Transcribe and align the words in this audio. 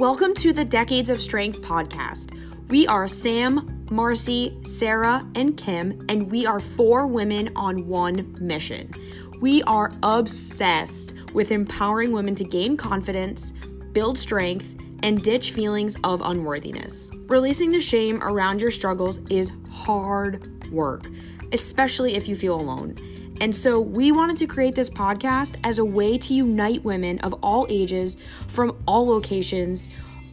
Welcome 0.00 0.32
to 0.36 0.54
the 0.54 0.64
Decades 0.64 1.10
of 1.10 1.20
Strength 1.20 1.60
podcast. 1.60 2.34
We 2.68 2.86
are 2.86 3.06
Sam, 3.06 3.84
Marcy, 3.90 4.58
Sarah, 4.64 5.28
and 5.34 5.58
Kim, 5.58 6.06
and 6.08 6.30
we 6.30 6.46
are 6.46 6.58
four 6.58 7.06
women 7.06 7.50
on 7.54 7.86
one 7.86 8.34
mission. 8.40 8.94
We 9.42 9.62
are 9.64 9.92
obsessed 10.02 11.12
with 11.34 11.52
empowering 11.52 12.12
women 12.12 12.34
to 12.36 12.44
gain 12.44 12.78
confidence, 12.78 13.52
build 13.92 14.18
strength, 14.18 14.74
and 15.02 15.22
ditch 15.22 15.52
feelings 15.52 15.96
of 16.02 16.22
unworthiness. 16.22 17.10
Releasing 17.26 17.70
the 17.70 17.78
shame 17.82 18.22
around 18.22 18.58
your 18.58 18.70
struggles 18.70 19.18
is 19.28 19.52
hard 19.70 20.72
work, 20.72 21.08
especially 21.52 22.14
if 22.14 22.26
you 22.26 22.36
feel 22.36 22.58
alone. 22.58 22.96
And 23.40 23.56
so 23.56 23.80
we 23.80 24.12
wanted 24.12 24.36
to 24.36 24.46
create 24.46 24.74
this 24.74 24.90
podcast 24.90 25.56
as 25.64 25.78
a 25.78 25.84
way 25.84 26.18
to 26.18 26.34
unite 26.34 26.84
women 26.84 27.18
of 27.20 27.32
all 27.42 27.66
ages 27.70 28.18
from 28.46 28.76
all 28.86 29.06
locations, 29.06 29.88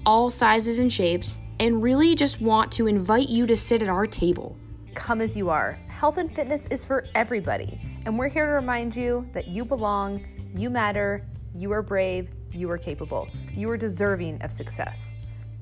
all 0.06 0.30
sizes 0.30 0.78
and 0.78 0.92
shapes, 0.92 1.40
and 1.58 1.82
really 1.82 2.16
just 2.16 2.42
want 2.42 2.70
to 2.74 2.86
invite 2.86 3.30
you 3.30 3.46
to 3.46 3.56
sit 3.56 3.82
at 3.82 3.88
our 3.88 4.06
table. 4.06 4.58
Come 4.94 5.22
as 5.22 5.38
you 5.38 5.50
are. 5.50 5.80
Health 5.88 6.18
and 6.18 6.34
fitness 6.36 6.68
is 6.68 6.84
for 6.84 7.08
everybody. 7.16 7.80
And 8.06 8.20
we're 8.20 8.28
here 8.28 8.46
to 8.46 8.52
remind 8.52 8.94
you 8.94 9.26
that 9.32 9.48
you 9.48 9.64
belong, 9.64 10.26
you 10.54 10.70
matter, 10.70 11.26
you 11.56 11.72
are 11.72 11.82
brave, 11.82 12.30
you 12.52 12.70
are 12.70 12.78
capable, 12.78 13.30
you 13.54 13.70
are 13.70 13.78
deserving 13.78 14.42
of 14.42 14.52
success. 14.52 15.16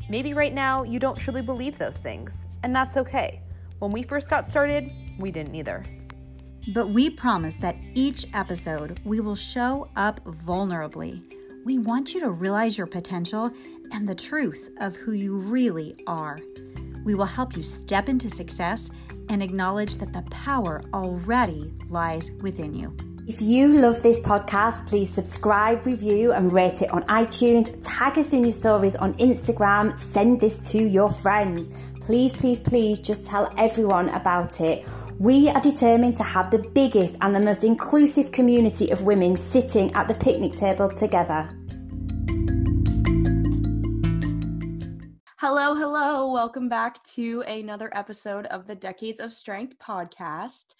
Maybe 0.10 0.34
right 0.34 0.54
now 0.54 0.84
you 0.84 1.00
don't 1.00 1.18
truly 1.18 1.42
believe 1.42 1.78
those 1.78 1.98
things, 1.98 2.48
and 2.64 2.76
that's 2.76 2.98
okay. 2.98 3.42
When 3.80 3.92
we 3.92 4.02
first 4.02 4.30
got 4.30 4.48
started, 4.48 4.92
we 5.20 5.32
didn't 5.32 5.56
either. 5.56 5.84
But 6.74 6.90
we 6.90 7.10
promise 7.10 7.58
that 7.58 7.78
each 7.94 8.26
episode 8.34 9.00
we 9.06 9.20
will 9.20 9.36
show 9.36 9.90
up 9.96 10.24
vulnerably. 10.26 11.22
We 11.64 11.78
want 11.78 12.14
you 12.14 12.20
to 12.22 12.32
realize 12.32 12.78
your 12.78 12.88
potential 12.88 13.52
and 13.92 14.08
the 14.08 14.16
truth 14.16 14.72
of 14.80 14.96
who 14.96 15.14
you 15.14 15.36
really 15.36 15.96
are. 16.08 16.40
We 17.04 17.14
will 17.14 17.26
help 17.26 17.56
you 17.56 17.62
step 17.62 18.10
into 18.10 18.30
success 18.30 18.90
and 19.30 19.44
acknowledge 19.44 19.98
that 19.98 20.12
the 20.12 20.24
power 20.32 20.84
already 20.94 21.72
lies 21.90 22.32
within 22.42 22.74
you. 22.74 22.96
If 23.28 23.42
you 23.42 23.68
love 23.68 24.04
this 24.04 24.20
podcast, 24.20 24.88
please 24.88 25.12
subscribe, 25.12 25.86
review, 25.86 26.32
and 26.32 26.52
rate 26.54 26.82
it 26.82 26.92
on 26.92 27.04
iTunes. 27.04 27.76
Tag 27.84 28.20
us 28.20 28.34
in 28.34 28.44
your 28.44 28.54
stories 28.54 28.96
on 28.96 29.16
Instagram. 29.16 29.98
Send 29.98 30.42
this 30.42 30.72
to 30.72 30.78
your 30.78 31.10
friends. 31.10 31.70
Please, 32.02 32.34
please, 32.34 32.60
please 32.60 33.00
just 33.00 33.26
tell 33.26 33.52
everyone 33.58 34.10
about 34.10 34.62
it. 34.62 34.86
We 35.20 35.48
are 35.48 35.62
determined 35.62 36.18
to 36.18 36.24
have 36.24 36.52
the 36.52 36.60
biggest 36.60 37.16
and 37.22 37.34
the 37.34 37.40
most 37.40 37.64
inclusive 37.64 38.34
community 38.34 38.92
of 38.92 39.04
women 39.04 39.38
sitting 39.38 39.94
at 39.94 40.10
the 40.10 40.14
picnic 40.14 40.56
table 40.56 40.90
together. 40.90 41.50
Hello, 45.38 45.74
hello. 45.74 46.30
Welcome 46.34 46.68
back 46.68 47.02
to 47.16 47.44
another 47.48 47.90
episode 47.96 48.46
of 48.48 48.68
the 48.68 48.76
Decades 48.76 49.22
of 49.22 49.32
Strength 49.32 49.80
podcast. 49.80 50.76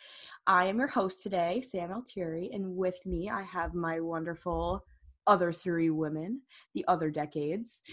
I 0.46 0.66
am 0.66 0.80
your 0.80 0.90
host 0.90 1.24
today, 1.24 1.62
Sam 1.62 1.94
Altieri, 1.94 2.50
and 2.52 2.76
with 2.76 3.00
me 3.06 3.30
I 3.30 3.44
have 3.44 3.74
my 3.74 4.02
wonderful 4.02 4.84
other 5.28 5.54
three 5.54 5.92
women, 5.92 6.42
the 6.74 6.84
other 6.90 7.10
decades, 7.10 7.84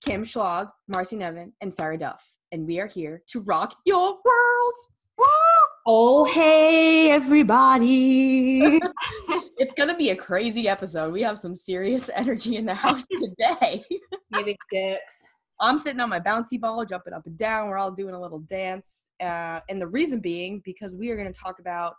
Kim 0.00 0.22
Schlag, 0.22 0.70
Marcy 0.86 1.16
Nevin, 1.16 1.54
and 1.60 1.74
Sarah 1.74 1.98
Duff. 1.98 2.34
And 2.52 2.68
we 2.68 2.78
are 2.78 2.86
here 2.86 3.24
to 3.30 3.40
rock 3.40 3.74
your 3.84 4.10
world. 4.24 4.74
Woo! 5.18 5.26
Oh, 5.90 6.26
hey, 6.26 7.10
everybody. 7.10 8.78
it's 9.56 9.72
going 9.72 9.88
to 9.88 9.96
be 9.96 10.10
a 10.10 10.16
crazy 10.16 10.68
episode. 10.68 11.14
We 11.14 11.22
have 11.22 11.38
some 11.38 11.56
serious 11.56 12.10
energy 12.14 12.56
in 12.56 12.66
the 12.66 12.74
house 12.74 13.06
today. 13.22 13.82
Dicks. 14.70 15.28
I'm 15.58 15.78
sitting 15.78 16.00
on 16.00 16.10
my 16.10 16.20
bouncy 16.20 16.60
ball, 16.60 16.84
jumping 16.84 17.14
up 17.14 17.24
and 17.24 17.38
down. 17.38 17.68
We're 17.68 17.78
all 17.78 17.90
doing 17.90 18.12
a 18.12 18.20
little 18.20 18.40
dance. 18.40 19.08
Uh, 19.18 19.60
and 19.70 19.80
the 19.80 19.86
reason 19.86 20.20
being 20.20 20.60
because 20.62 20.94
we 20.94 21.08
are 21.08 21.16
going 21.16 21.32
to 21.32 21.40
talk 21.40 21.58
about 21.58 21.94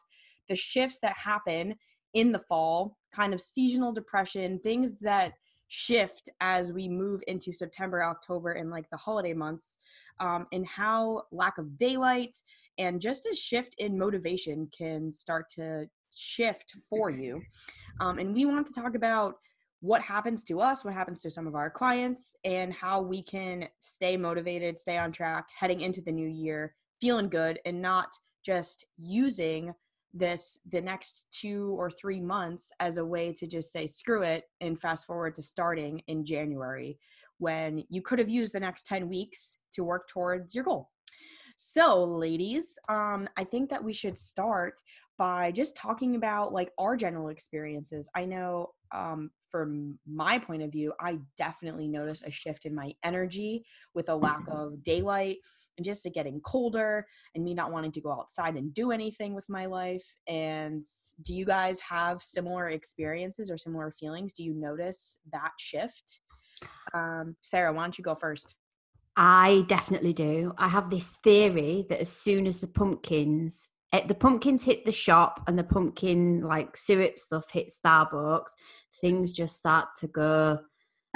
the 0.49 0.55
shifts 0.55 0.99
that 1.01 1.17
happen 1.17 1.73
in 2.13 2.31
the 2.31 2.43
fall, 2.47 2.95
kind 3.11 3.33
of 3.33 3.41
seasonal 3.41 3.91
depression, 3.91 4.59
things 4.59 4.97
that 5.01 5.33
shift 5.69 6.29
as 6.41 6.71
we 6.71 6.87
move 6.87 7.21
into 7.25 7.51
September, 7.51 8.03
October, 8.03 8.51
and 8.51 8.69
like 8.69 8.87
the 8.91 8.97
holiday 8.97 9.33
months, 9.33 9.79
um, 10.19 10.45
and 10.51 10.67
how 10.67 11.23
lack 11.31 11.57
of 11.57 11.75
daylight 11.77 12.35
and 12.79 12.99
just 12.99 13.27
a 13.27 13.35
shift 13.35 13.75
in 13.77 13.97
motivation 13.97 14.67
can 14.75 15.11
start 15.11 15.49
to 15.51 15.85
shift 16.15 16.73
for 16.89 17.11
you. 17.11 17.41
Um, 18.01 18.17
and 18.17 18.33
we 18.33 18.45
want 18.45 18.65
to 18.67 18.73
talk 18.73 18.95
about 18.95 19.35
what 19.81 20.01
happens 20.01 20.43
to 20.45 20.59
us, 20.59 20.83
what 20.83 20.93
happens 20.93 21.21
to 21.21 21.29
some 21.29 21.45
of 21.45 21.55
our 21.55 21.69
clients, 21.69 22.35
and 22.43 22.73
how 22.73 23.01
we 23.01 23.21
can 23.21 23.67
stay 23.77 24.17
motivated, 24.17 24.79
stay 24.79 24.97
on 24.97 25.11
track 25.11 25.47
heading 25.57 25.81
into 25.81 26.01
the 26.01 26.11
new 26.11 26.27
year, 26.27 26.73
feeling 26.99 27.29
good, 27.29 27.59
and 27.65 27.81
not 27.81 28.09
just 28.45 28.85
using 28.97 29.73
this 30.13 30.59
the 30.71 30.81
next 30.81 31.27
two 31.31 31.75
or 31.77 31.91
three 31.91 32.19
months 32.19 32.71
as 32.79 32.97
a 32.97 33.05
way 33.05 33.31
to 33.31 33.45
just 33.45 33.71
say 33.71 33.85
screw 33.85 34.23
it 34.23 34.45
and 34.59 34.79
fast 34.79 35.05
forward 35.05 35.35
to 35.35 35.41
starting 35.41 36.01
in 36.07 36.25
January 36.25 36.97
when 37.37 37.83
you 37.89 38.01
could 38.01 38.17
have 38.17 38.29
used 38.29 38.53
the 38.53 38.59
next 38.59 38.85
10 38.87 39.07
weeks 39.07 39.57
to 39.71 39.83
work 39.83 40.07
towards 40.07 40.55
your 40.55 40.63
goal. 40.63 40.89
So, 41.61 42.05
ladies, 42.05 42.79
um, 42.87 43.27
I 43.35 43.43
think 43.43 43.69
that 43.69 43.83
we 43.83 43.91
should 43.91 44.17
start 44.17 44.79
by 45.17 45.51
just 45.51 45.75
talking 45.75 46.15
about 46.15 46.53
like 46.53 46.71
our 46.77 46.95
general 46.95 47.27
experiences. 47.27 48.09
I 48.15 48.23
know 48.23 48.69
um, 48.95 49.29
from 49.51 49.99
my 50.07 50.39
point 50.39 50.61
of 50.61 50.71
view, 50.71 50.93
I 51.01 51.17
definitely 51.37 51.89
notice 51.89 52.23
a 52.25 52.31
shift 52.31 52.65
in 52.65 52.73
my 52.73 52.93
energy 53.03 53.65
with 53.93 54.07
a 54.07 54.15
lack 54.15 54.47
mm-hmm. 54.47 54.57
of 54.57 54.83
daylight 54.85 55.35
and 55.77 55.83
just 55.83 56.05
it 56.05 56.13
getting 56.13 56.39
colder 56.39 57.05
and 57.35 57.43
me 57.43 57.53
not 57.53 57.73
wanting 57.73 57.91
to 57.91 58.01
go 58.01 58.13
outside 58.13 58.55
and 58.55 58.73
do 58.73 58.91
anything 58.91 59.35
with 59.35 59.49
my 59.49 59.65
life. 59.65 60.05
And 60.29 60.81
do 61.23 61.33
you 61.33 61.43
guys 61.43 61.81
have 61.81 62.23
similar 62.23 62.69
experiences 62.69 63.51
or 63.51 63.57
similar 63.57 63.93
feelings? 63.99 64.31
Do 64.31 64.45
you 64.45 64.53
notice 64.53 65.17
that 65.33 65.51
shift? 65.59 66.21
Um, 66.93 67.35
Sarah, 67.41 67.73
why 67.73 67.83
don't 67.83 67.97
you 67.97 68.03
go 68.05 68.15
first? 68.15 68.55
I 69.15 69.65
definitely 69.67 70.13
do. 70.13 70.53
I 70.57 70.67
have 70.67 70.89
this 70.89 71.15
theory 71.23 71.85
that 71.89 72.01
as 72.01 72.11
soon 72.11 72.47
as 72.47 72.57
the 72.57 72.67
pumpkins, 72.67 73.69
eh, 73.91 74.05
the 74.07 74.15
pumpkins 74.15 74.63
hit 74.63 74.85
the 74.85 74.91
shop 74.91 75.43
and 75.47 75.57
the 75.57 75.63
pumpkin 75.63 76.41
like 76.41 76.77
syrup 76.77 77.19
stuff 77.19 77.45
hit 77.51 77.71
Starbucks, 77.71 78.51
things 79.01 79.31
just 79.31 79.57
start 79.57 79.89
to 79.99 80.07
go 80.07 80.59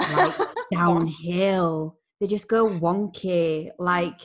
like 0.00 0.34
downhill. 0.72 1.98
They 2.20 2.26
just 2.26 2.48
go 2.48 2.66
wonky. 2.66 3.70
Like 3.78 4.20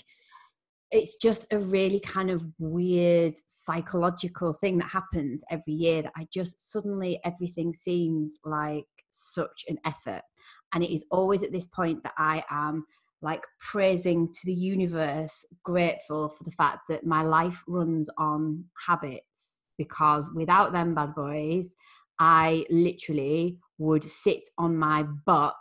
it's 0.91 1.15
just 1.17 1.45
a 1.51 1.59
really 1.59 1.99
kind 1.99 2.31
of 2.31 2.45
weird 2.57 3.35
psychological 3.45 4.53
thing 4.53 4.77
that 4.79 4.89
happens 4.89 5.43
every 5.51 5.73
year 5.73 6.01
that 6.01 6.13
I 6.17 6.27
just 6.33 6.71
suddenly 6.71 7.19
everything 7.23 7.73
seems 7.73 8.39
like 8.43 8.85
such 9.11 9.65
an 9.67 9.77
effort. 9.85 10.21
And 10.73 10.83
it 10.83 10.93
is 10.93 11.05
always 11.11 11.43
at 11.43 11.51
this 11.51 11.65
point 11.67 12.03
that 12.03 12.13
I 12.17 12.43
am 12.49 12.85
like 13.21 13.43
praising 13.59 14.31
to 14.31 14.39
the 14.45 14.53
universe, 14.53 15.45
grateful 15.63 16.29
for 16.29 16.43
the 16.43 16.51
fact 16.51 16.81
that 16.89 17.05
my 17.05 17.21
life 17.21 17.63
runs 17.67 18.09
on 18.17 18.65
habits 18.87 19.59
because 19.77 20.29
without 20.35 20.71
them 20.71 20.93
bad 20.93 21.15
boys, 21.15 21.75
I 22.19 22.65
literally 22.69 23.57
would 23.77 24.03
sit 24.03 24.49
on 24.57 24.77
my 24.77 25.03
butt 25.25 25.55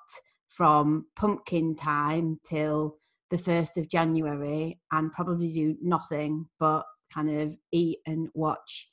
from 0.48 1.06
pumpkin 1.16 1.76
time 1.76 2.40
till 2.48 2.96
the 3.30 3.36
1st 3.36 3.76
of 3.76 3.88
January 3.88 4.80
and 4.90 5.12
probably 5.12 5.52
do 5.52 5.76
nothing 5.82 6.46
but 6.58 6.84
kind 7.12 7.40
of 7.40 7.54
eat 7.72 7.98
and 8.06 8.28
watch 8.34 8.88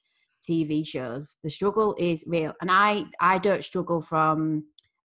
TV 0.47 0.85
shows. 0.85 1.37
The 1.43 1.49
struggle 1.49 1.95
is 1.97 2.23
real. 2.27 2.53
And 2.61 2.69
I 2.69 3.05
I 3.19 3.39
don't 3.39 3.63
struggle 3.63 4.01
from 4.01 4.65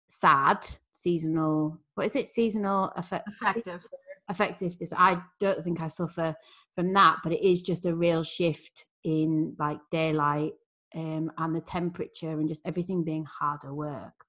sad 0.08 0.66
seasonal 0.90 1.78
what 1.94 2.06
is 2.06 2.16
it? 2.16 2.30
Seasonal 2.30 2.92
effect, 2.96 3.28
affective 3.40 3.86
affective 4.28 4.74
i 4.96 5.18
don't 5.40 5.62
think 5.62 5.80
i 5.80 5.88
suffer 5.88 6.34
from 6.74 6.92
that 6.92 7.16
but 7.22 7.32
it 7.32 7.42
is 7.42 7.62
just 7.62 7.86
a 7.86 7.94
real 7.94 8.22
shift 8.22 8.86
in 9.04 9.54
like 9.58 9.78
daylight 9.90 10.52
um, 10.94 11.30
and 11.38 11.54
the 11.54 11.60
temperature 11.60 12.30
and 12.30 12.48
just 12.48 12.62
everything 12.64 13.04
being 13.04 13.24
harder 13.24 13.74
work. 13.74 14.24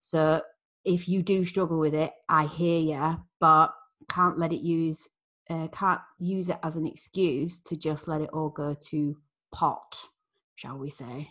So 0.00 0.42
if 0.84 1.08
you 1.08 1.22
do 1.22 1.44
struggle 1.44 1.78
with 1.78 1.94
it 1.94 2.12
i 2.28 2.44
hear 2.46 2.78
you 2.78 3.24
but 3.40 3.74
can't 4.08 4.38
let 4.38 4.52
it 4.52 4.60
use 4.60 5.08
uh, 5.50 5.68
can't 5.68 6.00
use 6.18 6.48
it 6.48 6.58
as 6.62 6.76
an 6.76 6.86
excuse 6.86 7.60
to 7.60 7.76
just 7.76 8.08
let 8.08 8.20
it 8.20 8.30
all 8.32 8.50
go 8.50 8.74
to 8.74 9.16
pot 9.52 10.08
shall 10.56 10.78
we 10.78 10.90
say 10.90 11.30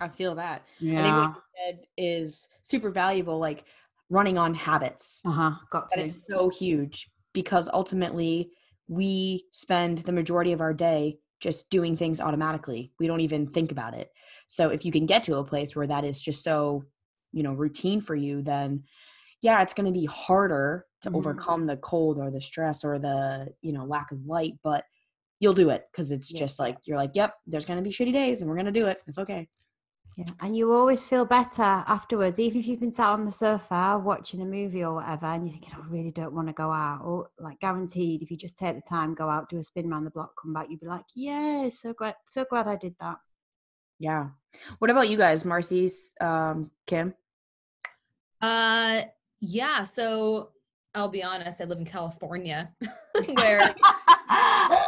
I 0.00 0.08
feel 0.08 0.34
that. 0.36 0.64
Yeah. 0.80 1.00
I 1.00 1.02
think 1.02 1.16
what 1.16 1.34
you 1.36 1.42
said 1.66 1.86
is 1.96 2.48
super 2.62 2.90
valuable, 2.90 3.38
like 3.38 3.64
running 4.10 4.38
on 4.38 4.54
habits. 4.54 5.22
Uh-huh. 5.24 5.52
Got 5.70 5.88
that 5.90 5.96
to. 5.98 6.04
is 6.06 6.24
so 6.26 6.48
huge 6.48 7.10
because 7.32 7.68
ultimately 7.72 8.50
we 8.88 9.46
spend 9.52 9.98
the 9.98 10.12
majority 10.12 10.52
of 10.52 10.60
our 10.60 10.74
day 10.74 11.18
just 11.40 11.70
doing 11.70 11.96
things 11.96 12.20
automatically. 12.20 12.92
We 12.98 13.06
don't 13.06 13.20
even 13.20 13.46
think 13.46 13.72
about 13.72 13.94
it. 13.94 14.10
So 14.46 14.68
if 14.68 14.84
you 14.84 14.92
can 14.92 15.06
get 15.06 15.24
to 15.24 15.36
a 15.36 15.44
place 15.44 15.74
where 15.74 15.86
that 15.86 16.04
is 16.04 16.20
just 16.20 16.42
so, 16.42 16.84
you 17.32 17.42
know, 17.42 17.52
routine 17.52 18.00
for 18.00 18.14
you, 18.14 18.42
then 18.42 18.84
yeah, 19.42 19.60
it's 19.60 19.74
going 19.74 19.92
to 19.92 19.98
be 19.98 20.06
harder 20.06 20.86
to 21.02 21.10
Mhm. 21.10 21.16
overcome 21.16 21.66
the 21.66 21.76
cold 21.76 22.18
or 22.18 22.30
the 22.30 22.40
stress 22.40 22.84
or 22.84 22.98
the, 22.98 23.48
you 23.60 23.72
know, 23.72 23.84
lack 23.84 24.12
of 24.12 24.24
light, 24.24 24.54
but 24.62 24.84
you'll 25.40 25.52
do 25.52 25.68
it 25.68 25.84
because 25.92 26.10
it's 26.10 26.32
Yeah, 26.32 26.38
just 26.40 26.58
like, 26.58 26.78
you're 26.86 26.96
like, 26.96 27.10
yep, 27.14 27.34
there's 27.46 27.66
going 27.66 27.76
to 27.78 27.82
be 27.82 27.90
shitty 27.94 28.12
days 28.12 28.40
and 28.40 28.48
we're 28.48 28.56
going 28.56 28.66
to 28.66 28.72
do 28.72 28.86
it. 28.86 29.02
It's 29.06 29.18
okay. 29.18 29.48
Yeah. 30.16 30.24
And 30.40 30.56
you 30.56 30.72
always 30.72 31.02
feel 31.02 31.26
better 31.26 31.62
afterwards, 31.62 32.38
even 32.38 32.60
if 32.60 32.66
you've 32.66 32.80
been 32.80 32.90
sat 32.90 33.10
on 33.10 33.26
the 33.26 33.30
sofa 33.30 34.00
watching 34.02 34.40
a 34.40 34.46
movie 34.46 34.82
or 34.82 34.94
whatever, 34.94 35.26
and 35.26 35.46
you're 35.46 35.52
thinking, 35.52 35.74
"Oh, 35.76 35.84
I 35.84 35.88
really 35.90 36.10
don't 36.10 36.32
want 36.32 36.48
to 36.48 36.54
go 36.54 36.72
out. 36.72 37.02
Or 37.04 37.28
like 37.38 37.60
guaranteed, 37.60 38.22
if 38.22 38.30
you 38.30 38.38
just 38.38 38.56
take 38.56 38.76
the 38.76 38.82
time, 38.88 39.14
go 39.14 39.28
out, 39.28 39.50
do 39.50 39.58
a 39.58 39.62
spin 39.62 39.92
around 39.92 40.04
the 40.04 40.10
block, 40.10 40.32
come 40.40 40.54
back, 40.54 40.68
you'd 40.70 40.80
be 40.80 40.86
like, 40.86 41.04
Yeah, 41.14 41.68
so 41.68 41.92
glad 41.92 42.14
so 42.30 42.46
glad 42.48 42.66
I 42.66 42.76
did 42.76 42.94
that. 42.98 43.18
Yeah. 43.98 44.28
What 44.78 44.90
about 44.90 45.10
you 45.10 45.18
guys, 45.18 45.44
Marcy, 45.44 45.90
um, 46.20 46.70
Kim? 46.86 47.14
Uh, 48.40 49.02
yeah. 49.40 49.84
So 49.84 50.52
I'll 50.94 51.08
be 51.08 51.22
honest. 51.22 51.60
I 51.60 51.64
live 51.64 51.78
in 51.78 51.84
California, 51.84 52.72
where 53.34 53.74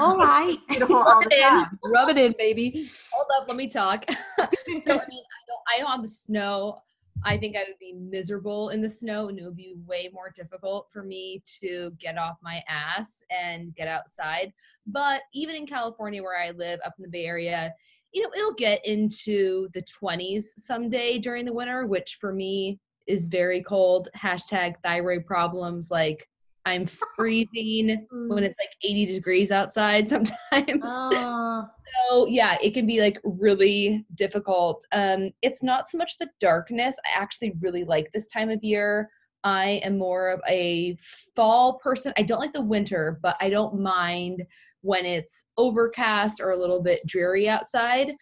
all 0.00 0.18
right. 0.24 0.56
All 0.70 0.78
right. 0.78 0.90
rub 0.90 1.24
it 1.26 1.32
in, 1.32 1.90
rub 1.90 2.08
it 2.08 2.18
in, 2.18 2.34
baby. 2.38 2.88
Hold 3.12 3.26
up, 3.38 3.48
let 3.48 3.56
me 3.56 3.68
talk. 3.68 4.04
so 4.08 4.44
I 4.44 4.46
mean, 4.46 4.86
I 4.88 5.42
don't, 5.46 5.62
I 5.68 5.78
don't 5.78 5.90
have 5.90 6.02
the 6.02 6.08
snow. 6.08 6.78
I 7.24 7.36
think 7.36 7.56
I 7.56 7.60
would 7.60 7.78
be 7.78 7.92
miserable 7.92 8.70
in 8.70 8.80
the 8.80 8.88
snow, 8.88 9.28
and 9.28 9.38
it 9.38 9.44
would 9.44 9.56
be 9.56 9.74
way 9.86 10.10
more 10.12 10.32
difficult 10.34 10.90
for 10.92 11.04
me 11.04 11.42
to 11.60 11.92
get 12.00 12.18
off 12.18 12.38
my 12.42 12.62
ass 12.68 13.22
and 13.30 13.74
get 13.76 13.86
outside. 13.86 14.52
But 14.86 15.22
even 15.32 15.54
in 15.54 15.66
California, 15.66 16.22
where 16.22 16.40
I 16.40 16.50
live, 16.50 16.80
up 16.84 16.94
in 16.98 17.02
the 17.02 17.08
Bay 17.08 17.26
Area, 17.26 17.72
you 18.12 18.22
know, 18.22 18.30
it'll 18.36 18.54
get 18.54 18.84
into 18.84 19.68
the 19.72 19.82
20s 19.82 20.44
someday 20.56 21.18
during 21.18 21.44
the 21.44 21.52
winter, 21.52 21.86
which 21.86 22.18
for 22.20 22.32
me 22.32 22.80
is 23.06 23.26
very 23.26 23.62
cold. 23.62 24.08
Hashtag 24.16 24.74
thyroid 24.82 25.24
problems. 25.24 25.90
Like 25.90 26.28
I'm 26.64 26.86
freezing 26.86 28.06
when 28.10 28.44
it's 28.44 28.58
like 28.58 28.70
80 28.82 29.06
degrees 29.06 29.50
outside 29.50 30.08
sometimes. 30.08 30.82
Oh. 30.84 31.66
So 32.08 32.26
yeah, 32.26 32.56
it 32.62 32.72
can 32.72 32.86
be 32.86 33.00
like 33.00 33.18
really 33.24 34.04
difficult. 34.14 34.84
Um, 34.92 35.30
it's 35.42 35.62
not 35.62 35.88
so 35.88 35.98
much 35.98 36.18
the 36.18 36.30
darkness. 36.40 36.96
I 37.04 37.20
actually 37.20 37.54
really 37.60 37.84
like 37.84 38.10
this 38.12 38.26
time 38.28 38.50
of 38.50 38.62
year. 38.62 39.10
I 39.44 39.80
am 39.84 39.98
more 39.98 40.30
of 40.30 40.40
a 40.48 40.96
fall 41.34 41.80
person. 41.82 42.12
I 42.16 42.22
don't 42.22 42.38
like 42.38 42.52
the 42.52 42.62
winter, 42.62 43.18
but 43.22 43.36
I 43.40 43.50
don't 43.50 43.80
mind 43.80 44.42
when 44.82 45.04
it's 45.04 45.44
overcast 45.58 46.40
or 46.40 46.52
a 46.52 46.56
little 46.56 46.80
bit 46.80 47.04
dreary 47.06 47.48
outside. 47.48 48.12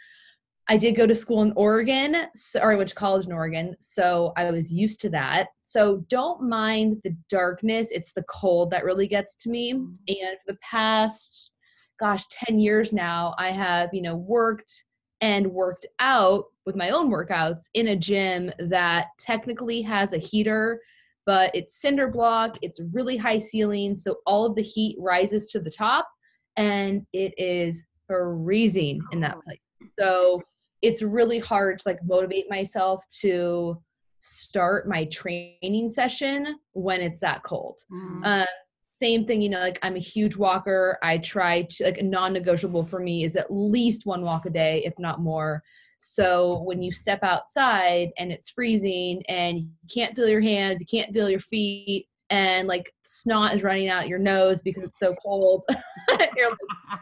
I 0.70 0.76
did 0.76 0.94
go 0.94 1.04
to 1.04 1.16
school 1.16 1.42
in 1.42 1.52
Oregon, 1.56 2.28
so, 2.32 2.60
or 2.60 2.70
I 2.70 2.76
went 2.76 2.88
to 2.90 2.94
college 2.94 3.26
in 3.26 3.32
Oregon, 3.32 3.74
so 3.80 4.32
I 4.36 4.48
was 4.52 4.72
used 4.72 5.00
to 5.00 5.10
that. 5.10 5.48
So 5.62 6.04
don't 6.08 6.48
mind 6.48 7.00
the 7.02 7.16
darkness. 7.28 7.90
It's 7.90 8.12
the 8.12 8.22
cold 8.22 8.70
that 8.70 8.84
really 8.84 9.08
gets 9.08 9.34
to 9.38 9.50
me. 9.50 9.72
Mm. 9.72 9.96
And 10.06 10.38
for 10.38 10.52
the 10.52 10.58
past, 10.62 11.50
gosh, 11.98 12.24
10 12.28 12.60
years 12.60 12.92
now, 12.92 13.34
I 13.36 13.50
have, 13.50 13.90
you 13.92 14.00
know, 14.00 14.14
worked 14.14 14.84
and 15.20 15.48
worked 15.48 15.86
out 15.98 16.44
with 16.64 16.76
my 16.76 16.90
own 16.90 17.10
workouts 17.10 17.62
in 17.74 17.88
a 17.88 17.96
gym 17.96 18.52
that 18.60 19.08
technically 19.18 19.82
has 19.82 20.12
a 20.12 20.18
heater, 20.18 20.80
but 21.26 21.52
it's 21.52 21.80
cinder 21.80 22.06
block, 22.06 22.58
it's 22.62 22.80
really 22.92 23.16
high 23.16 23.38
ceiling, 23.38 23.96
so 23.96 24.18
all 24.24 24.46
of 24.46 24.54
the 24.54 24.62
heat 24.62 24.96
rises 25.00 25.48
to 25.48 25.58
the 25.58 25.68
top 25.68 26.08
and 26.56 27.04
it 27.12 27.34
is 27.36 27.82
freezing 28.06 29.00
in 29.10 29.18
that 29.18 29.34
oh. 29.36 29.42
place. 29.42 29.58
So 29.98 30.42
it's 30.82 31.02
really 31.02 31.38
hard 31.38 31.78
to 31.78 31.88
like 31.88 31.98
motivate 32.04 32.50
myself 32.50 33.04
to 33.20 33.80
start 34.20 34.88
my 34.88 35.04
training 35.06 35.88
session 35.88 36.58
when 36.72 37.00
it's 37.00 37.20
that 37.20 37.42
cold. 37.42 37.80
Mm. 37.92 38.24
Um, 38.24 38.46
same 38.92 39.24
thing, 39.24 39.40
you 39.40 39.48
know, 39.48 39.60
like 39.60 39.78
I'm 39.82 39.96
a 39.96 40.00
huge 40.00 40.36
walker. 40.36 40.98
I 41.02 41.18
try 41.18 41.62
to 41.62 41.84
like 41.84 41.98
a 41.98 42.02
non-negotiable 42.02 42.84
for 42.84 43.00
me 43.00 43.24
is 43.24 43.34
at 43.34 43.50
least 43.50 44.04
one 44.04 44.22
walk 44.22 44.44
a 44.44 44.50
day, 44.50 44.82
if 44.84 44.98
not 44.98 45.20
more. 45.20 45.62
So 46.00 46.62
when 46.64 46.82
you 46.82 46.92
step 46.92 47.22
outside 47.22 48.10
and 48.18 48.30
it's 48.30 48.50
freezing 48.50 49.22
and 49.28 49.58
you 49.58 49.68
can't 49.92 50.14
feel 50.14 50.28
your 50.28 50.40
hands, 50.40 50.80
you 50.80 50.86
can't 50.86 51.12
feel 51.12 51.30
your 51.30 51.40
feet, 51.40 52.06
and 52.30 52.68
like 52.68 52.94
snot 53.02 53.54
is 53.54 53.62
running 53.62 53.88
out 53.88 54.08
your 54.08 54.18
nose 54.18 54.62
because 54.62 54.84
it's 54.84 55.00
so 55.00 55.14
cold, 55.22 55.64
you're 56.36 56.50
like, 56.50 57.00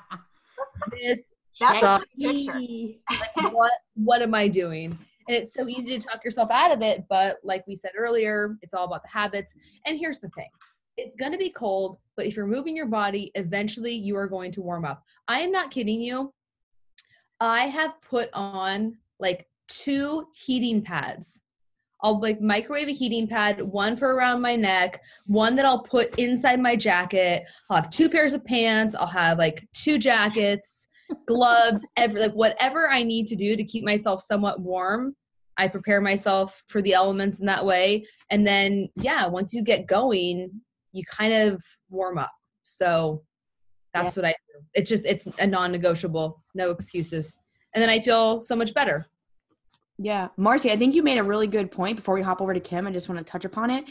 this 1.00 1.32
That's 1.58 1.80
sucks. 1.80 2.04
a 2.04 2.20
picture. 2.20 2.60
Like, 3.10 3.52
what 3.52 3.72
what 3.94 4.22
am 4.22 4.34
I 4.34 4.48
doing? 4.48 4.98
And 5.28 5.36
it's 5.36 5.52
so 5.52 5.68
easy 5.68 5.98
to 5.98 6.06
talk 6.06 6.24
yourself 6.24 6.50
out 6.50 6.72
of 6.72 6.80
it, 6.80 7.04
but 7.08 7.36
like 7.44 7.66
we 7.66 7.74
said 7.74 7.92
earlier, 7.96 8.56
it's 8.62 8.72
all 8.72 8.86
about 8.86 9.02
the 9.02 9.10
habits. 9.10 9.54
And 9.84 9.98
here's 9.98 10.18
the 10.18 10.30
thing. 10.30 10.48
It's 10.96 11.16
going 11.16 11.32
to 11.32 11.38
be 11.38 11.50
cold, 11.50 11.98
but 12.16 12.26
if 12.26 12.34
you're 12.34 12.46
moving 12.46 12.74
your 12.74 12.86
body, 12.86 13.30
eventually 13.34 13.92
you 13.92 14.16
are 14.16 14.26
going 14.26 14.50
to 14.52 14.62
warm 14.62 14.86
up. 14.86 15.04
I 15.28 15.40
am 15.40 15.52
not 15.52 15.70
kidding 15.70 16.00
you. 16.00 16.32
I 17.40 17.66
have 17.66 18.00
put 18.00 18.30
on 18.32 18.96
like 19.20 19.46
two 19.68 20.26
heating 20.34 20.82
pads. 20.82 21.42
I'll 22.00 22.20
like 22.20 22.40
microwave 22.40 22.88
a 22.88 22.92
heating 22.92 23.26
pad, 23.26 23.60
one 23.60 23.96
for 23.96 24.14
around 24.14 24.40
my 24.40 24.56
neck, 24.56 25.00
one 25.26 25.56
that 25.56 25.66
I'll 25.66 25.82
put 25.82 26.18
inside 26.18 26.60
my 26.60 26.76
jacket. 26.76 27.44
I'll 27.68 27.82
have 27.82 27.90
two 27.90 28.08
pairs 28.08 28.34
of 28.34 28.44
pants. 28.44 28.94
I'll 28.94 29.06
have 29.06 29.38
like 29.38 29.66
two 29.74 29.98
jackets, 29.98 30.87
gloves, 31.26 31.84
every 31.96 32.20
like 32.20 32.32
whatever 32.32 32.88
I 32.90 33.02
need 33.02 33.26
to 33.28 33.36
do 33.36 33.56
to 33.56 33.64
keep 33.64 33.84
myself 33.84 34.22
somewhat 34.22 34.60
warm. 34.60 35.14
I 35.56 35.68
prepare 35.68 36.00
myself 36.00 36.62
for 36.68 36.80
the 36.80 36.94
elements 36.94 37.40
in 37.40 37.46
that 37.46 37.64
way. 37.64 38.06
And 38.30 38.46
then 38.46 38.88
yeah, 38.96 39.26
once 39.26 39.52
you 39.52 39.62
get 39.62 39.86
going, 39.86 40.50
you 40.92 41.02
kind 41.10 41.34
of 41.34 41.62
warm 41.90 42.18
up. 42.18 42.30
So 42.62 43.22
that's 43.94 44.16
what 44.16 44.24
I 44.24 44.30
do. 44.30 44.64
It's 44.74 44.88
just 44.88 45.04
it's 45.06 45.26
a 45.38 45.46
non-negotiable, 45.46 46.42
no 46.54 46.70
excuses. 46.70 47.36
And 47.74 47.82
then 47.82 47.90
I 47.90 48.00
feel 48.00 48.40
so 48.40 48.54
much 48.54 48.72
better. 48.74 49.06
Yeah. 49.98 50.28
Marcy, 50.36 50.70
I 50.70 50.76
think 50.76 50.94
you 50.94 51.02
made 51.02 51.18
a 51.18 51.24
really 51.24 51.48
good 51.48 51.72
point 51.72 51.96
before 51.96 52.14
we 52.14 52.22
hop 52.22 52.40
over 52.40 52.54
to 52.54 52.60
Kim. 52.60 52.86
I 52.86 52.92
just 52.92 53.08
want 53.08 53.18
to 53.18 53.30
touch 53.30 53.44
upon 53.44 53.70
it. 53.70 53.84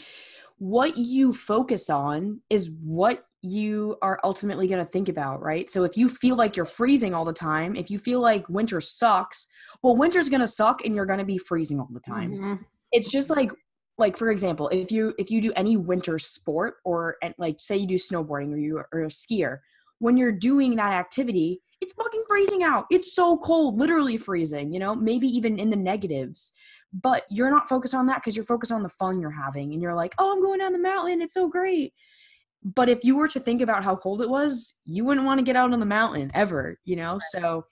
What 0.58 0.96
you 0.96 1.32
focus 1.32 1.90
on 1.90 2.40
is 2.48 2.70
what 2.82 3.24
you 3.42 3.96
are 4.02 4.18
ultimately 4.24 4.66
going 4.66 4.84
to 4.84 4.90
think 4.90 5.08
about, 5.08 5.40
right? 5.40 5.68
So 5.70 5.84
if 5.84 5.96
you 5.96 6.08
feel 6.08 6.36
like 6.36 6.56
you're 6.56 6.64
freezing 6.64 7.14
all 7.14 7.24
the 7.24 7.32
time, 7.32 7.76
if 7.76 7.90
you 7.90 7.98
feel 7.98 8.20
like 8.20 8.48
winter 8.48 8.80
sucks, 8.80 9.46
well, 9.82 9.96
winter's 9.96 10.28
going 10.28 10.40
to 10.40 10.46
suck 10.46 10.84
and 10.84 10.94
you're 10.94 11.06
going 11.06 11.20
to 11.20 11.24
be 11.24 11.38
freezing 11.38 11.78
all 11.78 11.88
the 11.92 12.00
time. 12.00 12.32
Mhm. 12.32 12.64
It's 12.92 13.10
just 13.10 13.30
like 13.30 13.52
like 13.98 14.16
for 14.16 14.30
example, 14.30 14.68
if 14.68 14.90
you 14.92 15.12
if 15.18 15.30
you 15.30 15.40
do 15.40 15.52
any 15.56 15.76
winter 15.76 16.18
sport 16.18 16.76
or 16.84 17.16
and 17.22 17.34
like 17.36 17.56
say 17.58 17.76
you 17.76 17.86
do 17.86 17.96
snowboarding 17.96 18.52
or 18.52 18.56
you 18.56 18.78
are 18.78 19.02
a 19.02 19.06
skier, 19.08 19.58
when 19.98 20.16
you're 20.16 20.32
doing 20.32 20.76
that 20.76 20.92
activity, 20.92 21.60
it's 21.80 21.92
fucking 21.92 22.22
freezing 22.28 22.62
out. 22.62 22.86
It's 22.90 23.14
so 23.14 23.36
cold, 23.38 23.78
literally 23.78 24.16
freezing, 24.16 24.72
you 24.72 24.78
know, 24.78 24.94
maybe 24.94 25.26
even 25.28 25.58
in 25.58 25.70
the 25.70 25.76
negatives. 25.76 26.52
But 26.92 27.24
you're 27.28 27.50
not 27.50 27.68
focused 27.68 27.94
on 27.94 28.06
that 28.06 28.16
because 28.16 28.34
you're 28.34 28.44
focused 28.44 28.72
on 28.72 28.82
the 28.82 28.88
fun 28.88 29.20
you're 29.20 29.30
having 29.30 29.72
and 29.72 29.82
you're 29.82 29.94
like, 29.94 30.14
oh, 30.18 30.32
I'm 30.32 30.40
going 30.40 30.60
down 30.60 30.72
the 30.72 30.78
mountain. 30.78 31.20
It's 31.20 31.34
so 31.34 31.48
great. 31.48 31.92
But 32.62 32.88
if 32.88 33.04
you 33.04 33.16
were 33.16 33.28
to 33.28 33.40
think 33.40 33.62
about 33.62 33.84
how 33.84 33.96
cold 33.96 34.20
it 34.20 34.28
was, 34.28 34.78
you 34.84 35.04
wouldn't 35.04 35.26
want 35.26 35.38
to 35.38 35.44
get 35.44 35.56
out 35.56 35.72
on 35.72 35.80
the 35.80 35.86
mountain 35.86 36.30
ever, 36.34 36.76
you 36.84 36.96
know? 36.96 37.18
So 37.30 37.64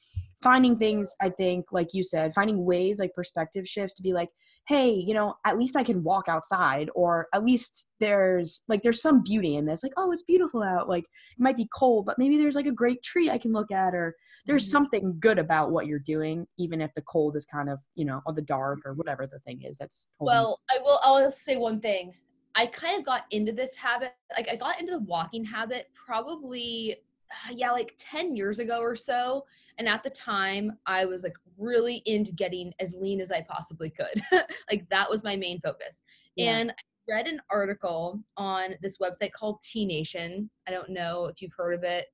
finding 0.43 0.77
things, 0.77 1.15
I 1.21 1.29
think, 1.29 1.67
like 1.73 1.93
you 1.93 2.05
said, 2.05 2.35
finding 2.35 2.65
ways 2.65 3.01
like 3.01 3.15
perspective 3.15 3.67
shifts 3.67 3.95
to 3.97 4.03
be 4.03 4.13
like, 4.13 4.29
hey, 4.69 4.91
you 4.91 5.15
know, 5.15 5.35
at 5.45 5.59
least 5.59 5.77
I 5.77 5.85
can 5.85 6.03
walk 6.03 6.29
outside, 6.29 6.91
or 6.95 7.29
at 7.35 7.45
least 7.45 7.91
there's 8.01 8.63
like 8.69 8.83
there's 8.83 9.03
some 9.03 9.23
beauty 9.23 9.57
in 9.57 9.67
this. 9.67 9.83
Like, 9.83 9.93
oh, 9.97 10.13
it's 10.13 10.23
beautiful 10.23 10.63
out. 10.63 10.89
Like 10.89 11.05
it 11.05 11.41
might 11.41 11.57
be 11.57 11.69
cold, 11.75 12.07
but 12.07 12.19
maybe 12.19 12.39
there's 12.39 12.57
like 12.57 12.67
a 12.67 12.73
great 12.73 13.03
tree 13.03 13.31
I 13.31 13.39
can 13.39 13.53
look 13.53 13.71
at, 13.71 13.95
or 13.95 14.15
there's 14.47 14.65
mm-hmm. 14.65 14.71
something 14.71 15.17
good 15.19 15.39
about 15.39 15.71
what 15.71 15.87
you're 15.87 15.99
doing, 15.99 16.47
even 16.59 16.81
if 16.81 16.93
the 16.95 17.03
cold 17.03 17.37
is 17.37 17.45
kind 17.45 17.69
of, 17.69 17.81
you 17.95 18.05
know, 18.05 18.23
or 18.27 18.33
the 18.33 18.43
dark 18.43 18.81
or 18.85 18.95
whatever 18.95 19.27
the 19.27 19.41
thing 19.41 19.63
is 19.63 19.79
that's 19.79 20.11
Well, 20.21 20.61
I 20.71 20.79
will. 20.83 21.01
I'll 21.03 21.31
say 21.31 21.57
one 21.57 21.81
thing. 21.81 22.15
I 22.57 22.67
kind 22.67 22.99
of 22.99 23.05
got 23.05 23.25
into 23.31 23.53
this 23.53 23.75
habit. 23.75 24.15
Like 24.35 24.49
I 24.51 24.57
got 24.57 24.81
into 24.81 24.93
the 24.93 25.01
walking 25.01 25.45
habit 25.45 25.91
probably, 25.95 26.97
uh, 27.31 27.53
yeah, 27.55 27.71
like 27.71 27.95
ten 27.99 28.35
years 28.35 28.59
ago 28.59 28.79
or 28.81 28.97
so. 28.97 29.45
And 29.79 29.87
at 29.87 30.03
the 30.03 30.11
time, 30.11 30.79
I 30.87 31.05
was 31.05 31.23
like 31.23 31.37
really 31.59 32.03
into 32.07 32.33
getting 32.33 32.73
as 32.81 32.95
lean 32.95 33.21
as 33.21 33.31
I 33.31 33.43
possibly 33.43 33.91
could. 33.91 34.23
like 34.71 34.89
that 34.89 35.09
was 35.09 35.23
my 35.23 35.37
main 35.37 35.61
focus. 35.61 36.03
Yeah. 36.35 36.57
And 36.57 36.71
I 36.71 36.75
read 37.09 37.27
an 37.27 37.41
article 37.51 38.21
on 38.39 38.75
this 38.83 38.97
website 38.99 39.33
called 39.33 39.61
T 39.61 39.85
Nation. 39.85 40.51
I 40.67 40.71
don't 40.71 40.91
know 40.91 41.27
if 41.27 41.43
you've 41.43 41.55
heard 41.57 41.75
of 41.75 41.85
it. 41.85 42.07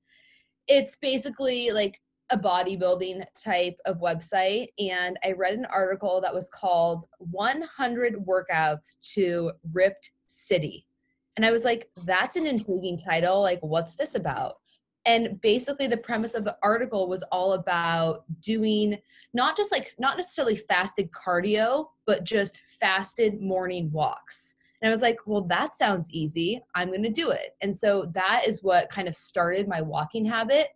It's 0.67 0.97
basically 0.97 1.71
like 1.71 1.99
a 2.29 2.37
bodybuilding 2.37 3.23
type 3.41 3.77
of 3.85 3.99
website 3.99 4.67
and 4.79 5.19
I 5.23 5.33
read 5.33 5.53
an 5.53 5.65
article 5.65 6.21
that 6.21 6.33
was 6.33 6.49
called 6.49 7.05
100 7.19 8.15
workouts 8.25 8.95
to 9.13 9.51
ripped 9.71 10.09
city. 10.33 10.85
And 11.35 11.45
I 11.45 11.51
was 11.51 11.63
like 11.63 11.89
that's 12.05 12.35
an 12.35 12.47
intriguing 12.47 12.99
title 12.99 13.41
like 13.41 13.59
what's 13.61 13.95
this 13.95 14.15
about? 14.15 14.55
And 15.05 15.41
basically 15.41 15.87
the 15.87 15.97
premise 15.97 16.33
of 16.33 16.45
the 16.45 16.57
article 16.63 17.09
was 17.09 17.23
all 17.23 17.53
about 17.53 18.23
doing 18.41 18.97
not 19.33 19.57
just 19.57 19.71
like 19.71 19.93
not 19.99 20.17
necessarily 20.17 20.55
fasted 20.55 21.09
cardio 21.11 21.87
but 22.05 22.23
just 22.23 22.61
fasted 22.79 23.41
morning 23.41 23.91
walks. 23.91 24.55
And 24.81 24.89
I 24.89 24.91
was 24.91 25.01
like, 25.01 25.19
well, 25.25 25.43
that 25.43 25.77
sounds 25.77 26.09
easy. 26.11 26.61
I'm 26.75 26.89
going 26.89 27.03
to 27.03 27.09
do 27.09 27.31
it. 27.31 27.55
And 27.61 27.73
so 27.73 28.11
that 28.13 28.43
is 28.45 28.63
what 28.63 28.89
kind 28.89 29.07
of 29.07 29.15
started 29.15 29.65
my 29.65 29.81
walking 29.81 30.25
habit. 30.25 30.67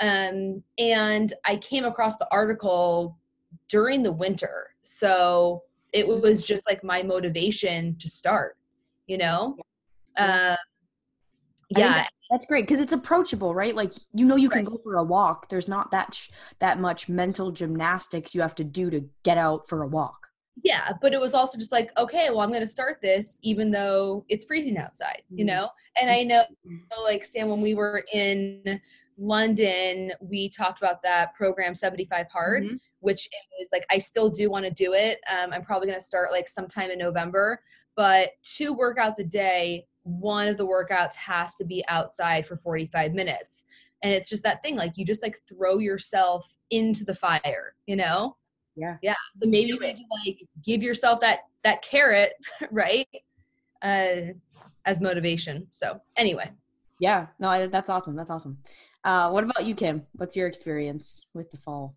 Um, 0.00 0.64
and 0.78 1.32
I 1.44 1.56
came 1.58 1.84
across 1.84 2.16
the 2.16 2.26
article 2.32 3.16
during 3.70 4.02
the 4.02 4.10
winter. 4.10 4.70
So 4.82 5.62
it 5.92 6.06
was 6.08 6.44
just 6.44 6.66
like 6.66 6.82
my 6.82 7.04
motivation 7.04 7.96
to 7.98 8.08
start, 8.08 8.56
you 9.06 9.18
know? 9.18 9.56
Uh, 10.16 10.56
yeah. 11.70 11.92
That, 11.94 12.10
that's 12.30 12.44
great 12.46 12.66
because 12.66 12.80
it's 12.80 12.92
approachable, 12.92 13.54
right? 13.54 13.74
Like 13.74 13.92
you 14.12 14.24
know 14.24 14.36
you 14.36 14.48
can 14.48 14.64
go 14.64 14.80
for 14.82 14.96
a 14.96 15.04
walk. 15.04 15.48
There's 15.48 15.68
not 15.68 15.90
that 15.92 16.14
sh- 16.14 16.28
that 16.58 16.80
much 16.80 17.08
mental 17.08 17.52
gymnastics 17.52 18.34
you 18.34 18.40
have 18.40 18.54
to 18.56 18.64
do 18.64 18.90
to 18.90 19.08
get 19.22 19.38
out 19.38 19.68
for 19.68 19.82
a 19.82 19.86
walk. 19.86 20.26
Yeah, 20.62 20.92
but 21.02 21.12
it 21.12 21.20
was 21.20 21.34
also 21.34 21.58
just 21.58 21.72
like, 21.72 21.96
okay, 21.98 22.30
well, 22.30 22.40
I'm 22.40 22.48
going 22.48 22.62
to 22.62 22.66
start 22.66 22.98
this 23.02 23.36
even 23.42 23.70
though 23.70 24.24
it's 24.28 24.46
freezing 24.46 24.78
outside, 24.78 25.22
you 25.28 25.44
mm-hmm. 25.44 25.54
know? 25.54 25.68
And 26.00 26.10
I 26.10 26.22
know, 26.22 26.44
like, 27.04 27.24
Sam, 27.24 27.50
when 27.50 27.60
we 27.60 27.74
were 27.74 28.04
in 28.12 28.80
London, 29.18 30.12
we 30.20 30.48
talked 30.48 30.78
about 30.78 31.02
that 31.02 31.34
program 31.34 31.74
75 31.74 32.26
Hard, 32.32 32.64
mm-hmm. 32.64 32.76
which 33.00 33.28
is 33.60 33.68
like, 33.70 33.84
I 33.90 33.98
still 33.98 34.30
do 34.30 34.50
want 34.50 34.64
to 34.64 34.70
do 34.70 34.94
it. 34.94 35.18
Um, 35.30 35.52
I'm 35.52 35.62
probably 35.62 35.88
going 35.88 36.00
to 36.00 36.04
start 36.04 36.32
like 36.32 36.48
sometime 36.48 36.90
in 36.90 36.98
November, 36.98 37.60
but 37.96 38.30
two 38.42 38.76
workouts 38.76 39.18
a 39.18 39.24
day, 39.24 39.86
one 40.02 40.46
of 40.48 40.56
the 40.56 40.66
workouts 40.66 41.14
has 41.14 41.54
to 41.56 41.64
be 41.64 41.84
outside 41.88 42.46
for 42.46 42.56
45 42.58 43.12
minutes. 43.12 43.64
And 44.02 44.12
it's 44.12 44.28
just 44.28 44.42
that 44.44 44.62
thing, 44.62 44.76
like, 44.76 44.92
you 44.96 45.04
just 45.04 45.22
like 45.22 45.40
throw 45.48 45.78
yourself 45.78 46.56
into 46.70 47.04
the 47.04 47.14
fire, 47.14 47.74
you 47.86 47.96
know? 47.96 48.36
yeah. 48.76 48.96
Yeah 49.02 49.14
so 49.32 49.48
maybe 49.48 49.68
you 49.68 49.80
need 49.80 49.96
to 49.96 50.04
like 50.24 50.38
give 50.64 50.82
yourself 50.82 51.20
that 51.20 51.40
that 51.64 51.82
carrot 51.82 52.34
right 52.70 53.08
uh 53.82 54.32
as 54.84 55.00
motivation 55.00 55.66
so 55.72 56.00
anyway. 56.16 56.50
Yeah 57.00 57.26
no 57.40 57.66
that's 57.66 57.90
awesome 57.90 58.14
that's 58.14 58.30
awesome. 58.30 58.58
Uh 59.04 59.30
what 59.30 59.44
about 59.44 59.64
you 59.64 59.74
kim? 59.74 60.06
What's 60.12 60.36
your 60.36 60.46
experience 60.46 61.26
with 61.34 61.50
the 61.50 61.56
fall 61.58 61.92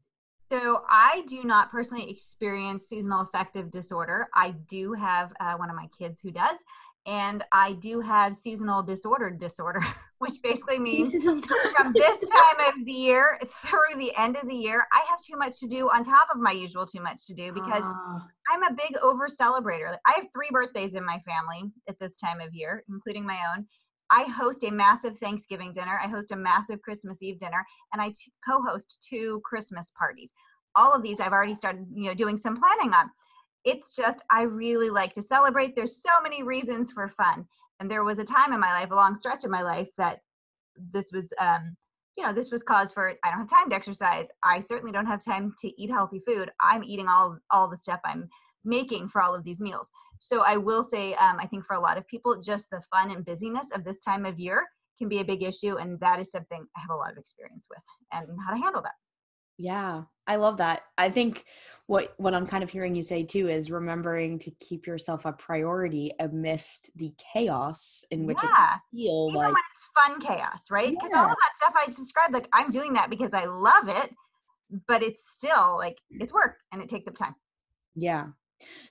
so 0.49 0.83
I 0.89 1.23
do 1.27 1.43
not 1.43 1.71
personally 1.71 2.09
experience 2.09 2.87
seasonal 2.87 3.21
affective 3.21 3.71
disorder. 3.71 4.27
I 4.33 4.51
do 4.67 4.93
have 4.93 5.31
uh, 5.39 5.53
one 5.55 5.69
of 5.69 5.75
my 5.75 5.87
kids 5.97 6.19
who 6.21 6.31
does, 6.31 6.57
and 7.05 7.43
I 7.51 7.73
do 7.73 8.01
have 8.01 8.35
seasonal 8.35 8.83
disordered 8.83 9.39
disorder, 9.39 9.81
which 10.19 10.41
basically 10.43 10.79
means 10.79 11.11
from 11.23 11.93
this 11.93 12.19
time 12.19 12.67
of 12.67 12.85
the 12.85 12.91
year 12.91 13.39
through 13.65 13.97
the 13.97 14.11
end 14.17 14.37
of 14.37 14.47
the 14.47 14.55
year, 14.55 14.85
I 14.91 15.03
have 15.09 15.19
too 15.23 15.37
much 15.37 15.59
to 15.59 15.67
do 15.67 15.89
on 15.89 16.03
top 16.03 16.27
of 16.33 16.39
my 16.39 16.51
usual 16.51 16.85
too 16.85 17.01
much 17.01 17.25
to 17.27 17.33
do 17.33 17.51
because 17.53 17.83
uh. 17.83 18.19
I'm 18.51 18.63
a 18.63 18.73
big 18.73 18.97
over 19.01 19.27
celebrator. 19.27 19.95
I 20.05 20.13
have 20.15 20.25
three 20.33 20.49
birthdays 20.51 20.95
in 20.95 21.05
my 21.05 21.19
family 21.27 21.71
at 21.87 21.99
this 21.99 22.17
time 22.17 22.41
of 22.41 22.53
year, 22.53 22.83
including 22.89 23.25
my 23.25 23.39
own. 23.55 23.65
I 24.11 24.23
host 24.23 24.63
a 24.63 24.71
massive 24.71 25.17
Thanksgiving 25.17 25.71
dinner. 25.73 25.99
I 26.03 26.07
host 26.07 26.31
a 26.31 26.35
massive 26.35 26.81
Christmas 26.81 27.21
Eve 27.21 27.39
dinner, 27.39 27.65
and 27.93 28.01
I 28.01 28.09
t- 28.09 28.31
co-host 28.47 29.05
two 29.07 29.41
Christmas 29.43 29.91
parties. 29.97 30.33
All 30.75 30.93
of 30.93 31.03
these 31.03 31.19
I've 31.19 31.31
already 31.31 31.55
started, 31.55 31.85
you 31.93 32.05
know, 32.05 32.13
doing 32.13 32.37
some 32.37 32.57
planning 32.57 32.93
on. 32.93 33.09
It's 33.65 33.95
just 33.95 34.23
i 34.31 34.43
really 34.43 34.89
like 34.89 35.13
to 35.13 35.21
celebrate. 35.21 35.75
There's 35.75 36.01
so 36.01 36.21
many 36.23 36.43
reasons 36.43 36.91
for 36.91 37.07
fun. 37.09 37.45
And 37.79 37.89
there 37.89 38.03
was 38.03 38.19
a 38.19 38.23
time 38.23 38.53
in 38.53 38.59
my 38.59 38.71
life 38.71 38.91
a 38.91 38.95
long 38.95 39.15
stretch 39.15 39.43
of 39.43 39.51
my 39.51 39.61
life 39.61 39.89
that 39.97 40.19
this 40.93 41.11
was 41.11 41.33
um 41.39 41.75
you 42.17 42.23
know 42.23 42.33
this 42.33 42.51
was 42.51 42.63
cause 42.63 42.91
for 42.91 43.13
i 43.23 43.29
don't 43.29 43.39
have 43.39 43.49
time 43.49 43.69
to 43.69 43.75
exercise. 43.75 44.27
I 44.43 44.61
certainly 44.61 44.91
don't 44.91 45.05
have 45.05 45.23
time 45.23 45.53
to 45.59 45.81
eat 45.81 45.91
healthy 45.91 46.21
food. 46.25 46.51
I'm 46.61 46.83
eating 46.83 47.07
all 47.07 47.37
all 47.51 47.67
the 47.67 47.77
stuff 47.77 47.99
i'm 48.05 48.29
making 48.65 49.09
for 49.09 49.21
all 49.21 49.35
of 49.35 49.43
these 49.43 49.59
meals 49.59 49.89
so 50.19 50.41
i 50.41 50.55
will 50.57 50.83
say 50.83 51.13
um, 51.15 51.37
i 51.39 51.45
think 51.45 51.65
for 51.65 51.75
a 51.75 51.79
lot 51.79 51.97
of 51.97 52.07
people 52.07 52.39
just 52.41 52.69
the 52.71 52.81
fun 52.91 53.11
and 53.11 53.25
busyness 53.25 53.67
of 53.73 53.83
this 53.83 54.01
time 54.01 54.25
of 54.25 54.39
year 54.39 54.65
can 54.97 55.07
be 55.07 55.19
a 55.19 55.25
big 55.25 55.43
issue 55.43 55.77
and 55.77 55.99
that 55.99 56.19
is 56.19 56.31
something 56.31 56.65
i 56.75 56.79
have 56.79 56.91
a 56.91 56.95
lot 56.95 57.11
of 57.11 57.17
experience 57.17 57.65
with 57.69 57.79
and 58.11 58.27
how 58.45 58.53
to 58.53 58.59
handle 58.59 58.81
that 58.81 58.93
yeah, 59.59 60.03
I 60.25 60.37
love 60.37 60.55
that. 60.57 60.83
I 60.97 61.09
think 61.09 61.43
what 61.87 62.13
what 62.15 62.33
I'm 62.33 62.47
kind 62.47 62.63
of 62.63 62.69
hearing 62.69 62.95
you 62.95 63.03
say 63.03 63.23
too 63.23 63.49
is 63.49 63.69
remembering 63.69 64.39
to 64.39 64.51
keep 64.61 64.87
yourself 64.87 65.25
a 65.25 65.33
priority 65.33 66.13
amidst 66.21 66.97
the 66.97 67.13
chaos 67.33 68.05
in 68.09 68.25
which 68.25 68.37
yeah. 68.41 68.75
it 68.75 68.97
feel 68.97 69.27
Even 69.31 69.41
like 69.41 69.53
it's 69.71 69.89
fun 69.93 70.21
chaos, 70.21 70.71
right? 70.71 70.91
Because 70.91 71.09
yeah. 71.13 71.23
all 71.23 71.31
of 71.31 71.35
that 71.35 71.55
stuff 71.57 71.73
I 71.75 71.85
described, 71.87 72.33
like 72.33 72.47
I'm 72.53 72.69
doing 72.69 72.93
that 72.93 73.09
because 73.09 73.31
I 73.33 73.45
love 73.45 73.89
it, 73.89 74.15
but 74.87 75.03
it's 75.03 75.23
still 75.29 75.75
like 75.77 75.97
it's 76.09 76.31
work 76.31 76.55
and 76.71 76.81
it 76.81 76.87
takes 76.87 77.09
up 77.09 77.17
time. 77.17 77.35
Yeah. 77.95 78.27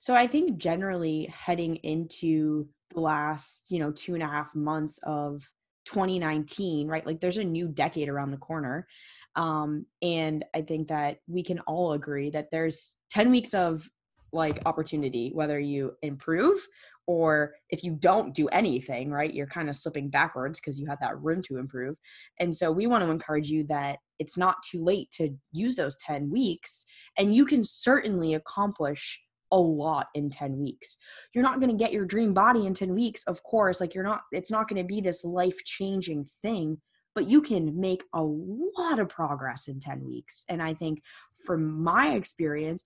So 0.01 0.15
I 0.15 0.27
think 0.27 0.57
generally 0.57 1.25
heading 1.25 1.77
into 1.77 2.67
the 2.93 3.01
last, 3.01 3.71
you 3.71 3.79
know, 3.79 3.91
two 3.91 4.13
and 4.13 4.23
a 4.23 4.27
half 4.27 4.55
months 4.55 4.99
of 5.03 5.49
2019, 5.85 6.87
right? 6.87 7.05
Like 7.05 7.19
there's 7.19 7.37
a 7.37 7.43
new 7.43 7.67
decade 7.67 8.09
around 8.09 8.31
the 8.31 8.37
corner. 8.37 8.87
Um, 9.35 9.85
and 10.01 10.45
I 10.55 10.61
think 10.61 10.87
that 10.89 11.17
we 11.27 11.43
can 11.43 11.59
all 11.61 11.93
agree 11.93 12.29
that 12.31 12.51
there's 12.51 12.95
10 13.11 13.31
weeks 13.31 13.53
of 13.53 13.89
like 14.31 14.61
opportunity, 14.65 15.31
whether 15.33 15.59
you 15.59 15.93
improve 16.03 16.59
or 17.07 17.53
if 17.69 17.83
you 17.83 17.93
don't 17.93 18.35
do 18.35 18.47
anything, 18.49 19.09
right, 19.09 19.33
you're 19.33 19.47
kind 19.47 19.67
of 19.67 19.75
slipping 19.75 20.09
backwards 20.09 20.59
because 20.59 20.79
you 20.79 20.85
had 20.85 20.99
that 21.01 21.19
room 21.19 21.41
to 21.41 21.57
improve. 21.57 21.95
And 22.39 22.55
so 22.55 22.71
we 22.71 22.85
want 22.85 23.03
to 23.03 23.09
encourage 23.09 23.49
you 23.49 23.63
that 23.63 23.97
it's 24.19 24.37
not 24.37 24.61
too 24.61 24.83
late 24.83 25.09
to 25.13 25.35
use 25.51 25.75
those 25.75 25.97
10 25.97 26.29
weeks 26.29 26.85
and 27.17 27.33
you 27.33 27.45
can 27.45 27.63
certainly 27.63 28.35
accomplish 28.35 29.19
a 29.51 29.57
lot 29.57 30.07
in 30.15 30.29
10 30.29 30.57
weeks. 30.57 30.97
You're 31.33 31.43
not 31.43 31.59
going 31.59 31.71
to 31.71 31.83
get 31.83 31.93
your 31.93 32.05
dream 32.05 32.33
body 32.33 32.65
in 32.65 32.73
10 32.73 32.93
weeks, 32.93 33.23
of 33.23 33.43
course. 33.43 33.81
Like, 33.81 33.93
you're 33.93 34.03
not, 34.03 34.21
it's 34.31 34.51
not 34.51 34.67
going 34.67 34.81
to 34.81 34.87
be 34.87 35.01
this 35.01 35.23
life 35.23 35.63
changing 35.65 36.25
thing, 36.25 36.79
but 37.15 37.27
you 37.27 37.41
can 37.41 37.79
make 37.79 38.03
a 38.13 38.21
lot 38.21 38.99
of 38.99 39.09
progress 39.09 39.67
in 39.67 39.79
10 39.79 40.05
weeks. 40.05 40.45
And 40.49 40.61
I 40.61 40.73
think 40.73 41.01
from 41.45 41.81
my 41.81 42.11
experience, 42.11 42.83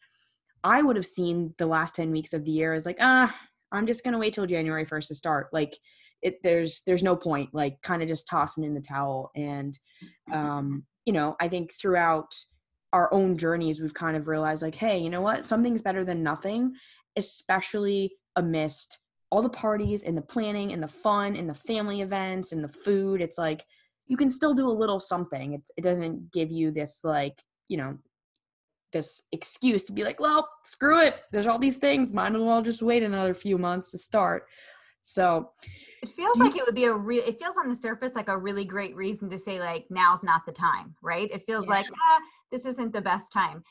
I 0.63 0.81
would 0.81 0.95
have 0.95 1.05
seen 1.05 1.53
the 1.57 1.67
last 1.67 1.95
10 1.95 2.11
weeks 2.11 2.33
of 2.33 2.45
the 2.45 2.51
year 2.51 2.73
as 2.73 2.85
like, 2.85 2.97
ah, 2.99 3.35
I'm 3.71 3.87
just 3.87 4.03
going 4.03 4.13
to 4.13 4.19
wait 4.19 4.33
till 4.33 4.45
January 4.45 4.85
1st 4.85 5.07
to 5.07 5.15
start. 5.15 5.47
Like, 5.51 5.75
it, 6.23 6.41
there's 6.41 6.81
there's 6.87 7.03
no 7.03 7.15
point 7.15 7.49
like 7.53 7.81
kind 7.81 8.01
of 8.01 8.07
just 8.07 8.27
tossing 8.27 8.63
in 8.63 8.73
the 8.73 8.81
towel 8.81 9.29
and 9.35 9.77
um 10.31 10.85
you 11.05 11.13
know 11.13 11.35
i 11.39 11.47
think 11.47 11.73
throughout 11.73 12.33
our 12.93 13.13
own 13.13 13.37
journeys 13.37 13.81
we've 13.81 13.93
kind 13.93 14.15
of 14.15 14.27
realized 14.27 14.61
like 14.61 14.75
hey 14.75 14.97
you 14.97 15.09
know 15.09 15.21
what 15.21 15.45
something's 15.45 15.81
better 15.81 16.05
than 16.05 16.23
nothing 16.23 16.73
especially 17.17 18.13
amidst 18.37 18.99
all 19.29 19.41
the 19.41 19.49
parties 19.49 20.03
and 20.03 20.15
the 20.15 20.21
planning 20.21 20.71
and 20.71 20.81
the 20.81 20.87
fun 20.87 21.35
and 21.35 21.49
the 21.49 21.53
family 21.53 22.01
events 22.01 22.51
and 22.53 22.63
the 22.63 22.69
food 22.69 23.19
it's 23.19 23.37
like 23.37 23.65
you 24.07 24.17
can 24.17 24.29
still 24.29 24.53
do 24.53 24.67
a 24.67 24.71
little 24.71 24.99
something. 24.99 25.53
It's, 25.53 25.71
it 25.77 25.81
doesn't 25.81 26.31
give 26.31 26.51
you 26.51 26.71
this 26.71 27.01
like, 27.03 27.41
you 27.69 27.77
know, 27.77 27.97
this 28.91 29.23
excuse 29.31 29.83
to 29.83 29.93
be 29.93 30.03
like, 30.03 30.19
well, 30.19 30.47
screw 30.63 31.01
it. 31.01 31.15
There's 31.31 31.47
all 31.47 31.57
these 31.57 31.77
things. 31.77 32.13
Might 32.13 32.35
as 32.35 32.41
well 32.41 32.61
just 32.61 32.81
wait 32.81 33.01
another 33.01 33.33
few 33.33 33.57
months 33.57 33.91
to 33.91 33.97
start. 33.97 34.47
So 35.01 35.49
it 36.01 36.09
feels 36.15 36.37
like 36.37 36.55
it 36.55 36.65
would 36.65 36.75
be 36.75 36.85
a 36.85 36.93
real, 36.93 37.23
it 37.25 37.39
feels 37.39 37.55
on 37.57 37.67
the 37.67 37.75
surface 37.75 38.13
like 38.15 38.29
a 38.29 38.37
really 38.37 38.63
great 38.63 38.95
reason 38.95 39.29
to 39.31 39.39
say, 39.39 39.59
like, 39.59 39.85
now's 39.89 40.23
not 40.23 40.45
the 40.45 40.51
time, 40.51 40.95
right? 41.01 41.29
It 41.31 41.43
feels 41.45 41.65
yeah. 41.65 41.71
like, 41.71 41.85
ah, 41.91 42.19
this 42.53 42.65
isn't 42.67 42.93
the 42.93 43.01
best 43.01 43.33
time. 43.33 43.63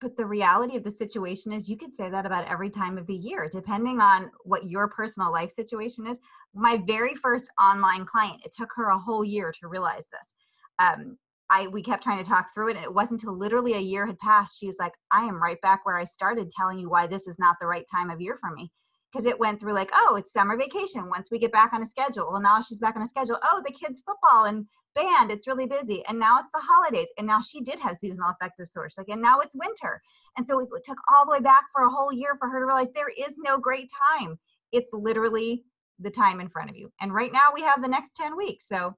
But 0.00 0.16
the 0.16 0.26
reality 0.26 0.76
of 0.76 0.84
the 0.84 0.90
situation 0.90 1.50
is, 1.50 1.68
you 1.68 1.76
could 1.76 1.92
say 1.92 2.08
that 2.10 2.26
about 2.26 2.46
every 2.46 2.70
time 2.70 2.98
of 2.98 3.06
the 3.06 3.16
year, 3.16 3.48
depending 3.50 4.00
on 4.00 4.30
what 4.44 4.66
your 4.66 4.86
personal 4.86 5.32
life 5.32 5.50
situation 5.50 6.06
is. 6.06 6.18
My 6.54 6.80
very 6.86 7.16
first 7.16 7.50
online 7.60 8.04
client, 8.04 8.42
it 8.44 8.54
took 8.56 8.68
her 8.76 8.90
a 8.90 8.98
whole 8.98 9.24
year 9.24 9.52
to 9.60 9.66
realize 9.66 10.06
this. 10.12 10.34
Um, 10.78 11.18
I 11.50 11.66
we 11.66 11.82
kept 11.82 12.02
trying 12.04 12.22
to 12.22 12.28
talk 12.28 12.52
through 12.52 12.68
it, 12.68 12.76
and 12.76 12.84
it 12.84 12.94
wasn't 12.94 13.22
until 13.22 13.36
literally 13.36 13.74
a 13.74 13.80
year 13.80 14.06
had 14.06 14.18
passed. 14.18 14.58
She 14.58 14.66
was 14.66 14.76
like, 14.78 14.92
"I 15.10 15.24
am 15.24 15.42
right 15.42 15.60
back 15.62 15.84
where 15.84 15.96
I 15.96 16.04
started, 16.04 16.50
telling 16.50 16.78
you 16.78 16.90
why 16.90 17.06
this 17.06 17.26
is 17.26 17.38
not 17.38 17.56
the 17.58 17.66
right 17.66 17.86
time 17.90 18.10
of 18.10 18.20
year 18.20 18.36
for 18.40 18.50
me." 18.50 18.70
Because 19.12 19.26
it 19.26 19.38
went 19.38 19.58
through 19.58 19.74
like, 19.74 19.90
oh, 19.94 20.16
it's 20.16 20.32
summer 20.32 20.56
vacation. 20.56 21.08
Once 21.08 21.28
we 21.30 21.38
get 21.38 21.52
back 21.52 21.72
on 21.72 21.82
a 21.82 21.86
schedule, 21.86 22.28
well, 22.30 22.40
now 22.40 22.60
she's 22.60 22.78
back 22.78 22.96
on 22.96 23.02
a 23.02 23.06
schedule. 23.06 23.38
Oh, 23.42 23.62
the 23.64 23.72
kids' 23.72 24.02
football 24.04 24.44
and 24.44 24.66
band, 24.94 25.30
it's 25.30 25.46
really 25.46 25.66
busy. 25.66 26.04
And 26.08 26.18
now 26.18 26.38
it's 26.40 26.50
the 26.52 26.60
holidays. 26.62 27.08
And 27.16 27.26
now 27.26 27.40
she 27.40 27.62
did 27.62 27.80
have 27.80 27.96
seasonal 27.96 28.30
affective 28.30 28.66
disorder. 28.66 28.90
Like, 28.98 29.08
and 29.08 29.22
now 29.22 29.40
it's 29.40 29.54
winter. 29.54 30.02
And 30.36 30.46
so 30.46 30.60
it 30.60 30.84
took 30.84 30.98
all 31.14 31.24
the 31.24 31.32
way 31.32 31.40
back 31.40 31.64
for 31.72 31.84
a 31.84 31.90
whole 31.90 32.12
year 32.12 32.36
for 32.38 32.48
her 32.48 32.60
to 32.60 32.66
realize 32.66 32.88
there 32.94 33.08
is 33.08 33.38
no 33.38 33.58
great 33.58 33.90
time. 34.18 34.38
It's 34.72 34.92
literally 34.92 35.64
the 35.98 36.10
time 36.10 36.40
in 36.40 36.48
front 36.48 36.68
of 36.68 36.76
you. 36.76 36.92
And 37.00 37.14
right 37.14 37.32
now 37.32 37.50
we 37.54 37.62
have 37.62 37.80
the 37.82 37.88
next 37.88 38.14
10 38.16 38.36
weeks. 38.36 38.68
So 38.68 38.94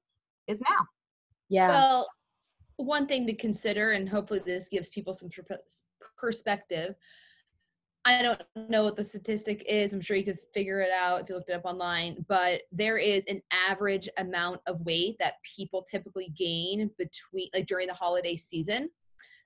is 0.47 0.61
now. 0.61 0.85
Yeah. 1.49 1.69
Well, 1.69 2.07
one 2.77 3.07
thing 3.07 3.27
to 3.27 3.35
consider, 3.35 3.91
and 3.91 4.09
hopefully 4.09 4.41
this 4.45 4.67
gives 4.67 4.89
people 4.89 5.13
some 5.13 5.29
perspective 6.17 6.95
I 8.03 8.21
don't 8.23 8.41
know 8.69 8.83
what 8.83 8.95
the 8.95 9.03
statistic 9.03 9.63
is. 9.67 9.93
I'm 9.93 10.01
sure 10.01 10.17
you 10.17 10.23
could 10.23 10.39
figure 10.53 10.81
it 10.81 10.91
out 10.91 11.21
if 11.21 11.29
you 11.29 11.35
looked 11.35 11.51
it 11.51 11.53
up 11.53 11.65
online, 11.65 12.25
but 12.27 12.61
there 12.71 12.97
is 12.97 13.23
an 13.27 13.41
average 13.51 14.09
amount 14.17 14.59
of 14.65 14.81
weight 14.81 15.17
that 15.19 15.35
people 15.43 15.83
typically 15.83 16.29
gain 16.35 16.89
between 16.97 17.49
like 17.53 17.67
during 17.67 17.87
the 17.87 17.93
holiday 17.93 18.35
season. 18.35 18.89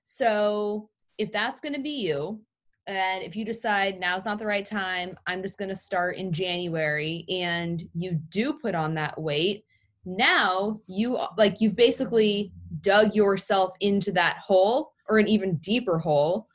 So, 0.04 0.88
if 1.18 1.32
that's 1.32 1.60
going 1.60 1.74
to 1.74 1.80
be 1.80 1.90
you, 1.90 2.40
and 2.86 3.22
if 3.22 3.36
you 3.36 3.44
decide 3.44 3.98
now's 3.98 4.24
not 4.24 4.38
the 4.38 4.46
right 4.46 4.64
time, 4.64 5.18
I'm 5.26 5.42
just 5.42 5.58
going 5.58 5.68
to 5.70 5.76
start 5.76 6.16
in 6.16 6.32
January 6.32 7.24
and 7.28 7.86
you 7.94 8.12
do 8.30 8.52
put 8.54 8.74
on 8.74 8.94
that 8.94 9.20
weight, 9.20 9.64
now 10.04 10.80
you 10.86 11.18
like 11.36 11.60
you've 11.60 11.76
basically 11.76 12.52
dug 12.80 13.14
yourself 13.14 13.76
into 13.80 14.12
that 14.12 14.38
hole 14.38 14.92
or 15.08 15.18
an 15.18 15.26
even 15.26 15.56
deeper 15.56 15.98
hole 15.98 16.48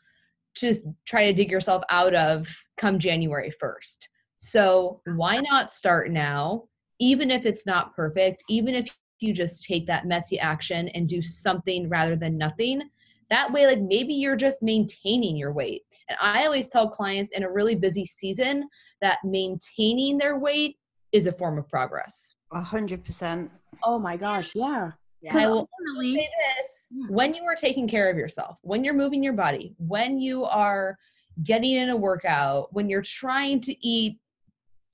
to 0.56 0.76
try 1.06 1.26
to 1.26 1.34
dig 1.34 1.52
yourself 1.52 1.84
out 1.90 2.14
of 2.14 2.48
come 2.78 3.00
January 3.00 3.52
1st. 3.62 3.98
So 4.38 5.02
why 5.06 5.38
not 5.38 5.72
start 5.72 6.12
now, 6.12 6.64
even 7.00 7.30
if 7.32 7.46
it's 7.46 7.66
not 7.66 7.96
perfect, 7.96 8.44
even 8.50 8.76
if 8.76 8.88
you 9.20 9.34
just 9.34 9.64
take 9.64 9.86
that 9.88 10.08
messy 10.08 10.40
action 10.40 10.88
and 10.90 11.08
do 11.08 11.22
something 11.22 11.88
rather 11.90 12.16
than 12.16 12.38
nothing? 12.38 12.82
That 13.30 13.52
way, 13.54 13.66
like 13.66 13.80
maybe 13.80 14.14
you're 14.14 14.36
just 14.36 14.62
maintaining 14.62 15.38
your 15.38 15.54
weight. 15.54 15.84
And 16.10 16.18
I 16.20 16.46
always 16.46 16.68
tell 16.68 16.90
clients 16.90 17.32
in 17.32 17.44
a 17.44 17.52
really 17.52 17.76
busy 17.76 18.06
season 18.06 18.68
that 19.00 19.20
maintaining 19.24 20.18
their 20.18 20.38
weight 20.38 20.78
is 21.12 21.28
a 21.28 21.32
form 21.32 21.58
of 21.58 21.70
progress. 21.70 22.36
A 22.52 22.62
hundred 22.62 23.06
percent. 23.06 23.50
Oh 23.84 23.98
my 24.00 24.18
gosh, 24.18 24.52
yeah. 24.54 24.92
I 25.30 25.48
will 25.48 25.70
say 25.96 26.16
this 26.16 26.88
hmm. 26.94 27.14
when 27.14 27.34
you 27.34 27.44
are 27.44 27.56
taking 27.56 27.88
care 27.88 28.10
of 28.10 28.18
yourself, 28.18 28.60
when 28.64 28.84
you're 28.84 28.94
moving 28.94 29.24
your 29.24 29.34
body, 29.34 29.76
when 29.78 30.18
you 30.18 30.44
are 30.46 30.98
getting 31.44 31.72
in 31.72 31.90
a 31.90 31.96
workout, 31.96 32.74
when 32.74 32.90
you're 32.90 33.02
trying 33.02 33.60
to 33.62 33.88
eat, 33.88 34.18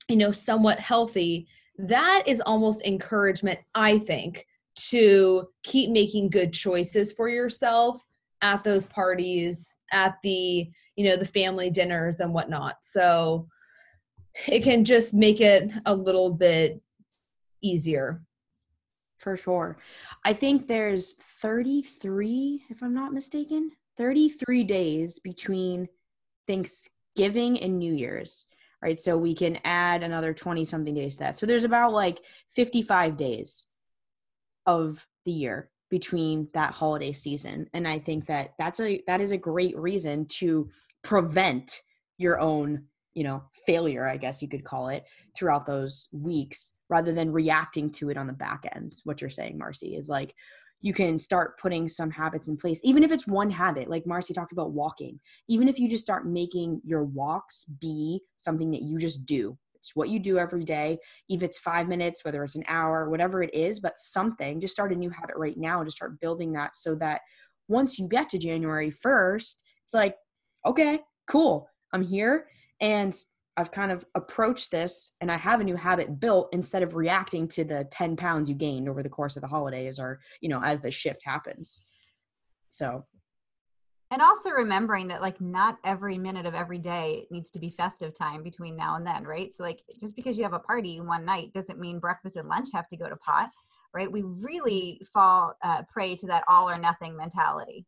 you 0.08 0.16
know, 0.16 0.30
somewhat 0.30 0.80
healthy, 0.80 1.46
that 1.78 2.24
is 2.26 2.40
almost 2.40 2.82
encouragement, 2.84 3.58
I 3.74 3.98
think, 3.98 4.46
to 4.90 5.48
keep 5.62 5.90
making 5.90 6.30
good 6.30 6.52
choices 6.52 7.12
for 7.12 7.28
yourself 7.28 8.02
at 8.42 8.62
those 8.64 8.86
parties, 8.86 9.76
at 9.92 10.16
the, 10.22 10.70
you 10.96 11.04
know, 11.04 11.16
the 11.16 11.24
family 11.24 11.70
dinners 11.70 12.20
and 12.20 12.32
whatnot. 12.32 12.76
So 12.82 13.48
it 14.46 14.62
can 14.62 14.84
just 14.84 15.14
make 15.14 15.40
it 15.40 15.70
a 15.86 15.94
little 15.94 16.30
bit 16.30 16.80
easier. 17.60 18.22
For 19.18 19.36
sure. 19.36 19.78
I 20.24 20.32
think 20.32 20.66
there's 20.66 21.14
33, 21.14 22.64
if 22.70 22.82
I'm 22.82 22.94
not 22.94 23.12
mistaken, 23.12 23.72
33 23.96 24.64
days 24.64 25.18
between 25.18 25.88
Thanksgiving 26.46 27.60
and 27.60 27.78
New 27.78 27.92
Year's, 27.92 28.46
right? 28.80 28.98
So 28.98 29.18
we 29.18 29.34
can 29.34 29.58
add 29.64 30.02
another 30.02 30.32
20 30.32 30.64
something 30.64 30.94
days 30.94 31.14
to 31.14 31.20
that. 31.20 31.38
So 31.38 31.46
there's 31.46 31.64
about 31.64 31.92
like 31.92 32.20
55 32.50 33.16
days 33.16 33.66
of 34.66 35.06
the 35.24 35.32
year 35.32 35.70
between 35.90 36.48
that 36.52 36.72
holiday 36.74 37.12
season 37.12 37.68
and 37.72 37.88
i 37.88 37.98
think 37.98 38.26
that 38.26 38.50
that's 38.58 38.78
a 38.80 39.02
that 39.06 39.20
is 39.20 39.32
a 39.32 39.36
great 39.36 39.76
reason 39.78 40.26
to 40.26 40.68
prevent 41.02 41.80
your 42.18 42.38
own 42.38 42.84
you 43.14 43.24
know 43.24 43.42
failure 43.66 44.06
i 44.08 44.16
guess 44.16 44.42
you 44.42 44.48
could 44.48 44.64
call 44.64 44.88
it 44.88 45.04
throughout 45.36 45.66
those 45.66 46.08
weeks 46.12 46.74
rather 46.88 47.12
than 47.12 47.32
reacting 47.32 47.90
to 47.90 48.10
it 48.10 48.16
on 48.16 48.26
the 48.26 48.32
back 48.32 48.64
end 48.74 48.96
what 49.04 49.20
you're 49.20 49.30
saying 49.30 49.58
marcy 49.58 49.96
is 49.96 50.08
like 50.08 50.34
you 50.80 50.92
can 50.92 51.18
start 51.18 51.58
putting 51.58 51.88
some 51.88 52.10
habits 52.10 52.46
in 52.48 52.56
place 52.56 52.80
even 52.84 53.02
if 53.02 53.10
it's 53.10 53.26
one 53.26 53.50
habit 53.50 53.88
like 53.88 54.06
marcy 54.06 54.32
talked 54.32 54.52
about 54.52 54.72
walking 54.72 55.18
even 55.48 55.68
if 55.68 55.78
you 55.78 55.88
just 55.88 56.04
start 56.04 56.26
making 56.26 56.80
your 56.84 57.04
walks 57.04 57.64
be 57.64 58.20
something 58.36 58.70
that 58.70 58.82
you 58.82 58.98
just 58.98 59.26
do 59.26 59.56
it's 59.78 59.96
what 59.96 60.08
you 60.08 60.18
do 60.18 60.38
every 60.38 60.64
day. 60.64 60.98
If 61.28 61.42
it's 61.42 61.58
five 61.58 61.88
minutes, 61.88 62.24
whether 62.24 62.44
it's 62.44 62.56
an 62.56 62.64
hour, 62.68 63.08
whatever 63.08 63.42
it 63.42 63.54
is, 63.54 63.80
but 63.80 63.96
something, 63.96 64.60
just 64.60 64.74
start 64.74 64.92
a 64.92 64.96
new 64.96 65.10
habit 65.10 65.36
right 65.36 65.56
now 65.56 65.78
and 65.78 65.86
just 65.86 65.96
start 65.96 66.20
building 66.20 66.52
that 66.52 66.76
so 66.76 66.94
that 66.96 67.22
once 67.68 67.98
you 67.98 68.08
get 68.08 68.28
to 68.30 68.38
January 68.38 68.90
1st, 68.90 69.62
it's 69.84 69.94
like, 69.94 70.16
okay, 70.66 71.00
cool, 71.26 71.68
I'm 71.92 72.02
here. 72.02 72.46
And 72.80 73.14
I've 73.56 73.72
kind 73.72 73.90
of 73.90 74.04
approached 74.14 74.70
this 74.70 75.12
and 75.20 75.32
I 75.32 75.36
have 75.36 75.60
a 75.60 75.64
new 75.64 75.74
habit 75.74 76.20
built 76.20 76.48
instead 76.52 76.82
of 76.82 76.94
reacting 76.94 77.48
to 77.48 77.64
the 77.64 77.84
10 77.90 78.16
pounds 78.16 78.48
you 78.48 78.54
gained 78.54 78.88
over 78.88 79.02
the 79.02 79.08
course 79.08 79.36
of 79.36 79.42
the 79.42 79.48
holidays 79.48 79.98
or, 79.98 80.20
you 80.40 80.48
know, 80.48 80.62
as 80.62 80.80
the 80.80 80.90
shift 80.90 81.22
happens. 81.24 81.84
So. 82.68 83.04
And 84.10 84.22
also 84.22 84.50
remembering 84.50 85.08
that 85.08 85.20
like 85.20 85.40
not 85.40 85.78
every 85.84 86.16
minute 86.16 86.46
of 86.46 86.54
every 86.54 86.78
day 86.78 87.26
needs 87.30 87.50
to 87.50 87.58
be 87.58 87.68
festive 87.68 88.16
time 88.16 88.42
between 88.42 88.76
now 88.76 88.94
and 88.94 89.06
then 89.06 89.24
right? 89.24 89.52
So 89.52 89.64
like 89.64 89.82
just 90.00 90.16
because 90.16 90.38
you 90.38 90.44
have 90.44 90.54
a 90.54 90.58
party 90.60 91.00
one 91.00 91.24
night 91.24 91.52
doesn't 91.52 91.80
mean 91.80 91.98
breakfast 91.98 92.36
and 92.36 92.48
lunch 92.48 92.68
have 92.72 92.88
to 92.88 92.96
go 92.96 93.08
to 93.08 93.16
pot 93.16 93.50
right? 93.94 94.10
We 94.10 94.22
really 94.22 95.00
fall 95.12 95.54
uh, 95.62 95.82
prey 95.90 96.14
to 96.16 96.26
that 96.26 96.44
all 96.48 96.68
or 96.68 96.78
nothing 96.78 97.16
mentality. 97.16 97.86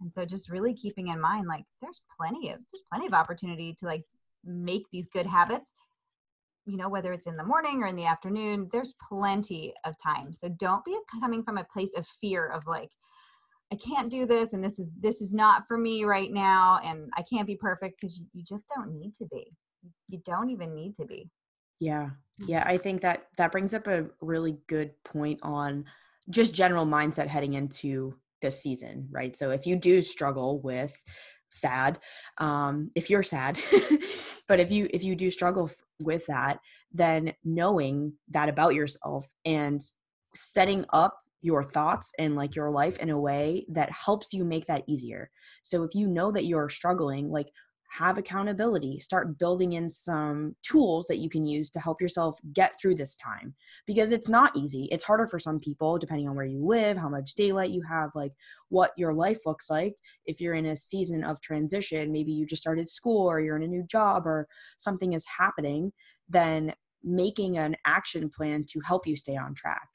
And 0.00 0.12
so 0.12 0.24
just 0.24 0.48
really 0.48 0.74
keeping 0.74 1.08
in 1.08 1.20
mind 1.20 1.46
like 1.46 1.64
there's 1.82 2.04
plenty 2.16 2.50
of 2.50 2.60
there's 2.72 2.84
plenty 2.90 3.06
of 3.06 3.12
opportunity 3.12 3.74
to 3.78 3.86
like 3.86 4.04
make 4.44 4.84
these 4.90 5.08
good 5.08 5.26
habits 5.26 5.72
you 6.66 6.76
know 6.76 6.88
whether 6.88 7.12
it's 7.12 7.26
in 7.26 7.36
the 7.36 7.44
morning 7.44 7.82
or 7.82 7.86
in 7.86 7.96
the 7.96 8.06
afternoon 8.06 8.68
there's 8.72 8.94
plenty 9.08 9.72
of 9.84 9.94
time 10.02 10.32
so 10.32 10.48
don't 10.48 10.84
be 10.84 10.96
coming 11.20 11.42
from 11.42 11.58
a 11.58 11.66
place 11.72 11.92
of 11.96 12.06
fear 12.20 12.46
of 12.46 12.66
like 12.66 12.90
I 13.72 13.76
can't 13.76 14.10
do 14.10 14.26
this 14.26 14.52
and 14.52 14.62
this 14.64 14.78
is 14.78 14.92
this 14.98 15.20
is 15.20 15.32
not 15.32 15.66
for 15.68 15.78
me 15.78 16.04
right 16.04 16.32
now 16.32 16.80
and 16.84 17.08
I 17.16 17.22
can't 17.22 17.46
be 17.46 17.56
perfect 17.56 18.00
because 18.00 18.18
you, 18.18 18.26
you 18.32 18.42
just 18.42 18.64
don't 18.74 18.92
need 18.92 19.14
to 19.16 19.26
be. 19.26 19.52
You 20.08 20.20
don't 20.24 20.50
even 20.50 20.74
need 20.74 20.96
to 20.96 21.04
be. 21.04 21.30
Yeah. 21.78 22.10
Mm. 22.42 22.48
Yeah, 22.48 22.64
I 22.66 22.76
think 22.76 23.00
that 23.02 23.28
that 23.36 23.52
brings 23.52 23.72
up 23.72 23.86
a 23.86 24.06
really 24.20 24.58
good 24.66 24.92
point 25.04 25.38
on 25.42 25.84
just 26.30 26.52
general 26.52 26.84
mindset 26.84 27.28
heading 27.28 27.54
into 27.54 28.16
this 28.42 28.60
season, 28.60 29.08
right? 29.10 29.36
So 29.36 29.50
if 29.50 29.66
you 29.66 29.76
do 29.76 30.02
struggle 30.02 30.60
with 30.60 31.02
sad, 31.50 31.98
um 32.38 32.88
if 32.94 33.10
you're 33.10 33.22
sad, 33.22 33.58
but 34.48 34.60
if 34.60 34.70
you 34.70 34.88
if 34.92 35.04
you 35.04 35.14
do 35.16 35.30
struggle 35.30 35.66
f- 35.66 35.76
with 36.00 36.26
that, 36.26 36.58
then 36.92 37.32
knowing 37.44 38.14
that 38.28 38.48
about 38.48 38.74
yourself 38.74 39.26
and 39.44 39.80
setting 40.34 40.84
up 40.92 41.20
your 41.42 41.64
thoughts 41.64 42.12
and 42.18 42.36
like 42.36 42.54
your 42.54 42.70
life 42.70 42.98
in 42.98 43.10
a 43.10 43.18
way 43.18 43.64
that 43.68 43.90
helps 43.90 44.32
you 44.32 44.44
make 44.44 44.66
that 44.66 44.84
easier. 44.86 45.30
So 45.62 45.82
if 45.84 45.94
you 45.94 46.06
know 46.06 46.30
that 46.32 46.44
you're 46.44 46.68
struggling, 46.68 47.30
like 47.30 47.48
have 47.90 48.18
accountability, 48.18 49.00
start 49.00 49.36
building 49.38 49.72
in 49.72 49.90
some 49.90 50.54
tools 50.62 51.06
that 51.08 51.18
you 51.18 51.28
can 51.28 51.44
use 51.44 51.70
to 51.70 51.80
help 51.80 52.00
yourself 52.00 52.38
get 52.52 52.72
through 52.80 52.94
this 52.94 53.16
time 53.16 53.52
because 53.84 54.12
it's 54.12 54.28
not 54.28 54.56
easy. 54.56 54.88
It's 54.92 55.02
harder 55.02 55.26
for 55.26 55.40
some 55.40 55.58
people 55.58 55.98
depending 55.98 56.28
on 56.28 56.36
where 56.36 56.44
you 56.44 56.64
live, 56.64 56.96
how 56.96 57.08
much 57.08 57.34
daylight 57.34 57.70
you 57.70 57.82
have, 57.82 58.10
like 58.14 58.32
what 58.68 58.92
your 58.96 59.12
life 59.12 59.40
looks 59.44 59.68
like. 59.68 59.94
If 60.24 60.40
you're 60.40 60.54
in 60.54 60.66
a 60.66 60.76
season 60.76 61.24
of 61.24 61.40
transition, 61.40 62.12
maybe 62.12 62.30
you 62.30 62.46
just 62.46 62.62
started 62.62 62.88
school 62.88 63.26
or 63.28 63.40
you're 63.40 63.56
in 63.56 63.64
a 63.64 63.68
new 63.68 63.84
job 63.90 64.24
or 64.24 64.46
something 64.78 65.12
is 65.12 65.26
happening, 65.26 65.92
then 66.28 66.72
making 67.02 67.58
an 67.58 67.74
action 67.86 68.30
plan 68.30 68.64
to 68.68 68.80
help 68.86 69.04
you 69.04 69.16
stay 69.16 69.36
on 69.36 69.52
track. 69.54 69.88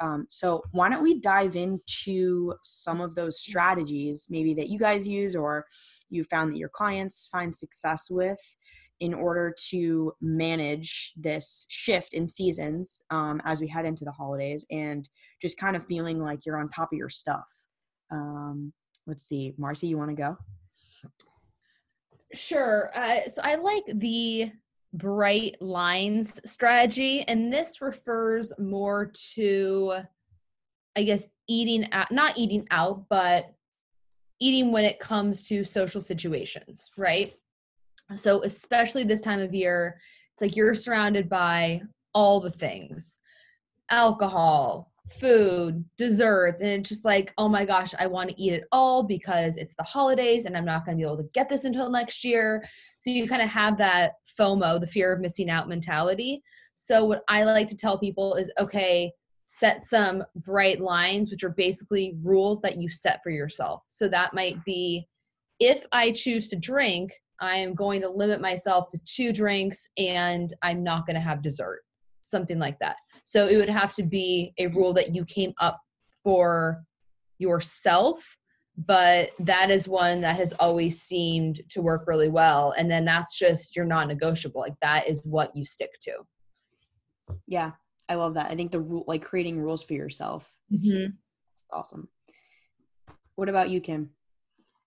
Um, 0.00 0.26
so 0.28 0.62
why 0.72 0.88
don't 0.88 1.02
we 1.02 1.20
dive 1.20 1.54
into 1.54 2.54
some 2.62 3.00
of 3.00 3.14
those 3.14 3.40
strategies 3.40 4.26
maybe 4.30 4.54
that 4.54 4.68
you 4.68 4.78
guys 4.78 5.06
use 5.06 5.36
or 5.36 5.66
you 6.12 6.24
found 6.24 6.52
that 6.52 6.58
your 6.58 6.68
clients 6.68 7.28
find 7.30 7.54
success 7.54 8.08
with 8.10 8.40
in 9.00 9.14
order 9.14 9.54
to 9.70 10.12
manage 10.20 11.12
this 11.16 11.66
shift 11.68 12.14
in 12.14 12.28
seasons 12.28 13.02
um, 13.10 13.42
as 13.44 13.60
we 13.60 13.66
head 13.66 13.84
into 13.84 14.04
the 14.04 14.12
holidays 14.12 14.64
and 14.70 15.08
just 15.40 15.58
kind 15.58 15.74
of 15.74 15.84
feeling 15.86 16.20
like 16.20 16.46
you're 16.46 16.58
on 16.58 16.68
top 16.68 16.92
of 16.92 16.98
your 16.98 17.08
stuff. 17.08 17.44
Um, 18.12 18.72
let's 19.06 19.24
see, 19.24 19.54
Marcy, 19.58 19.88
you 19.88 19.98
want 19.98 20.10
to 20.10 20.16
go? 20.16 20.36
Sure. 22.32 22.90
Uh, 22.94 23.20
so 23.28 23.42
I 23.42 23.56
like 23.56 23.82
the 23.88 24.52
bright 24.92 25.56
lines 25.60 26.38
strategy 26.44 27.22
and 27.22 27.52
this 27.52 27.80
refers 27.80 28.52
more 28.58 29.10
to 29.34 29.94
i 30.96 31.02
guess 31.02 31.26
eating 31.48 31.90
out 31.92 32.12
not 32.12 32.36
eating 32.36 32.66
out 32.70 33.04
but 33.08 33.54
eating 34.42 34.72
when 34.72 34.84
it 34.84 34.98
comes 34.98 35.46
to 35.46 35.64
social 35.64 36.00
situations 36.00 36.90
right 36.96 37.34
so 38.14 38.42
especially 38.42 39.04
this 39.04 39.22
time 39.22 39.40
of 39.40 39.54
year 39.54 39.98
it's 40.34 40.42
like 40.42 40.56
you're 40.56 40.74
surrounded 40.74 41.28
by 41.28 41.80
all 42.14 42.40
the 42.40 42.50
things 42.50 43.20
alcohol 43.90 44.92
food, 45.08 45.84
desserts, 45.96 46.60
and 46.60 46.70
it's 46.70 46.88
just 46.88 47.04
like, 47.04 47.32
oh 47.38 47.48
my 47.48 47.64
gosh, 47.64 47.94
I 47.98 48.06
want 48.06 48.30
to 48.30 48.40
eat 48.40 48.52
it 48.52 48.64
all 48.72 49.02
because 49.02 49.56
it's 49.56 49.74
the 49.74 49.82
holidays 49.82 50.44
and 50.44 50.56
I'm 50.56 50.64
not 50.64 50.84
going 50.84 50.96
to 50.96 51.00
be 51.02 51.06
able 51.06 51.18
to 51.18 51.28
get 51.32 51.48
this 51.48 51.64
until 51.64 51.90
next 51.90 52.24
year. 52.24 52.64
So 52.96 53.10
you 53.10 53.28
kind 53.28 53.42
of 53.42 53.48
have 53.48 53.76
that 53.78 54.12
FOMO, 54.38 54.80
the 54.80 54.86
fear 54.86 55.12
of 55.12 55.20
missing 55.20 55.50
out 55.50 55.68
mentality. 55.68 56.42
So 56.74 57.04
what 57.04 57.22
I 57.28 57.44
like 57.44 57.68
to 57.68 57.76
tell 57.76 57.98
people 57.98 58.34
is 58.34 58.50
okay, 58.58 59.12
set 59.52 59.84
some 59.84 60.24
bright 60.34 60.80
lines, 60.80 61.30
which 61.30 61.44
are 61.44 61.50
basically 61.50 62.16
rules 62.22 62.62
that 62.62 62.78
you 62.78 62.88
set 62.88 63.20
for 63.22 63.28
yourself. 63.28 63.82
So 63.86 64.08
that 64.08 64.32
might 64.32 64.64
be 64.64 65.06
if 65.60 65.84
I 65.92 66.10
choose 66.12 66.48
to 66.48 66.56
drink, 66.56 67.12
I 67.38 67.56
am 67.56 67.74
going 67.74 68.00
to 68.00 68.08
limit 68.08 68.40
myself 68.40 68.88
to 68.90 69.00
two 69.04 69.30
drinks 69.30 69.86
and 69.98 70.54
I'm 70.62 70.82
not 70.82 71.06
going 71.06 71.16
to 71.16 71.20
have 71.20 71.42
dessert, 71.42 71.82
something 72.22 72.58
like 72.58 72.78
that. 72.78 72.96
So 73.24 73.46
it 73.46 73.58
would 73.58 73.68
have 73.68 73.92
to 73.96 74.02
be 74.02 74.54
a 74.58 74.68
rule 74.68 74.94
that 74.94 75.14
you 75.14 75.22
came 75.26 75.52
up 75.60 75.78
for 76.24 76.82
yourself 77.38 78.38
but 78.86 79.32
that 79.38 79.70
is 79.70 79.86
one 79.86 80.22
that 80.22 80.36
has 80.36 80.54
always 80.54 81.02
seemed 81.02 81.60
to 81.68 81.82
work 81.82 82.04
really 82.06 82.30
well 82.30 82.72
and 82.78 82.90
then 82.90 83.04
that's 83.04 83.38
just 83.38 83.76
you're 83.76 83.84
not 83.84 84.08
negotiable 84.08 84.62
like 84.62 84.72
that 84.80 85.06
is 85.06 85.20
what 85.26 85.54
you 85.54 85.62
stick 85.62 85.90
to 86.00 86.12
Yeah, 87.46 87.72
I 88.08 88.14
love 88.16 88.34
that. 88.34 88.50
I 88.50 88.56
think 88.56 88.72
the 88.72 88.80
rule, 88.80 89.04
like 89.06 89.22
creating 89.22 89.60
rules 89.60 89.82
for 89.82 89.94
yourself, 89.94 90.52
is 90.70 90.90
Mhm. 90.90 91.16
awesome. 91.70 92.08
What 93.34 93.48
about 93.48 93.70
you, 93.70 93.80
Kim? 93.80 94.14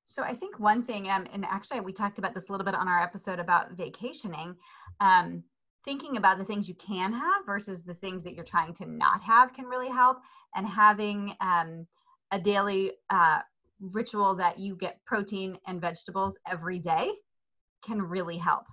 So 0.05 0.21
I 0.21 0.35
think 0.35 0.59
one 0.59 0.83
thing, 0.83 1.09
um, 1.09 1.25
and 1.33 1.45
actually 1.45 1.79
we 1.79 1.91
talked 1.91 2.19
about 2.19 2.33
this 2.35 2.49
a 2.49 2.51
little 2.51 2.65
bit 2.65 2.75
on 2.75 2.87
our 2.87 3.01
episode 3.01 3.39
about 3.39 3.71
vacationing. 3.71 4.55
Um, 4.99 5.43
thinking 5.83 6.17
about 6.17 6.37
the 6.37 6.45
things 6.45 6.67
you 6.67 6.75
can 6.75 7.13
have 7.13 7.45
versus 7.45 7.83
the 7.83 7.93
things 7.93 8.23
that 8.23 8.33
you're 8.33 8.43
trying 8.43 8.73
to 8.73 8.85
not 8.85 9.21
have 9.21 9.53
can 9.53 9.65
really 9.65 9.89
help. 9.89 10.17
And 10.55 10.67
having 10.67 11.35
um, 11.41 11.87
a 12.31 12.39
daily 12.39 12.93
uh, 13.09 13.41
ritual 13.79 14.35
that 14.35 14.57
you 14.57 14.75
get 14.75 15.03
protein 15.05 15.59
and 15.67 15.79
vegetables 15.81 16.37
every 16.47 16.79
day 16.79 17.11
can 17.83 18.01
really 18.01 18.37
help. 18.37 18.65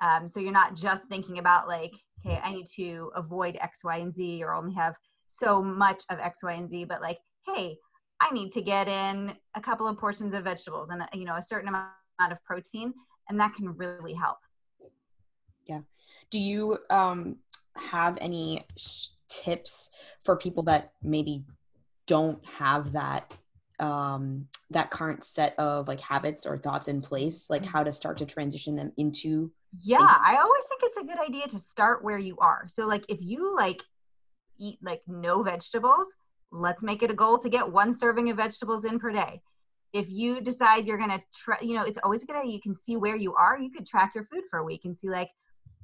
Um, 0.00 0.28
so 0.28 0.38
you're 0.38 0.52
not 0.52 0.74
just 0.74 1.06
thinking 1.06 1.38
about 1.38 1.66
like, 1.66 1.92
okay, 2.24 2.40
I 2.42 2.52
need 2.52 2.66
to 2.76 3.10
avoid 3.14 3.56
X, 3.60 3.84
Y, 3.84 3.96
and 3.98 4.14
Z, 4.14 4.42
or 4.42 4.54
only 4.54 4.74
have 4.74 4.94
so 5.26 5.62
much 5.62 6.04
of 6.10 6.18
X, 6.18 6.42
Y, 6.42 6.52
and 6.52 6.68
Z, 6.68 6.84
but 6.84 7.00
like, 7.00 7.18
hey, 7.46 7.76
I 8.20 8.32
need 8.32 8.52
to 8.52 8.60
get 8.60 8.88
in 8.88 9.34
a 9.54 9.60
couple 9.60 9.86
of 9.86 9.98
portions 9.98 10.34
of 10.34 10.44
vegetables 10.44 10.90
and 10.90 11.02
you 11.14 11.24
know 11.24 11.36
a 11.36 11.42
certain 11.42 11.68
amount 11.68 11.92
of 12.20 12.42
protein, 12.44 12.92
and 13.28 13.40
that 13.40 13.54
can 13.54 13.76
really 13.76 14.14
help. 14.14 14.38
Yeah. 15.66 15.80
Do 16.30 16.38
you 16.38 16.78
um, 16.90 17.36
have 17.76 18.18
any 18.20 18.66
s- 18.76 19.16
tips 19.28 19.90
for 20.24 20.36
people 20.36 20.62
that 20.64 20.92
maybe 21.02 21.44
don't 22.06 22.44
have 22.44 22.92
that 22.92 23.32
um, 23.78 24.46
that 24.68 24.90
current 24.90 25.24
set 25.24 25.58
of 25.58 25.88
like 25.88 26.00
habits 26.00 26.44
or 26.44 26.58
thoughts 26.58 26.88
in 26.88 27.00
place, 27.00 27.48
like 27.48 27.64
how 27.64 27.82
to 27.82 27.92
start 27.92 28.18
to 28.18 28.26
transition 28.26 28.74
them 28.76 28.92
into? 28.98 29.50
Yeah, 29.78 29.98
I 30.00 30.36
always 30.36 30.64
think 30.64 30.82
it's 30.84 30.96
a 30.96 31.04
good 31.04 31.20
idea 31.20 31.46
to 31.48 31.58
start 31.58 32.02
where 32.02 32.18
you 32.18 32.36
are. 32.38 32.64
So 32.68 32.86
like 32.86 33.04
if 33.08 33.18
you 33.20 33.54
like 33.54 33.82
eat 34.58 34.78
like 34.82 35.02
no 35.06 35.42
vegetables, 35.42 36.14
let's 36.50 36.82
make 36.82 37.02
it 37.02 37.10
a 37.10 37.14
goal 37.14 37.38
to 37.38 37.48
get 37.48 37.70
one 37.70 37.94
serving 37.94 38.30
of 38.30 38.36
vegetables 38.36 38.84
in 38.84 38.98
per 38.98 39.12
day. 39.12 39.40
If 39.92 40.08
you 40.08 40.40
decide 40.40 40.86
you're 40.86 40.98
going 40.98 41.10
to 41.10 41.22
try, 41.34 41.58
you 41.60 41.74
know, 41.74 41.84
it's 41.84 41.98
always 42.02 42.22
a 42.22 42.26
good 42.26 42.36
idea. 42.36 42.52
You 42.52 42.60
can 42.60 42.74
see 42.74 42.96
where 42.96 43.16
you 43.16 43.34
are. 43.34 43.58
You 43.58 43.70
could 43.70 43.86
track 43.86 44.12
your 44.14 44.24
food 44.24 44.42
for 44.50 44.58
a 44.58 44.64
week 44.64 44.82
and 44.84 44.96
see 44.96 45.08
like 45.08 45.30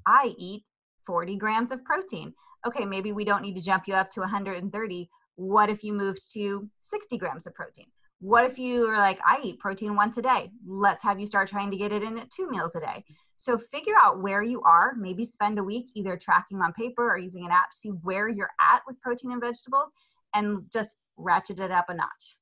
I 0.07 0.33
eat 0.37 0.65
40 1.07 1.37
grams 1.37 1.71
of 1.73 1.85
protein. 1.85 2.33
Okay, 2.67 2.85
maybe 2.85 3.13
we 3.13 3.25
don't 3.25 3.43
need 3.43 3.55
to 3.55 3.63
jump 3.63 3.85
you 3.87 3.95
up 3.95 4.11
to 4.11 4.21
130. 4.21 5.11
What 5.37 5.71
if 5.71 5.85
you 5.85 5.93
moved 5.93 6.33
to 6.35 6.69
60 6.81 7.19
grams 7.19 7.47
of 7.47 7.55
protein? 7.55 7.87
What 8.21 8.45
if 8.45 8.59
you 8.59 8.89
are 8.89 8.97
like, 8.97 9.19
I 9.27 9.41
eat 9.45 9.59
protein 9.59 9.95
once 9.95 10.17
a 10.17 10.23
day? 10.23 10.51
Let's 10.67 11.03
have 11.03 11.21
you 11.21 11.27
start 11.27 11.49
trying 11.49 11.71
to 11.71 11.77
get 11.77 11.93
it 11.93 12.03
in 12.03 12.19
at 12.19 12.31
two 12.31 12.49
meals 12.49 12.75
a 12.75 12.81
day. 12.81 13.05
So 13.37 13.59
figure 13.59 13.95
out 14.03 14.23
where 14.23 14.43
you 14.43 14.63
are. 14.63 14.95
Maybe 14.97 15.25
spend 15.25 15.59
a 15.59 15.65
week 15.65 15.87
either 15.95 16.17
tracking 16.17 16.61
on 16.63 16.73
paper 16.73 17.11
or 17.11 17.19
using 17.19 17.45
an 17.45 17.51
app 17.51 17.73
see 17.73 17.91
where 17.91 18.29
you're 18.29 18.51
at 18.61 18.83
with 18.87 19.01
protein 19.01 19.33
and 19.33 19.41
vegetables 19.41 19.93
and 20.35 20.65
just 20.73 20.97
ratchet 21.17 21.61
it 21.61 21.71
up 21.71 21.89
a 21.89 21.95
notch. 21.95 22.39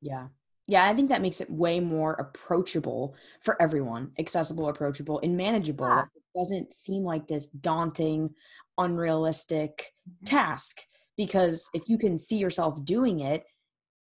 Yeah. 0.00 0.28
Yeah, 0.68 0.84
I 0.84 0.94
think 0.94 1.08
that 1.08 1.22
makes 1.22 1.40
it 1.40 1.50
way 1.50 1.80
more 1.80 2.12
approachable 2.14 3.16
for 3.40 3.60
everyone, 3.60 4.12
accessible, 4.18 4.68
approachable, 4.68 5.20
and 5.20 5.36
manageable. 5.36 5.86
Yeah. 5.86 6.02
It 6.02 6.38
doesn't 6.38 6.72
seem 6.72 7.02
like 7.02 7.26
this 7.26 7.48
daunting, 7.48 8.30
unrealistic 8.78 9.92
task 10.24 10.80
because 11.16 11.68
if 11.74 11.88
you 11.88 11.98
can 11.98 12.16
see 12.16 12.36
yourself 12.36 12.84
doing 12.84 13.20
it, 13.20 13.44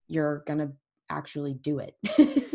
you're 0.08 0.44
going 0.46 0.58
to 0.58 0.72
actually 1.10 1.54
do 1.54 1.78
it. 1.78 1.96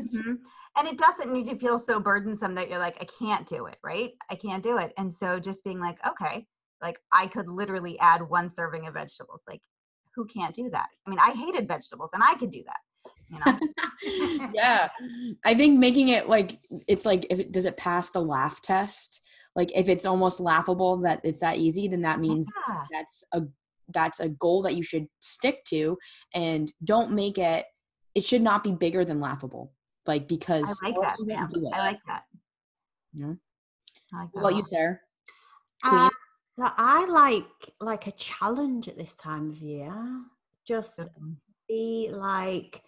Mhm. 0.08 0.38
And 0.78 0.88
it 0.88 0.98
doesn't 0.98 1.32
need 1.32 1.48
to 1.48 1.58
feel 1.58 1.80
so 1.80 2.00
burdensome 2.00 2.54
that 2.56 2.70
you're 2.70 2.80
like, 2.80 2.98
I 3.02 3.08
can't 3.20 3.48
do 3.48 3.66
it, 3.66 3.78
right? 3.84 4.12
I 4.30 4.36
can't 4.36 4.64
do 4.64 4.78
it. 4.78 4.94
And 4.98 5.12
so 5.12 5.40
just 5.40 5.64
being 5.64 5.80
like, 5.80 5.98
okay, 6.08 6.46
like 6.82 7.00
I 7.12 7.28
could 7.28 7.48
literally 7.48 7.98
add 8.00 8.22
one 8.22 8.48
serving 8.50 8.88
of 8.88 8.94
vegetables. 8.94 9.42
Like, 9.48 9.62
who 10.16 10.26
can't 10.26 10.54
do 10.54 10.70
that? 10.72 10.88
I 11.06 11.10
mean, 11.10 11.20
I 11.20 11.32
hated 11.32 11.68
vegetables 11.68 12.12
and 12.14 12.24
I 12.24 12.36
could 12.36 12.52
do 12.52 12.64
that. 12.66 12.80
You 13.30 13.40
know? 13.46 14.50
yeah. 14.54 14.90
I 15.46 15.56
think 15.56 15.80
making 15.80 16.10
it 16.10 16.30
like 16.30 16.58
it's 16.88 17.06
like 17.06 17.26
if 17.30 17.40
it 17.40 17.52
does 17.52 17.66
it 17.66 17.78
pass 17.78 18.10
the 18.10 18.22
laugh 18.22 18.62
test? 18.62 19.22
Like 19.56 19.72
if 19.76 19.90
it's 19.90 20.06
almost 20.06 20.40
laughable 20.40 20.98
that 20.98 21.22
it's 21.24 21.40
that 21.40 21.58
easy, 21.58 21.88
then 21.88 22.02
that 22.02 22.20
means 22.20 22.48
Yeah. 22.68 22.84
that's 22.92 23.24
a 23.34 23.42
that's 23.94 24.20
a 24.20 24.30
goal 24.30 24.62
that 24.64 24.76
you 24.76 24.84
should 24.84 25.08
stick 25.22 25.64
to 25.66 25.98
and 26.34 26.72
don't 26.84 27.12
make 27.12 27.38
it 27.38 27.66
it 28.16 28.24
should 28.24 28.42
not 28.42 28.64
be 28.64 28.72
bigger 28.72 29.06
than 29.06 29.20
laughable 29.20 29.72
like 30.08 30.28
because 30.28 30.80
I 30.84 30.88
like 30.88 30.96
that. 30.96 31.04
else 31.04 31.20
you 31.20 31.26
won't 31.26 31.40
Pam. 31.40 31.48
do 31.62 31.68
it. 31.68 31.74
I 31.74 31.80
like 31.80 32.00
that. 32.08 32.24
Yeah. 33.14 33.34
I 34.14 34.22
like 34.22 34.34
what 34.34 34.42
about 34.42 34.56
you 34.56 34.64
sarah 34.64 35.00
Uh, 35.84 36.10
so 36.46 36.68
I 36.78 37.06
like 37.06 37.46
like 37.82 38.08
a 38.08 38.12
challenge 38.12 38.88
at 38.88 38.98
this 38.98 39.16
time 39.16 39.52
of 39.52 39.58
year. 39.58 39.94
Just 40.66 41.00
be 41.68 42.10
like 42.12 42.82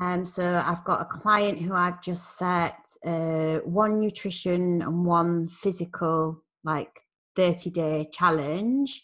um 0.00 0.24
so 0.24 0.62
i've 0.66 0.84
got 0.84 1.00
a 1.00 1.04
client 1.04 1.60
who 1.60 1.74
i've 1.74 2.00
just 2.02 2.36
set 2.38 2.76
uh 3.04 3.58
one 3.64 3.98
nutrition 4.00 4.82
and 4.82 5.04
one 5.04 5.48
physical 5.48 6.42
like 6.62 7.00
30 7.36 7.70
day 7.70 8.08
challenge 8.12 9.02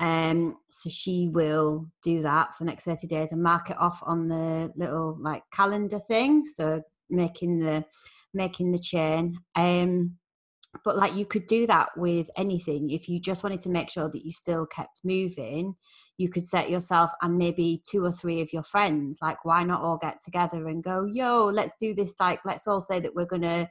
um 0.00 0.56
so 0.70 0.90
she 0.90 1.28
will 1.32 1.86
do 2.02 2.20
that 2.20 2.54
for 2.54 2.64
the 2.64 2.70
next 2.70 2.84
30 2.84 3.06
days 3.06 3.30
and 3.30 3.42
mark 3.42 3.70
it 3.70 3.78
off 3.78 4.02
on 4.04 4.28
the 4.28 4.72
little 4.76 5.16
like 5.20 5.44
calendar 5.52 6.00
thing 6.00 6.44
so 6.46 6.82
making 7.08 7.60
the 7.60 7.84
making 8.32 8.72
the 8.72 8.78
chain. 8.78 9.38
Um 9.54 10.16
but 10.84 10.96
like 10.96 11.14
you 11.14 11.24
could 11.24 11.46
do 11.46 11.68
that 11.68 11.90
with 11.96 12.28
anything. 12.36 12.90
If 12.90 13.08
you 13.08 13.20
just 13.20 13.44
wanted 13.44 13.60
to 13.60 13.68
make 13.68 13.90
sure 13.90 14.10
that 14.10 14.24
you 14.24 14.32
still 14.32 14.66
kept 14.66 15.00
moving 15.04 15.76
you 16.16 16.28
could 16.28 16.46
set 16.46 16.70
yourself 16.70 17.10
and 17.22 17.36
maybe 17.36 17.82
two 17.88 18.04
or 18.04 18.12
three 18.12 18.40
of 18.40 18.52
your 18.52 18.62
friends 18.62 19.18
like 19.20 19.44
why 19.44 19.64
not 19.64 19.82
all 19.82 19.98
get 19.98 20.22
together 20.24 20.68
and 20.68 20.82
go 20.82 21.04
yo 21.04 21.46
let's 21.46 21.74
do 21.80 21.94
this 21.94 22.14
like 22.20 22.40
let's 22.44 22.66
all 22.66 22.80
say 22.80 23.00
that 23.00 23.14
we're 23.14 23.24
gonna 23.24 23.68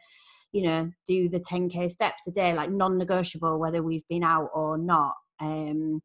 you 0.52 0.62
know 0.64 0.92
do 1.08 1.30
the 1.30 1.40
10k 1.40 1.90
steps 1.90 2.28
a 2.28 2.32
day 2.32 2.54
like 2.54 2.70
non-negotiable 2.70 3.60
whether 3.60 3.82
we've 3.82 4.08
been 4.10 4.24
out 4.24 4.50
or 4.54 4.78
not 4.78 5.14
um 5.44 6.02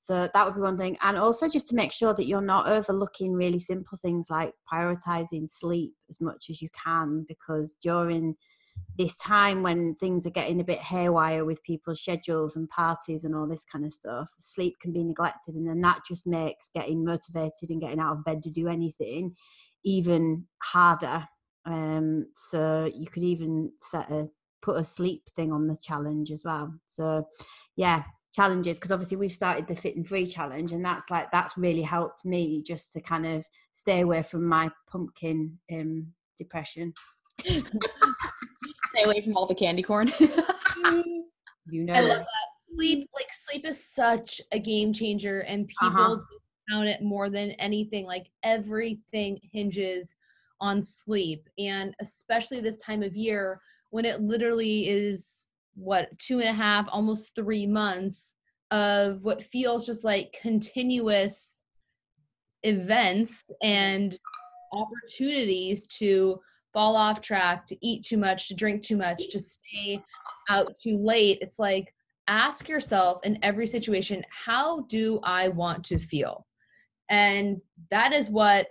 so 0.00 0.28
that 0.32 0.46
would 0.46 0.54
be 0.54 0.60
one 0.60 0.78
thing 0.78 0.96
and 1.02 1.18
also 1.18 1.48
just 1.48 1.66
to 1.68 1.74
make 1.74 1.92
sure 1.92 2.14
that 2.14 2.26
you're 2.26 2.40
not 2.40 2.68
overlooking 2.68 3.32
really 3.32 3.58
simple 3.58 3.98
things 4.00 4.28
like 4.30 4.52
prioritizing 4.72 5.50
sleep 5.50 5.92
as 6.08 6.20
much 6.20 6.46
as 6.50 6.62
you 6.62 6.68
can 6.84 7.24
because 7.28 7.76
during 7.82 8.36
this 8.96 9.16
time 9.16 9.62
when 9.62 9.94
things 9.96 10.26
are 10.26 10.30
getting 10.30 10.60
a 10.60 10.64
bit 10.64 10.78
haywire 10.78 11.44
with 11.44 11.62
people's 11.62 12.00
schedules 12.00 12.56
and 12.56 12.68
parties 12.68 13.24
and 13.24 13.34
all 13.34 13.46
this 13.46 13.64
kind 13.64 13.84
of 13.84 13.92
stuff, 13.92 14.28
sleep 14.38 14.76
can 14.80 14.92
be 14.92 15.04
neglected, 15.04 15.54
and 15.54 15.68
then 15.68 15.80
that 15.80 16.00
just 16.06 16.26
makes 16.26 16.68
getting 16.74 17.04
motivated 17.04 17.70
and 17.70 17.80
getting 17.80 18.00
out 18.00 18.12
of 18.12 18.24
bed 18.24 18.42
to 18.42 18.50
do 18.50 18.68
anything 18.68 19.34
even 19.84 20.44
harder. 20.62 21.26
Um, 21.64 22.26
so 22.34 22.90
you 22.92 23.06
could 23.06 23.22
even 23.22 23.70
set 23.78 24.10
a 24.10 24.28
put 24.60 24.76
a 24.76 24.84
sleep 24.84 25.22
thing 25.36 25.52
on 25.52 25.68
the 25.68 25.76
challenge 25.80 26.32
as 26.32 26.42
well. 26.44 26.74
So 26.86 27.28
yeah, 27.76 28.02
challenges 28.38 28.78
because 28.78 28.92
obviously 28.92 29.16
we've 29.16 29.32
started 29.32 29.66
the 29.66 29.74
fit 29.74 29.96
and 29.96 30.06
free 30.06 30.24
challenge, 30.26 30.70
and 30.70 30.84
that's 30.84 31.10
like 31.10 31.28
that's 31.32 31.58
really 31.58 31.82
helped 31.82 32.24
me 32.24 32.62
just 32.62 32.92
to 32.92 33.00
kind 33.00 33.26
of 33.26 33.44
stay 33.72 34.02
away 34.02 34.22
from 34.22 34.46
my 34.46 34.70
pumpkin 34.88 35.58
um, 35.72 36.06
depression. 36.38 36.94
stay 37.40 37.62
away 39.04 39.20
from 39.20 39.36
all 39.36 39.46
the 39.46 39.54
candy 39.54 39.82
corn 39.82 40.08
You 41.70 41.84
know, 41.84 41.94
I 41.94 42.00
love 42.00 42.18
that. 42.20 42.74
Sleep, 42.74 43.10
like 43.14 43.26
sleep 43.32 43.66
is 43.66 43.82
such 43.84 44.40
a 44.52 44.58
game 44.58 44.92
changer, 44.92 45.40
and 45.40 45.66
people 45.66 46.04
Uh-huh. 46.04 46.16
count 46.70 46.88
it 46.88 47.02
more 47.02 47.28
than 47.28 47.50
anything. 47.52 48.06
Like 48.06 48.30
everything 48.44 49.40
hinges 49.52 50.14
on 50.60 50.80
sleep, 50.80 51.48
and 51.58 51.94
especially 52.00 52.60
this 52.60 52.78
time 52.78 53.02
of 53.02 53.16
year 53.16 53.60
when 53.90 54.04
it 54.04 54.20
literally 54.20 54.88
is 54.88 55.50
what 55.78 56.18
two 56.18 56.40
and 56.40 56.48
a 56.48 56.52
half, 56.52 56.88
almost 56.90 57.34
three 57.34 57.66
months 57.66 58.34
of 58.70 59.22
what 59.22 59.44
feels 59.44 59.86
just 59.86 60.04
like 60.04 60.36
continuous 60.40 61.62
events 62.64 63.50
and 63.62 64.18
opportunities 64.72 65.86
to 65.86 66.40
fall 66.74 66.96
off 66.96 67.20
track, 67.20 67.64
to 67.66 67.76
eat 67.80 68.04
too 68.04 68.18
much, 68.18 68.48
to 68.48 68.54
drink 68.54 68.82
too 68.82 68.96
much, 68.96 69.28
to 69.30 69.38
stay 69.38 70.02
out 70.48 70.68
too 70.82 70.96
late. 70.98 71.38
It's 71.40 71.58
like 71.58 71.94
ask 72.26 72.68
yourself 72.68 73.24
in 73.24 73.38
every 73.42 73.66
situation, 73.66 74.22
how 74.30 74.80
do 74.82 75.20
I 75.22 75.48
want 75.48 75.84
to 75.84 75.98
feel? 75.98 76.46
And 77.08 77.60
that 77.90 78.12
is 78.12 78.28
what 78.28 78.68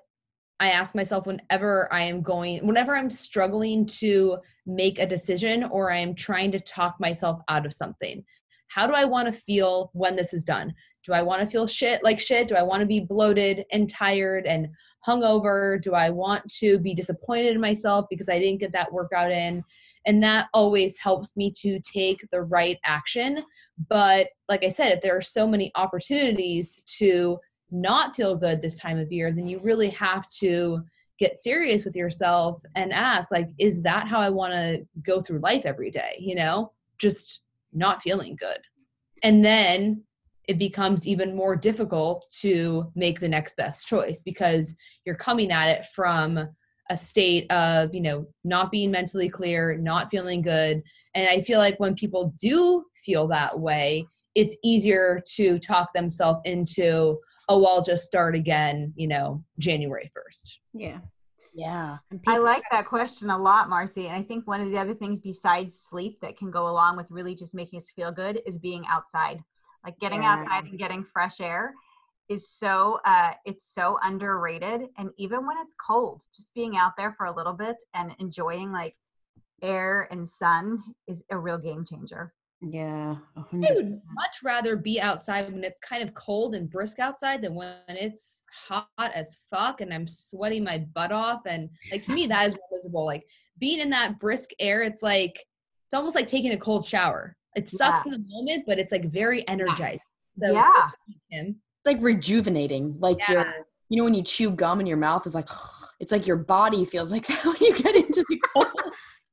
I 0.59 0.69
ask 0.69 0.95
myself 0.95 1.27
whenever 1.27 1.91
I 1.93 2.01
am 2.01 2.21
going, 2.21 2.65
whenever 2.65 2.95
I'm 2.95 3.09
struggling 3.09 3.85
to 3.97 4.37
make 4.65 4.99
a 4.99 5.05
decision 5.05 5.65
or 5.65 5.91
I 5.91 5.97
am 5.97 6.15
trying 6.15 6.51
to 6.51 6.59
talk 6.59 6.99
myself 6.99 7.41
out 7.47 7.65
of 7.65 7.73
something. 7.73 8.23
How 8.67 8.87
do 8.87 8.93
I 8.93 9.05
want 9.05 9.27
to 9.27 9.39
feel 9.39 9.91
when 9.93 10.15
this 10.15 10.33
is 10.33 10.43
done? 10.43 10.73
Do 11.05 11.13
I 11.13 11.21
want 11.21 11.39
to 11.39 11.47
feel 11.47 11.67
shit 11.67 12.03
like 12.03 12.19
shit? 12.19 12.49
Do 12.49 12.55
I 12.55 12.63
want 12.63 12.81
to 12.81 12.85
be 12.85 12.99
bloated 12.99 13.65
and 13.71 13.89
tired 13.89 14.45
and 14.45 14.67
hungover? 15.07 15.81
Do 15.81 15.93
I 15.93 16.09
want 16.09 16.51
to 16.55 16.79
be 16.79 16.93
disappointed 16.93 17.55
in 17.55 17.61
myself 17.61 18.07
because 18.09 18.27
I 18.27 18.39
didn't 18.39 18.59
get 18.59 18.73
that 18.73 18.91
workout 18.91 19.31
in? 19.31 19.63
And 20.05 20.21
that 20.23 20.47
always 20.53 20.97
helps 20.97 21.35
me 21.37 21.51
to 21.61 21.79
take 21.79 22.27
the 22.31 22.41
right 22.41 22.77
action. 22.83 23.43
But 23.89 24.27
like 24.49 24.65
I 24.65 24.69
said, 24.69 24.91
if 24.91 25.01
there 25.01 25.15
are 25.15 25.21
so 25.21 25.47
many 25.47 25.71
opportunities 25.75 26.81
to 26.97 27.39
not 27.71 28.15
feel 28.15 28.35
good 28.35 28.61
this 28.61 28.77
time 28.79 28.97
of 28.97 29.11
year, 29.11 29.31
then 29.31 29.47
you 29.47 29.59
really 29.59 29.89
have 29.89 30.27
to 30.29 30.81
get 31.19 31.37
serious 31.37 31.83
with 31.83 31.95
yourself 31.95 32.61
and 32.75 32.93
ask 32.93 33.31
like 33.31 33.49
is 33.57 33.81
that 33.81 34.07
how 34.07 34.19
I 34.19 34.29
want 34.29 34.53
to 34.53 34.85
go 35.01 35.19
through 35.19 35.39
life 35.39 35.65
every 35.65 35.89
day, 35.89 36.15
you 36.19 36.35
know? 36.35 36.71
Just 36.99 37.41
not 37.73 38.03
feeling 38.03 38.35
good. 38.35 38.59
And 39.23 39.43
then 39.43 40.03
it 40.47 40.57
becomes 40.57 41.05
even 41.05 41.35
more 41.35 41.55
difficult 41.55 42.25
to 42.39 42.89
make 42.95 43.19
the 43.19 43.27
next 43.27 43.57
best 43.57 43.87
choice 43.87 44.21
because 44.21 44.75
you're 45.05 45.15
coming 45.15 45.51
at 45.51 45.69
it 45.69 45.85
from 45.87 46.47
a 46.89 46.95
state 46.95 47.51
of 47.51 47.93
you 47.93 47.99
know 47.99 48.25
not 48.45 48.71
being 48.71 48.89
mentally 48.89 49.27
clear 49.27 49.77
not 49.77 50.09
feeling 50.09 50.41
good 50.41 50.81
and 51.15 51.27
i 51.27 51.41
feel 51.41 51.59
like 51.59 51.77
when 51.81 51.93
people 51.95 52.33
do 52.39 52.85
feel 52.95 53.27
that 53.27 53.59
way 53.59 54.07
it's 54.35 54.55
easier 54.63 55.21
to 55.35 55.59
talk 55.59 55.91
themselves 55.93 56.39
into 56.45 57.17
oh 57.49 57.63
i'll 57.65 57.83
just 57.83 58.05
start 58.05 58.35
again 58.35 58.93
you 58.95 59.07
know 59.07 59.43
january 59.59 60.11
1st 60.15 60.59
Yeah. 60.73 60.99
Yeah. 61.53 61.97
I 62.27 62.37
like 62.37 62.61
that 62.69 62.85
question 62.85 63.31
a 63.31 63.37
lot, 63.37 63.67
Marcy. 63.67 64.05
And 64.05 64.15
I 64.15 64.21
think 64.21 64.45
one 64.45 64.61
of 64.61 64.69
the 64.69 64.77
other 64.77 64.93
things 64.93 65.21
besides 65.21 65.79
sleep 65.89 66.19
that 66.21 66.37
can 66.37 66.51
go 66.51 66.67
along 66.69 66.97
with 66.97 67.07
really 67.09 67.33
just 67.33 67.55
making 67.55 67.77
us 67.77 67.89
feel 67.89 68.11
good 68.11 68.41
is 68.45 68.59
being 68.59 68.85
outside. 68.87 69.43
Like 69.83 69.97
getting 69.97 70.21
Yeah. 70.21 70.33
outside 70.35 70.65
and 70.65 70.77
getting 70.77 71.03
fresh 71.03 71.41
air 71.41 71.73
is 72.29 72.47
so 72.47 72.99
uh 73.05 73.31
it's 73.45 73.65
so 73.73 73.97
underrated. 74.03 74.81
And 74.99 75.09
even 75.17 75.47
when 75.47 75.57
it's 75.63 75.73
cold, 75.83 76.21
just 76.35 76.53
being 76.53 76.77
out 76.77 76.91
there 76.95 77.13
for 77.17 77.25
a 77.25 77.35
little 77.35 77.53
bit 77.53 77.77
and 77.95 78.13
enjoying 78.19 78.71
like 78.71 78.95
air 79.63 80.07
and 80.11 80.29
sun 80.29 80.83
is 81.07 81.23
a 81.31 81.37
real 81.39 81.57
game 81.57 81.83
changer. 81.85 82.33
Yeah. 82.61 83.17
a 83.35 83.39
I 83.39 83.43
hundred 83.51 83.75
would 83.75 84.01
much 84.13 84.37
rather 84.43 84.75
be 84.75 84.99
outside 84.99 85.51
when 85.53 85.63
it's 85.63 85.79
kind 85.79 86.01
of 86.01 86.13
cold 86.15 86.55
and 86.55 86.69
brisk 86.69 86.97
outside 86.99 87.41
than 87.41 87.53
when 87.53 87.75
it's 87.87 88.43
hot 88.51 88.89
as 89.13 89.37
fuck 89.49 89.81
and 89.81 89.93
I'm 89.93 90.07
sweating 90.07 90.63
my 90.63 90.79
butt 90.79 91.11
off. 91.11 91.41
And 91.45 91.69
like 91.91 92.03
to 92.03 92.13
me, 92.13 92.25
that 92.27 92.47
is 92.47 92.55
more 92.55 92.67
miserable. 92.71 93.05
Like 93.05 93.25
being 93.59 93.79
in 93.79 93.89
that 93.91 94.19
brisk 94.19 94.49
air, 94.59 94.81
it's 94.81 95.03
like 95.03 95.35
it's 95.85 95.93
almost 95.93 96.15
like 96.15 96.27
taking 96.27 96.51
a 96.51 96.57
cold 96.57 96.83
shower. 96.83 97.35
It 97.55 97.69
sucks 97.69 98.05
in 98.05 98.11
the 98.11 98.23
moment, 98.27 98.65
but 98.67 98.79
it's 98.79 98.91
like 98.91 99.05
very 99.05 99.47
energized. 99.47 100.01
So 100.39 100.51
yeah. 100.51 100.89
It's 101.29 101.55
like 101.85 102.01
rejuvenating. 102.01 102.95
Like 102.99 103.17
Yeah. 103.27 103.31
your 103.33 103.53
you 103.89 103.97
know 103.97 104.03
when 104.03 104.13
you 104.15 104.23
chew 104.23 104.49
gum 104.51 104.79
in 104.79 104.85
your 104.87 104.97
mouth 104.97 105.27
is 105.27 105.35
like 105.35 105.47
it's 105.99 106.11
like 106.11 106.25
your 106.25 106.37
body 106.37 106.85
feels 106.85 107.11
like 107.11 107.27
that 107.27 107.45
when 107.45 107.55
you 107.61 107.77
get 107.77 107.95
into 107.95 108.25
the 108.27 108.41
cold. 108.53 108.67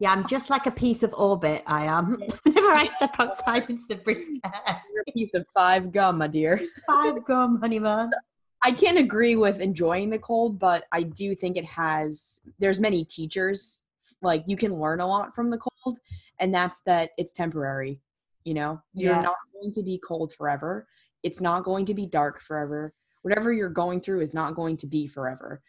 Yeah, 0.01 0.13
I'm 0.13 0.27
just 0.27 0.51
like 0.51 0.67
a 0.67 0.71
piece 0.71 1.03
of 1.03 1.15
orbit. 1.15 1.63
I 1.67 1.85
am. 1.85 2.21
Whenever 2.45 2.73
I 2.73 2.87
step 2.87 3.15
outside 3.19 3.69
into 3.71 3.85
the 3.89 3.97
brisk 3.97 4.31
air. 4.45 4.83
You're 4.93 5.05
a 5.09 5.13
piece 5.13 5.35
of 5.35 5.47
five 5.55 5.93
gum, 5.93 6.19
my 6.19 6.27
dear. 6.27 6.61
Five 6.87 7.25
gum, 7.25 7.61
honey 7.61 7.79
man. 7.79 8.11
I 8.63 8.73
can't 8.73 8.99
agree 8.99 9.37
with 9.37 9.61
enjoying 9.61 10.11
the 10.11 10.19
cold, 10.19 10.59
but 10.59 10.85
I 10.91 11.03
do 11.03 11.35
think 11.35 11.57
it 11.57 11.67
has 11.67 12.41
there's 12.59 12.81
many 12.81 13.05
teachers 13.05 13.83
like 14.23 14.43
you 14.47 14.57
can 14.57 14.73
learn 14.81 15.01
a 15.01 15.07
lot 15.07 15.35
from 15.35 15.51
the 15.51 15.59
cold 15.59 15.99
and 16.41 16.53
that's 16.55 16.81
that 16.83 17.11
it's 17.19 17.33
temporary, 17.33 18.01
you 18.45 18.55
know? 18.55 18.81
You're 18.95 19.13
Yeah. 19.13 19.21
not 19.21 19.37
going 19.53 19.73
to 19.73 19.83
be 19.83 19.99
cold 19.99 20.33
forever. 20.33 20.87
It's 21.23 21.41
not 21.43 21.63
going 21.65 21.85
to 21.87 21.95
be 21.95 22.07
dark 22.07 22.41
forever. 22.41 22.95
Whatever 23.23 23.53
you're 23.53 23.69
going 23.69 24.01
through 24.01 24.23
is 24.23 24.33
not 24.35 24.55
going 24.55 24.79
to 24.79 24.87
be 24.87 25.07
forever. 25.07 25.63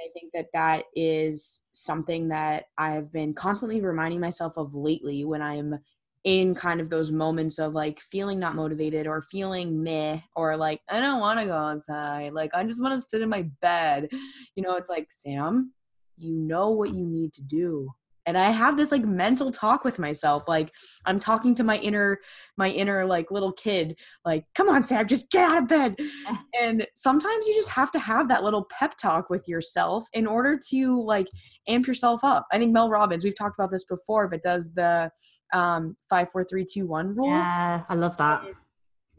I 0.00 0.08
think 0.12 0.32
that 0.34 0.46
that 0.54 0.84
is 0.94 1.62
something 1.72 2.28
that 2.28 2.64
I've 2.78 3.12
been 3.12 3.34
constantly 3.34 3.80
reminding 3.80 4.20
myself 4.20 4.56
of 4.56 4.74
lately 4.74 5.24
when 5.24 5.42
I'm 5.42 5.78
in 6.24 6.54
kind 6.54 6.80
of 6.80 6.90
those 6.90 7.10
moments 7.10 7.58
of 7.58 7.72
like 7.72 7.98
feeling 8.00 8.38
not 8.38 8.54
motivated 8.54 9.06
or 9.06 9.22
feeling 9.22 9.82
meh 9.82 10.20
or 10.36 10.56
like 10.56 10.80
I 10.88 11.00
don't 11.00 11.20
want 11.20 11.40
to 11.40 11.46
go 11.46 11.56
outside. 11.56 12.32
Like 12.32 12.54
I 12.54 12.64
just 12.64 12.82
want 12.82 13.00
to 13.00 13.08
sit 13.08 13.22
in 13.22 13.28
my 13.28 13.48
bed. 13.60 14.08
You 14.54 14.62
know, 14.62 14.76
it's 14.76 14.90
like 14.90 15.06
Sam, 15.10 15.72
you 16.16 16.34
know 16.34 16.70
what 16.70 16.92
you 16.94 17.06
need 17.06 17.32
to 17.34 17.42
do. 17.42 17.90
And 18.36 18.38
I 18.38 18.50
have 18.50 18.76
this 18.76 18.92
like 18.92 19.04
mental 19.04 19.50
talk 19.50 19.84
with 19.84 19.98
myself. 19.98 20.44
Like 20.46 20.70
I'm 21.04 21.18
talking 21.18 21.54
to 21.56 21.64
my 21.64 21.78
inner 21.78 22.18
my 22.56 22.68
inner 22.68 23.04
like 23.04 23.30
little 23.30 23.52
kid 23.52 23.98
like 24.24 24.44
come 24.54 24.68
on 24.68 24.84
Sam, 24.84 25.06
just 25.06 25.30
get 25.30 25.50
out 25.50 25.58
of 25.58 25.68
bed. 25.68 25.96
and 26.60 26.86
sometimes 26.94 27.46
you 27.48 27.54
just 27.54 27.70
have 27.70 27.90
to 27.92 27.98
have 27.98 28.28
that 28.28 28.44
little 28.44 28.66
pep 28.70 28.96
talk 28.96 29.30
with 29.30 29.44
yourself 29.48 30.06
in 30.12 30.26
order 30.26 30.58
to 30.70 31.02
like 31.02 31.26
amp 31.66 31.86
yourself 31.86 32.22
up. 32.22 32.46
I 32.52 32.58
think 32.58 32.72
Mel 32.72 32.88
Robbins, 32.88 33.24
we've 33.24 33.36
talked 33.36 33.58
about 33.58 33.70
this 33.72 33.84
before, 33.84 34.28
but 34.28 34.42
does 34.42 34.72
the 34.74 35.10
um 35.52 35.96
five 36.08 36.30
four 36.30 36.44
three 36.44 36.64
two 36.64 36.86
one 36.86 37.14
rule 37.16 37.26
Yeah, 37.28 37.82
I 37.88 37.94
love 37.94 38.16
that. 38.18 38.44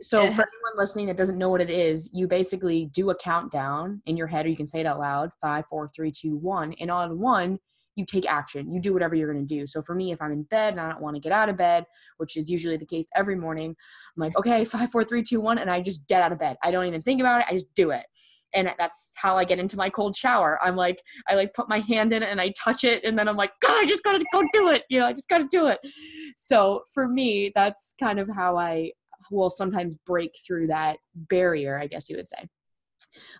so 0.01 0.21
for 0.21 0.41
anyone 0.43 0.77
listening 0.77 1.07
that 1.07 1.17
doesn't 1.17 1.37
know 1.37 1.49
what 1.49 1.59
it 1.59 1.69
is 1.69 2.09
you 2.13 2.25
basically 2.27 2.85
do 2.93 3.09
a 3.09 3.15
countdown 3.15 4.01
in 4.05 4.15
your 4.15 4.27
head 4.27 4.45
or 4.45 4.49
you 4.49 4.55
can 4.55 4.67
say 4.67 4.79
it 4.79 4.85
out 4.85 4.99
loud 4.99 5.29
five 5.41 5.65
four 5.69 5.91
three 5.93 6.11
two 6.11 6.37
one 6.37 6.73
and 6.79 6.89
on 6.89 7.19
one 7.19 7.59
you 7.95 8.05
take 8.05 8.29
action 8.29 8.71
you 8.73 8.79
do 8.79 8.93
whatever 8.93 9.15
you're 9.15 9.31
going 9.31 9.45
to 9.45 9.55
do 9.55 9.67
so 9.67 9.81
for 9.81 9.95
me 9.95 10.11
if 10.11 10.21
i'm 10.21 10.31
in 10.31 10.43
bed 10.43 10.73
and 10.73 10.79
i 10.79 10.89
don't 10.89 11.01
want 11.01 11.15
to 11.15 11.19
get 11.19 11.31
out 11.31 11.49
of 11.49 11.57
bed 11.57 11.85
which 12.17 12.37
is 12.37 12.49
usually 12.49 12.77
the 12.77 12.85
case 12.85 13.07
every 13.15 13.35
morning 13.35 13.75
i'm 14.15 14.21
like 14.21 14.37
okay 14.37 14.63
five 14.73 14.89
four 14.91 15.03
three 15.03 15.23
two 15.23 15.41
one 15.41 15.57
and 15.57 15.69
i 15.69 15.81
just 15.81 16.07
get 16.07 16.21
out 16.21 16.31
of 16.31 16.39
bed 16.39 16.57
i 16.63 16.71
don't 16.71 16.85
even 16.85 17.01
think 17.01 17.19
about 17.19 17.41
it 17.41 17.47
i 17.49 17.53
just 17.53 17.73
do 17.75 17.91
it 17.91 18.05
and 18.53 18.69
that's 18.77 19.11
how 19.15 19.37
I 19.37 19.45
get 19.45 19.59
into 19.59 19.77
my 19.77 19.89
cold 19.89 20.15
shower. 20.15 20.59
I'm 20.61 20.75
like, 20.75 21.01
I 21.27 21.35
like 21.35 21.53
put 21.53 21.69
my 21.69 21.79
hand 21.79 22.13
in 22.13 22.23
it 22.23 22.29
and 22.29 22.41
I 22.41 22.53
touch 22.61 22.83
it, 22.83 23.03
and 23.03 23.17
then 23.17 23.27
I'm 23.27 23.37
like, 23.37 23.51
God, 23.61 23.81
I 23.81 23.85
just 23.85 24.03
gotta 24.03 24.23
go 24.33 24.43
do 24.53 24.69
it. 24.69 24.83
You 24.89 24.99
know, 24.99 25.05
I 25.05 25.13
just 25.13 25.29
gotta 25.29 25.47
do 25.49 25.67
it. 25.67 25.79
So 26.37 26.83
for 26.93 27.07
me, 27.07 27.51
that's 27.55 27.95
kind 27.99 28.19
of 28.19 28.27
how 28.27 28.57
I 28.57 28.91
will 29.31 29.49
sometimes 29.49 29.95
break 30.05 30.33
through 30.45 30.67
that 30.67 30.97
barrier, 31.15 31.79
I 31.79 31.87
guess 31.87 32.09
you 32.09 32.17
would 32.17 32.27
say. 32.27 32.47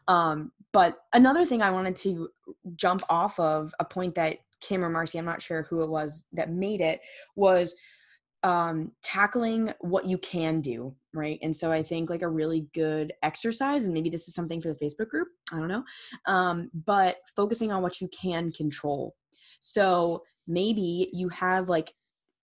Um, 0.07 0.51
but 0.73 0.97
another 1.13 1.45
thing 1.45 1.61
I 1.61 1.69
wanted 1.69 1.95
to 1.97 2.29
jump 2.75 3.03
off 3.09 3.39
of 3.39 3.73
a 3.79 3.85
point 3.85 4.15
that 4.15 4.37
Kim 4.61 4.83
or 4.85 4.89
Marcy, 4.89 5.17
I'm 5.17 5.25
not 5.25 5.41
sure 5.41 5.63
who 5.63 5.83
it 5.83 5.89
was 5.89 6.27
that 6.33 6.51
made 6.51 6.81
it, 6.81 7.01
was 7.35 7.75
um 8.43 8.91
tackling 9.03 9.71
what 9.81 10.07
you 10.07 10.17
can 10.17 10.61
do 10.61 10.95
right? 11.13 11.39
And 11.43 11.55
so 11.55 11.71
i 11.71 11.83
think 11.83 12.09
like 12.09 12.21
a 12.21 12.27
really 12.27 12.67
good 12.73 13.13
exercise 13.21 13.83
and 13.83 13.93
maybe 13.93 14.09
this 14.09 14.27
is 14.27 14.33
something 14.33 14.61
for 14.61 14.73
the 14.73 14.79
facebook 14.83 15.09
group 15.09 15.27
i 15.51 15.57
don't 15.57 15.67
know 15.67 15.83
um 16.25 16.71
but 16.85 17.17
focusing 17.35 17.71
on 17.71 17.83
what 17.83 18.01
you 18.01 18.07
can 18.09 18.51
control. 18.51 19.15
So 19.59 20.23
maybe 20.47 21.09
you 21.13 21.29
have 21.29 21.69
like 21.69 21.93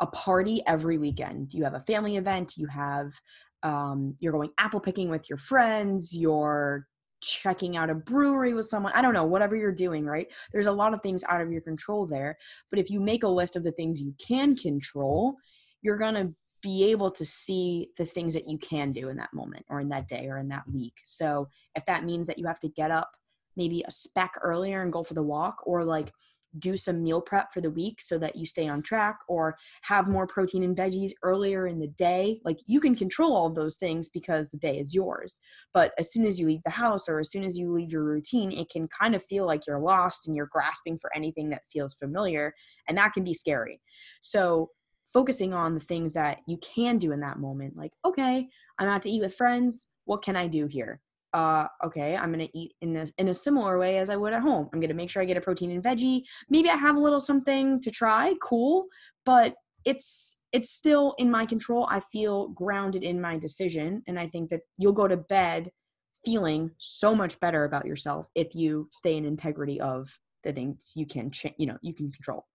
a 0.01 0.07
party 0.07 0.63
every 0.67 0.99
weekend. 0.99 1.53
You 1.53 1.65
have 1.65 1.75
a 1.75 1.81
family 1.81 2.17
event 2.17 2.57
you 2.57 2.69
have 2.69 3.13
um 3.65 4.15
you're 4.21 4.33
going 4.33 4.51
apple 4.59 4.79
picking 4.79 5.11
with 5.11 5.29
your 5.29 5.37
friends 5.37 6.17
you're 6.17 6.87
checking 7.21 7.77
out 7.77 7.91
a 7.91 7.95
brewery 7.95 8.55
with 8.55 8.67
someone 8.67 8.93
i 8.95 9.03
don't 9.03 9.15
know 9.15 9.25
whatever 9.25 9.57
you're 9.57 9.73
doing 9.73 10.05
right 10.05 10.29
there's 10.53 10.67
a 10.67 10.73
lot 10.73 10.95
of 10.95 11.01
things 11.01 11.25
out 11.29 11.41
of 11.41 11.51
your 11.51 11.61
control 11.61 12.07
there 12.07 12.37
but 12.71 12.79
if 12.79 12.91
you 12.91 13.01
make 13.01 13.25
a 13.25 13.29
list 13.29 13.57
of 13.57 13.65
the 13.65 13.73
things 13.73 14.01
you 14.01 14.15
can 14.19 14.55
control 14.55 15.37
you're 15.83 15.97
going 15.97 16.15
to 16.15 16.35
be 16.63 16.91
able 16.91 17.11
to 17.11 17.25
see 17.25 17.91
the 17.97 18.05
things 18.05 18.35
that 18.35 18.49
you 18.49 18.59
can 18.59 18.93
do 18.93 19.09
in 19.09 19.17
that 19.17 19.33
moment 19.33 19.65
or 19.69 19.81
in 19.81 19.89
that 19.89 20.09
day 20.09 20.27
or 20.27 20.39
in 20.39 20.49
that 20.49 20.69
week. 20.73 20.95
So 21.05 21.49
if 21.75 21.85
that 21.87 22.05
means 22.05 22.27
that 22.27 22.39
you 22.39 22.47
have 22.47 22.61
to 22.61 22.69
get 22.69 22.91
up 22.91 23.11
maybe 23.57 23.85
a 23.87 23.91
speck 23.91 24.33
earlier 24.43 24.83
and 24.83 24.93
go 24.93 25.03
for 25.03 25.15
the 25.15 25.23
walk 25.23 25.57
or 25.65 25.85
like 25.85 26.13
do 26.59 26.77
some 26.77 27.03
meal 27.03 27.21
prep 27.21 27.53
for 27.53 27.61
the 27.61 27.71
week 27.71 28.01
so 28.01 28.19
that 28.19 28.37
you 28.37 28.47
stay 28.47 28.69
on 28.69 28.83
track 28.83 29.19
or 29.29 29.57
have 29.83 30.09
more 30.09 30.27
protein 30.27 30.63
and 30.63 30.77
veggies 30.77 31.13
earlier 31.23 31.67
in 31.67 31.79
the 31.79 31.89
day. 31.89 32.41
Like 32.45 32.59
you 32.67 32.81
can 32.81 32.95
control 32.95 33.35
all 33.35 33.51
those 33.51 33.77
things 33.77 34.09
because 34.09 34.49
the 34.49 34.59
day 34.59 34.79
is 34.79 34.95
yours. 34.95 35.41
But 35.75 35.93
as 35.99 36.13
soon 36.13 36.27
as 36.27 36.41
you 36.41 36.47
leave 36.47 36.63
the 36.65 36.71
house 36.71 37.09
or 37.09 37.21
as 37.21 37.31
soon 37.31 37.45
as 37.45 37.59
you 37.59 37.73
leave 37.73 37.93
your 37.93 38.05
routine 38.05 38.53
it 38.53 38.71
can 38.71 38.89
kind 38.89 39.15
of 39.15 39.25
feel 39.25 39.47
like 39.47 39.67
you're 39.67 39.81
lost 39.81 40.27
and 40.27 40.37
you're 40.37 40.49
grasping 40.51 40.99
for 40.99 41.15
anything 41.15 41.51
that 41.51 41.63
feels 41.71 41.95
familiar 41.95 42.55
and 42.89 42.97
that 42.99 43.13
can 43.13 43.25
be 43.25 43.35
scary. 43.35 43.81
So 44.21 44.71
focusing 45.13 45.55
on 45.55 45.75
the 45.75 45.81
things 45.81 46.13
that 46.13 46.39
you 46.47 46.59
can 46.59 46.99
do 46.99 47.13
in 47.13 47.21
that 47.21 47.39
moment 47.39 47.75
like 47.75 47.93
okay 48.05 48.47
i'm 48.79 48.89
out 48.89 49.03
to 49.03 49.11
eat 49.11 49.23
with 49.23 49.35
friends. 49.35 49.89
What 50.05 50.23
can 50.23 50.37
i 50.37 50.47
do 50.47 50.67
here 50.67 51.01
uh 51.35 51.67
okay 51.85 52.17
i'm 52.17 52.31
gonna 52.31 52.49
eat 52.55 52.73
in 52.81 52.93
this 52.93 53.13
in 53.19 53.29
a 53.29 53.35
similar 53.35 53.79
way 53.79 53.99
as 53.99 54.09
i 54.09 54.17
would 54.17 54.33
at 54.33 54.41
home 54.41 54.69
i'm 54.73 54.81
gonna 54.81 54.95
make 54.95 55.11
sure 55.11 55.21
i 55.21 55.27
get 55.27 55.37
a 55.37 55.41
protein 55.41 55.71
and 55.71 55.83
veggie 55.83 56.23
maybe 56.49 56.71
i 56.71 56.77
have 56.77 56.97
a 56.97 57.01
little 57.01 57.21
something 57.21 57.81
to 57.81 57.91
try 57.91 58.35
cool 58.43 58.87
but 59.27 59.55
it's 59.85 60.39
it's 60.53 60.71
still 60.71 61.15
in 61.19 61.31
my 61.31 61.45
control 61.45 61.87
i 61.91 62.01
feel 62.01 62.49
grounded 62.49 63.03
in 63.03 63.21
my 63.21 63.37
decision 63.37 64.03
and 64.07 64.19
i 64.19 64.27
think 64.27 64.49
that 64.49 64.61
you'll 64.79 64.93
go 64.93 65.07
to 65.07 65.17
bed 65.17 65.71
feeling 66.25 66.71
so 66.79 67.15
much 67.15 67.39
better 67.41 67.65
about 67.65 67.85
yourself 67.85 68.27
if 68.35 68.55
you 68.55 68.89
stay 68.91 69.17
in 69.17 69.25
integrity 69.25 69.81
of 69.81 70.11
the 70.45 70.53
things 70.53 70.93
you 70.95 71.07
can 71.07 71.31
cha- 71.31 71.55
you 71.59 71.67
know 71.67 71.77
you 71.83 71.93
can 71.93 72.11
control 72.11 72.47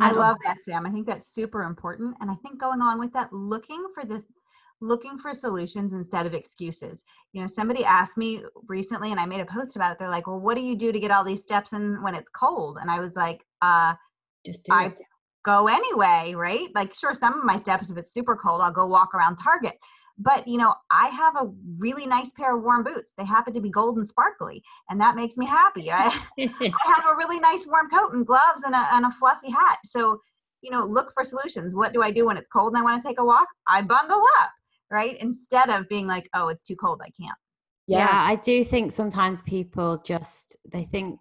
I 0.00 0.10
love 0.10 0.36
that, 0.44 0.62
Sam. 0.62 0.86
I 0.86 0.90
think 0.90 1.06
that's 1.06 1.32
super 1.32 1.62
important. 1.62 2.16
And 2.20 2.30
I 2.30 2.34
think 2.42 2.60
going 2.60 2.80
along 2.80 2.98
with 2.98 3.12
that, 3.12 3.32
looking 3.32 3.84
for 3.94 4.04
the 4.04 4.22
looking 4.80 5.18
for 5.18 5.32
solutions 5.34 5.92
instead 5.92 6.26
of 6.26 6.34
excuses. 6.34 7.04
You 7.32 7.40
know, 7.40 7.46
somebody 7.46 7.84
asked 7.84 8.16
me 8.16 8.42
recently 8.68 9.10
and 9.10 9.20
I 9.20 9.26
made 9.26 9.40
a 9.40 9.46
post 9.46 9.76
about 9.76 9.92
it. 9.92 9.98
They're 9.98 10.10
like, 10.10 10.26
"Well, 10.26 10.40
what 10.40 10.54
do 10.56 10.60
you 10.62 10.76
do 10.76 10.92
to 10.92 11.00
get 11.00 11.10
all 11.10 11.24
these 11.24 11.42
steps 11.42 11.72
in 11.72 12.02
when 12.02 12.14
it's 12.14 12.30
cold?" 12.30 12.78
And 12.80 12.90
I 12.90 13.00
was 13.00 13.16
like, 13.16 13.44
uh 13.62 13.94
Just 14.44 14.64
do 14.64 14.72
I 14.72 14.86
it. 14.86 15.00
go 15.44 15.68
anyway, 15.68 16.34
right? 16.36 16.68
Like, 16.74 16.94
sure, 16.94 17.14
some 17.14 17.38
of 17.38 17.44
my 17.44 17.56
steps, 17.56 17.90
if 17.90 17.96
it's 17.96 18.12
super 18.12 18.36
cold, 18.36 18.60
I'll 18.60 18.72
go 18.72 18.86
walk 18.86 19.14
around 19.14 19.36
Target. 19.36 19.78
But, 20.16 20.46
you 20.46 20.58
know, 20.58 20.74
I 20.92 21.08
have 21.08 21.34
a 21.36 21.50
really 21.78 22.06
nice 22.06 22.32
pair 22.32 22.56
of 22.56 22.62
warm 22.62 22.84
boots. 22.84 23.14
They 23.18 23.24
happen 23.24 23.52
to 23.54 23.60
be 23.60 23.70
gold 23.70 23.96
and 23.96 24.06
sparkly, 24.06 24.62
and 24.88 25.00
that 25.00 25.16
makes 25.16 25.36
me 25.36 25.44
happy. 25.46 25.90
I, 25.92 26.06
I 26.38 26.94
have 26.94 27.04
a 27.10 27.16
really 27.16 27.40
nice 27.40 27.66
warm 27.66 27.88
coat 27.90 28.12
and 28.12 28.26
gloves 28.26 28.62
and 28.64 28.74
a, 28.74 28.88
and 28.94 29.06
a 29.06 29.10
fluffy 29.10 29.50
hat. 29.50 29.78
So, 29.84 30.20
you 30.62 30.70
know, 30.70 30.84
look 30.84 31.12
for 31.14 31.24
solutions. 31.24 31.74
What 31.74 31.92
do 31.92 32.02
I 32.02 32.10
do 32.10 32.26
when 32.26 32.36
it's 32.36 32.48
cold 32.48 32.72
and 32.72 32.78
I 32.78 32.82
want 32.82 33.02
to 33.02 33.06
take 33.08 33.18
a 33.18 33.24
walk? 33.24 33.48
I 33.66 33.82
bundle 33.82 34.22
up, 34.40 34.50
right? 34.90 35.16
Instead 35.20 35.70
of 35.70 35.88
being 35.88 36.06
like, 36.06 36.28
oh, 36.34 36.48
it's 36.48 36.62
too 36.62 36.76
cold, 36.76 37.00
I 37.02 37.10
can't. 37.20 37.36
yeah 37.86 38.24
i 38.26 38.36
do 38.36 38.64
think 38.64 38.92
sometimes 38.92 39.42
people 39.42 39.98
just 40.06 40.56
they 40.72 40.84
think 40.84 41.18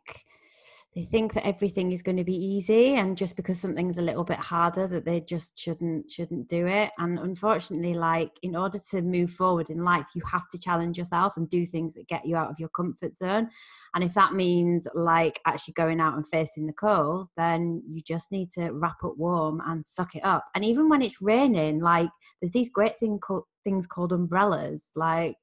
they 0.96 1.04
think 1.06 1.34
that 1.34 1.46
everything 1.46 1.92
is 1.92 2.04
going 2.04 2.18
to 2.18 2.24
be 2.24 2.36
easy 2.36 2.96
and 2.96 3.18
just 3.18 3.36
because 3.36 3.60
something's 3.60 3.98
a 3.98 4.02
little 4.02 4.24
bit 4.24 4.38
harder 4.38 4.88
that 4.88 5.06
they 5.06 5.22
just 5.22 5.58
shouldn't 5.58 6.10
shouldn't 6.10 6.48
do 6.48 6.68
it. 6.68 6.92
And 7.00 7.18
unfortunately 7.18 7.96
like 7.96 8.32
in 8.44 8.56
order 8.56 8.78
to 8.92 9.02
move 9.02 9.32
forward 9.32 9.70
in 9.70 9.84
life 9.84 10.06
you 10.14 10.22
have 10.32 10.48
to 10.50 10.60
challenge 10.60 10.98
yourself 10.98 11.34
and 11.36 11.50
do 11.50 11.66
things 11.66 11.96
that 11.96 12.08
get 12.08 12.26
you 12.26 12.36
out 12.36 12.52
of 12.52 12.60
your 12.60 12.70
comfort 12.70 13.18
zone. 13.18 13.50
And 13.96 14.04
if 14.04 14.14
that 14.14 14.34
means 14.34 14.88
like 14.94 15.40
actually 15.48 15.74
going 15.74 16.00
out 16.00 16.16
and 16.16 16.28
facing 16.28 16.68
the 16.68 16.74
cold 16.74 17.28
then 17.38 17.82
you 17.88 18.02
just 18.04 18.32
need 18.32 18.52
to 18.52 18.70
wrap 18.72 19.04
up 19.04 19.18
warm 19.18 19.62
and 19.66 19.86
suck 19.88 20.16
it 20.16 20.24
up. 20.24 20.46
And 20.54 20.64
even 20.64 20.90
when 20.90 21.02
it's 21.02 21.22
raining 21.22 21.80
like 21.80 22.10
there's 22.40 22.52
these 22.52 22.70
great 22.70 22.98
thing 23.00 23.18
called 23.20 23.46
things 23.64 23.88
called 23.88 24.14
umbrellas. 24.14 24.92
Like 24.96 25.38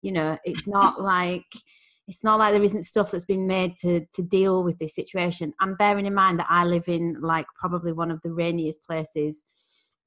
you 0.00 0.12
know 0.12 0.38
it's 0.44 0.66
not 0.68 1.00
like 1.02 1.44
it's 2.12 2.22
not 2.22 2.38
like 2.38 2.52
there 2.52 2.62
isn't 2.62 2.82
stuff 2.82 3.10
that's 3.10 3.24
been 3.24 3.46
made 3.46 3.74
to 3.78 4.04
to 4.14 4.22
deal 4.22 4.62
with 4.62 4.78
this 4.78 4.94
situation 4.94 5.52
and 5.60 5.78
bearing 5.78 6.04
in 6.06 6.14
mind 6.14 6.38
that 6.38 6.46
i 6.50 6.64
live 6.64 6.86
in 6.86 7.16
like 7.22 7.46
probably 7.58 7.92
one 7.92 8.10
of 8.10 8.20
the 8.22 8.30
rainiest 8.30 8.82
places 8.84 9.44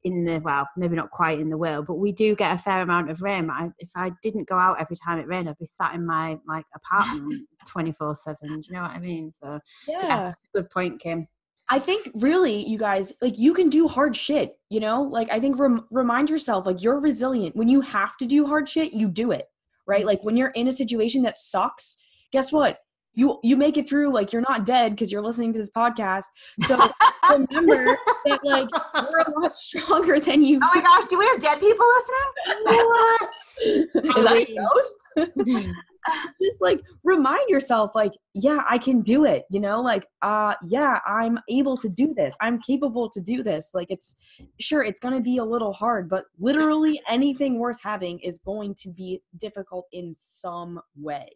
in 0.04 0.24
the 0.24 0.39
well 0.39 0.68
maybe 0.78 0.96
not 0.96 1.10
quite 1.10 1.39
in 1.39 1.50
the 1.50 1.58
world 1.58 1.86
but 1.88 1.96
we 1.96 2.12
do 2.12 2.36
get 2.36 2.54
a 2.54 2.58
fair 2.60 2.82
amount 2.82 3.10
of 3.10 3.22
rain 3.24 3.50
I, 3.50 3.70
if 3.80 3.89
i 3.96 4.12
didn't 4.22 4.48
go 4.48 4.56
out 4.58 4.80
every 4.80 4.96
time 5.04 5.18
it 5.18 5.28
rained 5.28 5.50
i'd 5.50 5.58
be 5.58 5.65
sat 5.65 5.96
in 5.96 6.06
my 6.06 6.38
like 6.48 6.65
apartment 6.76 7.48
24 7.68 8.13
7 8.13 8.38
do 8.41 8.62
you 8.70 8.74
know 8.76 8.84
what 8.84 8.91
i 8.91 9.00
mean 9.00 9.32
so 9.32 9.60
Yeah. 9.88 10.08
that's 10.08 10.41
a 10.54 10.58
good 10.62 10.70
point 10.70 11.00
kim 11.02 11.28
I 11.68 11.80
think 11.80 12.12
really, 12.13 12.63
you 12.63 12.78
guys, 12.78 13.12
like 13.24 13.39
you 13.39 13.52
can 13.56 13.70
do 13.72 13.88
hard 13.88 14.15
shit, 14.15 14.60
you 14.70 14.80
know? 14.80 15.02
Like 15.02 15.32
I 15.32 15.39
think 15.39 15.58
rem- 15.58 15.88
remind 15.89 16.30
yourself 16.30 16.68
like 16.68 16.84
you're 16.84 17.00
resilient. 17.00 17.56
When 17.56 17.68
you 17.68 17.82
have 17.82 18.15
to 18.18 18.28
do 18.28 18.46
hard 18.46 18.70
shit, 18.70 18.94
you 18.94 19.08
do 19.08 19.32
it. 19.32 19.48
Right? 19.88 20.06
Like 20.06 20.24
when 20.24 20.38
you're 20.38 20.50
in 20.50 20.67
a 20.67 20.74
situation 20.74 21.24
that 21.24 21.38
sucks, 21.38 21.98
guess 22.32 22.52
what? 22.52 22.80
You 23.13 23.39
you 23.43 23.56
make 23.56 23.78
it 23.78 23.88
through 23.88 24.13
like 24.13 24.34
you're 24.34 24.41
not 24.41 24.65
dead 24.65 24.91
because 24.91 25.12
you're 25.12 25.21
listening 25.21 25.54
to 25.54 25.60
this 25.60 25.69
podcast. 25.69 26.26
So 26.65 26.76
remember 27.30 27.98
that 28.26 28.39
like 28.43 28.67
we're 29.10 29.19
a 29.19 29.39
lot 29.39 29.56
stronger 29.56 30.19
than 30.19 30.43
you 30.43 30.60
Oh 30.62 30.69
my 30.76 30.82
gosh, 30.82 31.06
do 31.10 31.17
we 31.17 31.26
have 31.28 31.39
dead 31.39 31.60
people 31.62 31.86
listening? 31.95 33.88
Is 34.17 34.24
that 34.26 34.36
a 34.36 34.56
ghost? 34.56 35.69
just 36.41 36.62
like 36.62 36.82
remind 37.04 37.48
yourself 37.50 37.91
like 37.96 38.12
yeah 38.34 38.63
i 38.70 38.78
can 38.78 39.02
do 39.02 39.26
it 39.26 39.44
you 39.50 39.60
know 39.60 39.82
like 39.82 40.06
uh 40.22 40.54
yeah 40.68 41.00
i'm 41.08 41.39
able 41.50 41.76
to 41.78 41.89
do 41.89 42.13
this. 42.13 42.36
I'm 42.41 42.60
capable 42.62 43.10
to 43.10 43.22
do 43.22 43.44
this. 43.44 43.72
Like 43.74 43.88
it's 43.89 44.18
sure 44.60 44.84
it's 44.84 45.00
going 45.00 45.13
to 45.13 45.22
be 45.22 45.38
a 45.38 45.44
little 45.44 45.74
hard 45.74 46.10
but 46.10 46.26
literally 46.39 47.02
anything 47.10 47.60
worth 47.60 47.78
having 47.82 48.20
is 48.20 48.39
going 48.39 48.76
to 48.76 48.89
be 48.89 49.22
difficult 49.38 49.86
in 49.91 50.13
some 50.13 50.80
way. 50.96 51.30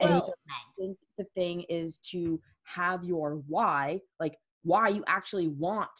And 0.00 0.10
Well- 0.10 0.20
so 0.20 0.32
i 0.48 0.80
think 0.80 0.98
the 1.18 1.24
thing 1.34 1.62
is 1.68 1.98
to 2.10 2.40
have 2.64 3.04
your 3.04 3.42
why 3.46 4.00
like 4.20 4.36
why 4.62 4.88
you 4.88 5.04
actually 5.06 5.48
want 5.48 5.90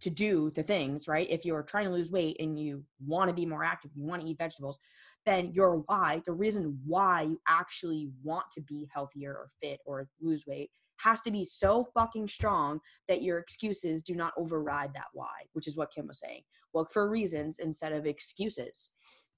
to 0.00 0.10
do 0.10 0.50
the 0.54 0.62
things 0.62 1.08
right? 1.08 1.28
If 1.30 1.44
you're 1.44 1.62
trying 1.62 1.86
to 1.86 1.92
lose 1.92 2.10
weight 2.10 2.36
and 2.40 2.58
you 2.58 2.84
want 3.06 3.28
to 3.28 3.34
be 3.34 3.46
more 3.46 3.64
active 3.64 3.90
you 3.94 4.04
want 4.04 4.22
to 4.22 4.28
eat 4.28 4.38
vegetables 4.38 4.78
then 5.26 5.52
your 5.52 5.78
why, 5.86 6.22
the 6.26 6.32
reason 6.32 6.78
why 6.84 7.22
you 7.22 7.40
actually 7.48 8.10
want 8.22 8.44
to 8.52 8.60
be 8.60 8.88
healthier 8.92 9.32
or 9.32 9.50
fit 9.62 9.80
or 9.86 10.08
lose 10.20 10.44
weight, 10.46 10.70
has 10.98 11.20
to 11.22 11.30
be 11.30 11.44
so 11.44 11.88
fucking 11.94 12.28
strong 12.28 12.80
that 13.08 13.22
your 13.22 13.38
excuses 13.38 14.02
do 14.02 14.14
not 14.14 14.32
override 14.38 14.92
that 14.94 15.06
why, 15.12 15.42
which 15.52 15.66
is 15.66 15.76
what 15.76 15.92
Kim 15.92 16.06
was 16.06 16.20
saying. 16.20 16.42
Look 16.72 16.92
for 16.92 17.08
reasons 17.08 17.58
instead 17.58 17.92
of 17.92 18.06
excuses, 18.06 18.90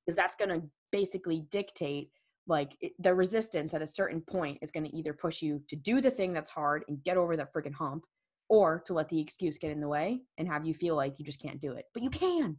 because 0.04 0.16
that's 0.16 0.36
going 0.36 0.50
to 0.50 0.66
basically 0.92 1.46
dictate 1.50 2.10
like 2.46 2.76
the 3.00 3.12
resistance 3.14 3.74
at 3.74 3.82
a 3.82 3.86
certain 3.86 4.20
point 4.20 4.58
is 4.62 4.70
going 4.70 4.84
to 4.84 4.96
either 4.96 5.12
push 5.12 5.42
you 5.42 5.60
to 5.68 5.76
do 5.76 6.00
the 6.00 6.10
thing 6.10 6.32
that's 6.32 6.50
hard 6.50 6.84
and 6.88 7.02
get 7.02 7.16
over 7.16 7.36
that 7.36 7.52
freaking 7.52 7.74
hump 7.74 8.04
or 8.48 8.82
to 8.86 8.94
let 8.94 9.08
the 9.08 9.20
excuse 9.20 9.58
get 9.58 9.72
in 9.72 9.80
the 9.80 9.88
way 9.88 10.20
and 10.38 10.46
have 10.46 10.64
you 10.64 10.72
feel 10.72 10.94
like 10.94 11.18
you 11.18 11.24
just 11.24 11.42
can't 11.42 11.60
do 11.60 11.72
it. 11.72 11.86
But 11.92 12.04
you 12.04 12.10
can. 12.10 12.56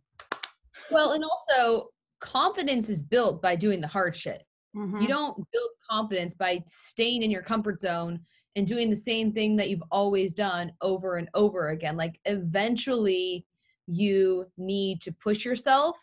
Well, 0.91 1.13
and 1.13 1.23
also 1.23 1.87
confidence 2.19 2.89
is 2.89 3.01
built 3.01 3.41
by 3.41 3.55
doing 3.55 3.81
the 3.81 3.87
hard 3.87 4.15
shit. 4.15 4.43
Mm-hmm. 4.75 5.01
You 5.01 5.07
don't 5.07 5.35
build 5.35 5.69
confidence 5.89 6.33
by 6.33 6.63
staying 6.67 7.23
in 7.23 7.31
your 7.31 7.41
comfort 7.41 7.79
zone 7.79 8.19
and 8.55 8.65
doing 8.65 8.89
the 8.89 8.95
same 8.95 9.31
thing 9.31 9.55
that 9.55 9.69
you've 9.69 9.83
always 9.91 10.33
done 10.33 10.71
over 10.81 11.17
and 11.17 11.29
over 11.33 11.69
again. 11.69 11.95
Like 11.95 12.19
eventually 12.25 13.45
you 13.87 14.45
need 14.57 15.01
to 15.01 15.11
push 15.11 15.45
yourself 15.45 15.97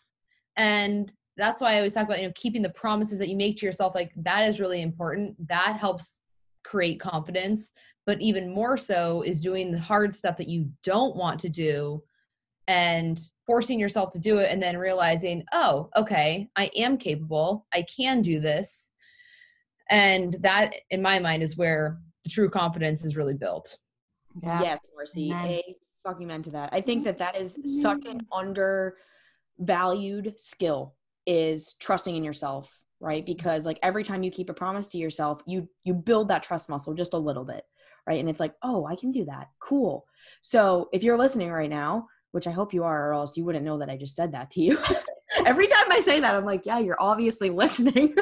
and 0.57 1.11
that's 1.37 1.61
why 1.61 1.73
I 1.73 1.77
always 1.77 1.93
talk 1.93 2.05
about 2.05 2.19
you 2.19 2.27
know 2.27 2.33
keeping 2.35 2.61
the 2.61 2.69
promises 2.69 3.19
that 3.19 3.29
you 3.29 3.35
make 3.35 3.57
to 3.57 3.65
yourself 3.65 3.93
like 3.93 4.11
that 4.17 4.47
is 4.47 4.59
really 4.59 4.81
important. 4.81 5.35
That 5.47 5.77
helps 5.79 6.21
create 6.63 6.99
confidence, 6.99 7.71
but 8.05 8.21
even 8.21 8.49
more 8.49 8.77
so 8.77 9.21
is 9.21 9.41
doing 9.41 9.71
the 9.71 9.79
hard 9.79 10.15
stuff 10.15 10.37
that 10.37 10.47
you 10.47 10.69
don't 10.83 11.15
want 11.15 11.39
to 11.41 11.49
do 11.49 12.01
and 12.67 13.19
forcing 13.45 13.79
yourself 13.79 14.11
to 14.11 14.19
do 14.19 14.39
it 14.39 14.51
and 14.51 14.61
then 14.61 14.77
realizing, 14.77 15.43
oh, 15.53 15.89
okay, 15.95 16.49
I 16.55 16.69
am 16.75 16.97
capable. 16.97 17.65
I 17.73 17.83
can 17.83 18.21
do 18.21 18.39
this. 18.39 18.91
And 19.89 20.37
that, 20.41 20.75
in 20.89 21.01
my 21.01 21.19
mind, 21.19 21.43
is 21.43 21.57
where 21.57 21.99
the 22.23 22.29
true 22.29 22.49
confidence 22.49 23.05
is 23.05 23.15
really 23.15 23.35
built. 23.35 23.77
Yeah. 24.41 24.61
Yes, 24.61 24.79
Marcy. 24.95 25.31
Amen. 25.31 25.47
A 25.47 25.75
fucking 26.03 26.27
meant 26.27 26.45
to 26.45 26.51
that. 26.51 26.69
I 26.71 26.81
think 26.81 27.03
that 27.03 27.19
that 27.19 27.35
is 27.35 27.59
such 27.81 28.05
an 28.05 28.21
undervalued 28.31 30.33
skill 30.37 30.95
is 31.27 31.73
trusting 31.79 32.15
in 32.15 32.23
yourself, 32.23 32.79
right? 32.99 33.25
Because 33.25 33.65
like 33.65 33.79
every 33.83 34.03
time 34.03 34.23
you 34.23 34.31
keep 34.31 34.49
a 34.49 34.53
promise 34.53 34.87
to 34.87 34.97
yourself, 34.97 35.43
you 35.45 35.69
you 35.83 35.93
build 35.93 36.29
that 36.29 36.43
trust 36.43 36.69
muscle 36.69 36.93
just 36.93 37.13
a 37.13 37.17
little 37.17 37.45
bit, 37.45 37.63
right? 38.07 38.19
And 38.19 38.29
it's 38.29 38.39
like, 38.39 38.53
oh, 38.61 38.85
I 38.85 38.95
can 38.95 39.11
do 39.11 39.25
that. 39.25 39.49
Cool. 39.59 40.05
So 40.41 40.89
if 40.93 41.03
you're 41.03 41.17
listening 41.17 41.51
right 41.51 41.69
now, 41.69 42.07
which 42.35 42.47
I 42.47 42.51
hope 42.51 42.73
you 42.73 42.83
are, 42.83 43.09
or 43.09 43.13
else 43.13 43.37
you 43.37 43.45
wouldn't 43.45 43.63
know 43.63 43.79
that 43.79 43.89
I 43.89 43.95
just 43.95 44.13
said 44.13 44.33
that 44.33 44.51
to 44.51 44.61
you. 44.61 44.77
every 45.45 45.67
time 45.67 45.89
I 45.89 46.01
say 46.01 46.19
that, 46.19 46.35
I'm 46.35 46.43
like, 46.43 46.65
yeah, 46.65 46.79
you're 46.79 47.01
obviously 47.01 47.49
listening. 47.49 48.13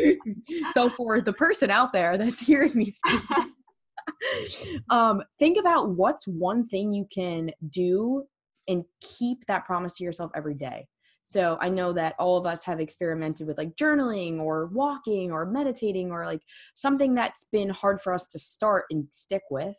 so 0.74 0.90
for 0.90 1.22
the 1.22 1.32
person 1.32 1.70
out 1.70 1.94
there 1.94 2.18
that's 2.18 2.40
hearing 2.40 2.72
me 2.74 2.84
speak 2.84 3.22
um, 4.90 5.22
think 5.38 5.58
about 5.58 5.90
what's 5.90 6.28
one 6.28 6.66
thing 6.68 6.92
you 6.92 7.06
can 7.12 7.50
do 7.70 8.24
and 8.68 8.84
keep 9.00 9.46
that 9.46 9.64
promise 9.64 9.96
to 9.96 10.04
yourself 10.04 10.30
every 10.34 10.54
day. 10.54 10.86
So 11.24 11.58
I 11.60 11.68
know 11.68 11.92
that 11.92 12.14
all 12.18 12.38
of 12.38 12.46
us 12.46 12.64
have 12.64 12.80
experimented 12.80 13.46
with 13.46 13.58
like 13.58 13.76
journaling 13.76 14.40
or 14.40 14.66
walking 14.72 15.30
or 15.30 15.44
meditating 15.44 16.10
or 16.10 16.24
like 16.24 16.42
something 16.74 17.14
that's 17.14 17.46
been 17.52 17.68
hard 17.68 18.00
for 18.00 18.14
us 18.14 18.28
to 18.28 18.38
start 18.38 18.84
and 18.90 19.06
stick 19.10 19.42
with, 19.50 19.76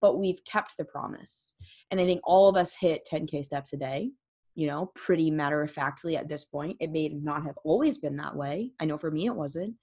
but 0.00 0.18
we've 0.18 0.44
kept 0.44 0.76
the 0.76 0.84
promise. 0.84 1.54
And 1.90 2.00
I 2.00 2.06
think 2.06 2.20
all 2.24 2.48
of 2.48 2.56
us 2.56 2.74
hit 2.78 3.08
10K 3.10 3.44
steps 3.44 3.72
a 3.72 3.76
day, 3.76 4.10
you 4.54 4.66
know, 4.66 4.92
pretty 4.94 5.30
matter 5.30 5.62
of 5.62 5.70
factly 5.70 6.16
at 6.16 6.28
this 6.28 6.44
point. 6.44 6.76
It 6.80 6.90
may 6.90 7.08
not 7.08 7.44
have 7.44 7.58
always 7.64 7.98
been 7.98 8.16
that 8.16 8.36
way. 8.36 8.72
I 8.80 8.84
know 8.84 8.98
for 8.98 9.10
me 9.10 9.26
it 9.26 9.34
wasn't. 9.34 9.74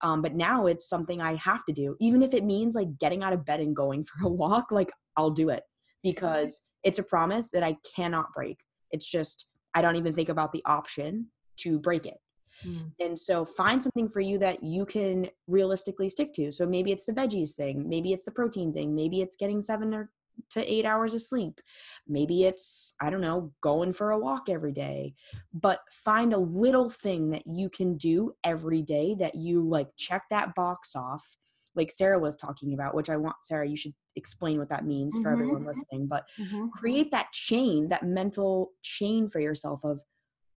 Um, 0.00 0.22
but 0.22 0.34
now 0.34 0.66
it's 0.66 0.88
something 0.88 1.20
I 1.20 1.36
have 1.36 1.64
to 1.66 1.72
do, 1.72 1.96
even 2.00 2.22
if 2.22 2.34
it 2.34 2.44
means 2.44 2.74
like 2.74 2.98
getting 2.98 3.22
out 3.22 3.32
of 3.32 3.44
bed 3.44 3.60
and 3.60 3.74
going 3.74 4.04
for 4.04 4.26
a 4.26 4.30
walk. 4.30 4.70
Like 4.70 4.90
I'll 5.16 5.30
do 5.30 5.50
it 5.50 5.62
because 6.02 6.66
it's 6.82 6.98
a 6.98 7.04
promise 7.04 7.50
that 7.50 7.62
I 7.62 7.76
cannot 7.96 8.32
break. 8.34 8.58
It's 8.90 9.10
just 9.10 9.48
I 9.74 9.82
don't 9.82 9.96
even 9.96 10.14
think 10.14 10.28
about 10.28 10.52
the 10.52 10.62
option 10.66 11.26
to 11.58 11.78
break 11.78 12.06
it. 12.06 12.18
Mm. 12.66 12.92
And 13.00 13.18
so 13.18 13.44
find 13.44 13.82
something 13.82 14.08
for 14.08 14.20
you 14.20 14.38
that 14.38 14.62
you 14.62 14.86
can 14.86 15.28
realistically 15.46 16.08
stick 16.08 16.32
to. 16.34 16.52
So 16.52 16.66
maybe 16.66 16.92
it's 16.92 17.06
the 17.06 17.12
veggies 17.12 17.52
thing, 17.54 17.88
maybe 17.88 18.12
it's 18.12 18.24
the 18.24 18.30
protein 18.30 18.72
thing, 18.72 18.94
maybe 18.94 19.20
it's 19.20 19.36
getting 19.36 19.62
seven 19.62 19.94
or 19.94 20.10
to 20.50 20.72
eight 20.72 20.84
hours 20.84 21.14
of 21.14 21.22
sleep. 21.22 21.60
Maybe 22.08 22.44
it's, 22.44 22.94
I 23.00 23.10
don't 23.10 23.20
know, 23.20 23.52
going 23.60 23.92
for 23.92 24.10
a 24.10 24.18
walk 24.18 24.48
every 24.48 24.72
day. 24.72 25.14
But 25.52 25.80
find 25.92 26.32
a 26.32 26.38
little 26.38 26.90
thing 26.90 27.30
that 27.30 27.46
you 27.46 27.70
can 27.70 27.96
do 27.96 28.34
every 28.42 28.82
day 28.82 29.14
that 29.16 29.36
you 29.36 29.62
like 29.62 29.88
check 29.96 30.24
that 30.30 30.54
box 30.54 30.96
off, 30.96 31.36
like 31.76 31.90
Sarah 31.90 32.18
was 32.18 32.36
talking 32.36 32.74
about, 32.74 32.94
which 32.94 33.10
I 33.10 33.16
want, 33.16 33.36
Sarah, 33.42 33.68
you 33.68 33.76
should 33.76 33.94
explain 34.16 34.58
what 34.58 34.70
that 34.70 34.84
means 34.84 35.18
for 35.18 35.30
Mhm. 35.30 35.34
everyone 35.34 35.64
listening. 35.64 36.06
But 36.06 36.24
Mhm. 36.38 36.70
create 36.72 37.10
that 37.12 37.32
chain, 37.32 37.88
that 37.88 38.04
mental 38.04 38.72
chain 38.82 39.28
for 39.28 39.40
yourself 39.40 39.84
of, 39.84 40.00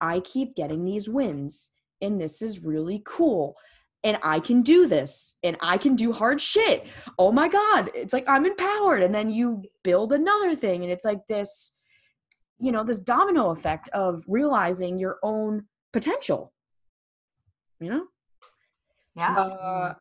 I 0.02 0.20
keep 0.20 0.56
getting 0.56 0.86
these 0.86 1.10
wins 1.10 1.74
and 2.02 2.20
this 2.20 2.42
is 2.42 2.64
really 2.64 3.02
cool. 3.06 3.56
And 4.04 4.18
I 4.22 4.40
can 4.40 4.62
do 4.62 4.88
this 4.88 5.36
and 5.44 5.58
I 5.62 5.78
can 5.78 5.96
do 5.96 6.12
hard 6.12 6.40
shit. 6.40 6.88
Oh 7.18 7.32
my 7.32 7.48
God. 7.48 7.90
It's 7.94 8.14
like 8.14 8.28
I'm 8.28 8.46
empowered. 8.46 9.04
And 9.04 9.14
then 9.14 9.30
you 9.30 9.64
build 9.84 10.14
another 10.14 10.56
thing 10.56 10.84
and 10.84 10.92
it's 10.92 11.04
like 11.04 11.26
this, 11.28 11.78
you 12.60 12.72
know, 12.72 12.84
this 12.84 13.02
domino 13.02 13.50
effect 13.50 13.90
of 13.90 14.24
realizing 14.28 14.98
your 14.98 15.18
own 15.24 15.66
potential. 15.94 16.54
You 17.80 17.90
know? 17.90 18.06
Yeah. 19.16 19.36
Uh, 19.36 19.94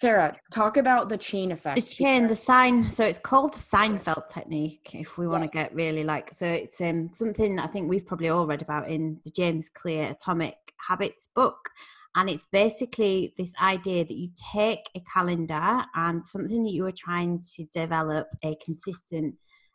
Sarah, 0.00 0.34
talk 0.50 0.78
about 0.78 1.10
the 1.10 1.18
chain 1.18 1.52
effect. 1.52 1.76
The 1.76 1.86
chain, 1.86 2.26
the 2.26 2.34
sign. 2.34 2.82
So 2.82 3.04
it's 3.04 3.18
called 3.18 3.52
the 3.52 3.58
Seinfeld 3.58 4.30
technique. 4.30 4.90
If 4.94 5.18
we 5.18 5.28
want 5.28 5.44
to 5.44 5.50
get 5.50 5.74
really 5.74 6.04
like, 6.04 6.32
so 6.32 6.46
it's 6.46 6.80
um 6.80 7.10
something 7.12 7.58
I 7.58 7.66
think 7.66 7.88
we've 7.88 8.06
probably 8.06 8.30
all 8.30 8.46
read 8.46 8.62
about 8.62 8.88
in 8.88 9.20
the 9.26 9.30
James 9.30 9.68
Clear 9.68 10.10
Atomic 10.10 10.56
Habits 10.88 11.28
book, 11.34 11.68
and 12.16 12.30
it's 12.30 12.46
basically 12.50 13.34
this 13.36 13.52
idea 13.60 14.06
that 14.06 14.16
you 14.16 14.30
take 14.54 14.88
a 14.94 15.00
calendar 15.00 15.84
and 15.94 16.26
something 16.26 16.64
that 16.64 16.72
you 16.72 16.86
are 16.86 16.92
trying 16.92 17.42
to 17.56 17.66
develop 17.66 18.28
a 18.42 18.56
consistent 18.64 19.34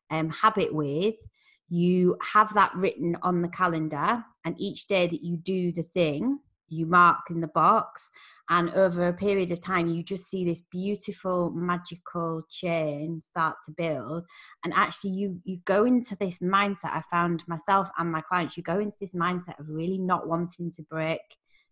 um, 0.10 0.32
habit 0.32 0.74
with. 0.74 1.16
You 1.70 2.18
have 2.34 2.52
that 2.56 2.74
written 2.74 3.16
on 3.22 3.44
the 3.44 3.50
calendar, 3.50 4.26
and 4.44 4.56
each 4.58 4.88
day 4.88 5.06
that 5.06 5.24
you 5.24 5.38
do 5.38 5.72
the 5.72 5.84
thing, 5.84 6.40
you 6.68 6.88
mark 6.88 7.30
in 7.30 7.42
the 7.42 7.48
box 7.48 8.10
and 8.50 8.70
over 8.72 9.08
a 9.08 9.14
period 9.14 9.52
of 9.52 9.62
time 9.62 9.90
you 9.90 10.04
just 10.04 10.26
see 10.26 10.46
this 10.46 10.62
beautiful 10.72 11.52
magical 11.52 12.44
chain 12.50 13.22
start 13.24 13.56
to 13.66 13.74
build. 13.76 14.24
And 14.64 14.74
actually 14.74 15.12
you 15.12 15.40
you 15.44 15.60
go 15.66 15.86
into 15.86 16.16
this 16.20 16.40
mindset 16.40 16.92
i 16.94 17.02
found 17.10 17.44
myself 17.48 17.90
and 17.98 18.12
my 18.12 18.22
clients 18.22 18.58
you 18.58 18.64
go 18.64 18.80
into 18.80 18.98
this 19.00 19.14
mindset 19.14 19.60
of 19.60 19.70
really 19.70 19.98
not 19.98 20.28
wanting 20.28 20.72
to 20.74 20.84
break 20.84 21.22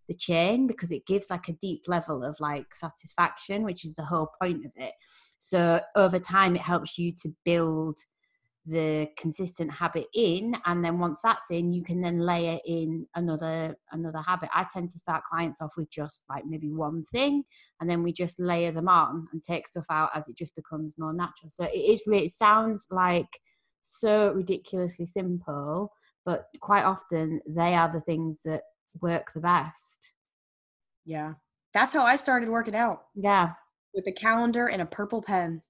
the 0.07 0.13
chain 0.13 0.67
because 0.67 0.91
it 0.91 1.05
gives 1.05 1.29
like 1.29 1.47
a 1.47 1.53
deep 1.61 1.83
level 1.87 2.23
of 2.23 2.35
like 2.39 2.73
satisfaction 2.73 3.63
which 3.63 3.85
is 3.85 3.95
the 3.95 4.05
whole 4.05 4.29
point 4.41 4.65
of 4.65 4.71
it. 4.75 4.93
So 5.39 5.81
over 5.95 6.19
time 6.19 6.55
it 6.55 6.61
helps 6.61 6.97
you 6.97 7.13
to 7.21 7.33
build 7.45 7.97
the 8.65 9.09
consistent 9.17 9.69
habit 9.69 10.05
in 10.13 10.55
and 10.65 10.85
then 10.85 10.97
once 10.97 11.19
that's 11.21 11.45
in 11.51 11.73
you 11.73 11.83
can 11.83 11.99
then 11.99 12.19
layer 12.19 12.59
in 12.65 13.05
another 13.15 13.75
another 13.91 14.21
habit. 14.25 14.49
I 14.53 14.65
tend 14.71 14.89
to 14.91 14.99
start 14.99 15.23
clients 15.29 15.61
off 15.61 15.73
with 15.75 15.89
just 15.89 16.23
like 16.29 16.45
maybe 16.47 16.71
one 16.71 17.03
thing 17.11 17.43
and 17.81 17.89
then 17.89 18.03
we 18.03 18.13
just 18.13 18.39
layer 18.39 18.71
them 18.71 18.87
on 18.87 19.27
and 19.33 19.41
take 19.41 19.67
stuff 19.67 19.85
out 19.89 20.11
as 20.15 20.29
it 20.29 20.37
just 20.37 20.55
becomes 20.55 20.95
more 20.97 21.13
natural. 21.13 21.49
So 21.49 21.65
it 21.65 21.77
is 21.77 22.03
really 22.07 22.27
it 22.27 22.33
sounds 22.33 22.85
like 22.89 23.27
so 23.83 24.31
ridiculously 24.31 25.05
simple 25.05 25.91
but 26.25 26.45
quite 26.61 26.83
often 26.83 27.41
they 27.45 27.75
are 27.75 27.91
the 27.91 28.01
things 28.01 28.39
that 28.45 28.61
work 29.01 29.31
the 29.33 29.41
best. 29.41 30.13
Yeah. 31.05 31.33
That's 31.73 31.93
how 31.93 32.05
I 32.05 32.15
started 32.15 32.49
working 32.49 32.75
out. 32.75 33.01
Yeah. 33.15 33.53
With 33.93 34.07
a 34.07 34.11
calendar 34.11 34.67
and 34.67 34.81
a 34.81 34.85
purple 34.85 35.21
pen. 35.21 35.61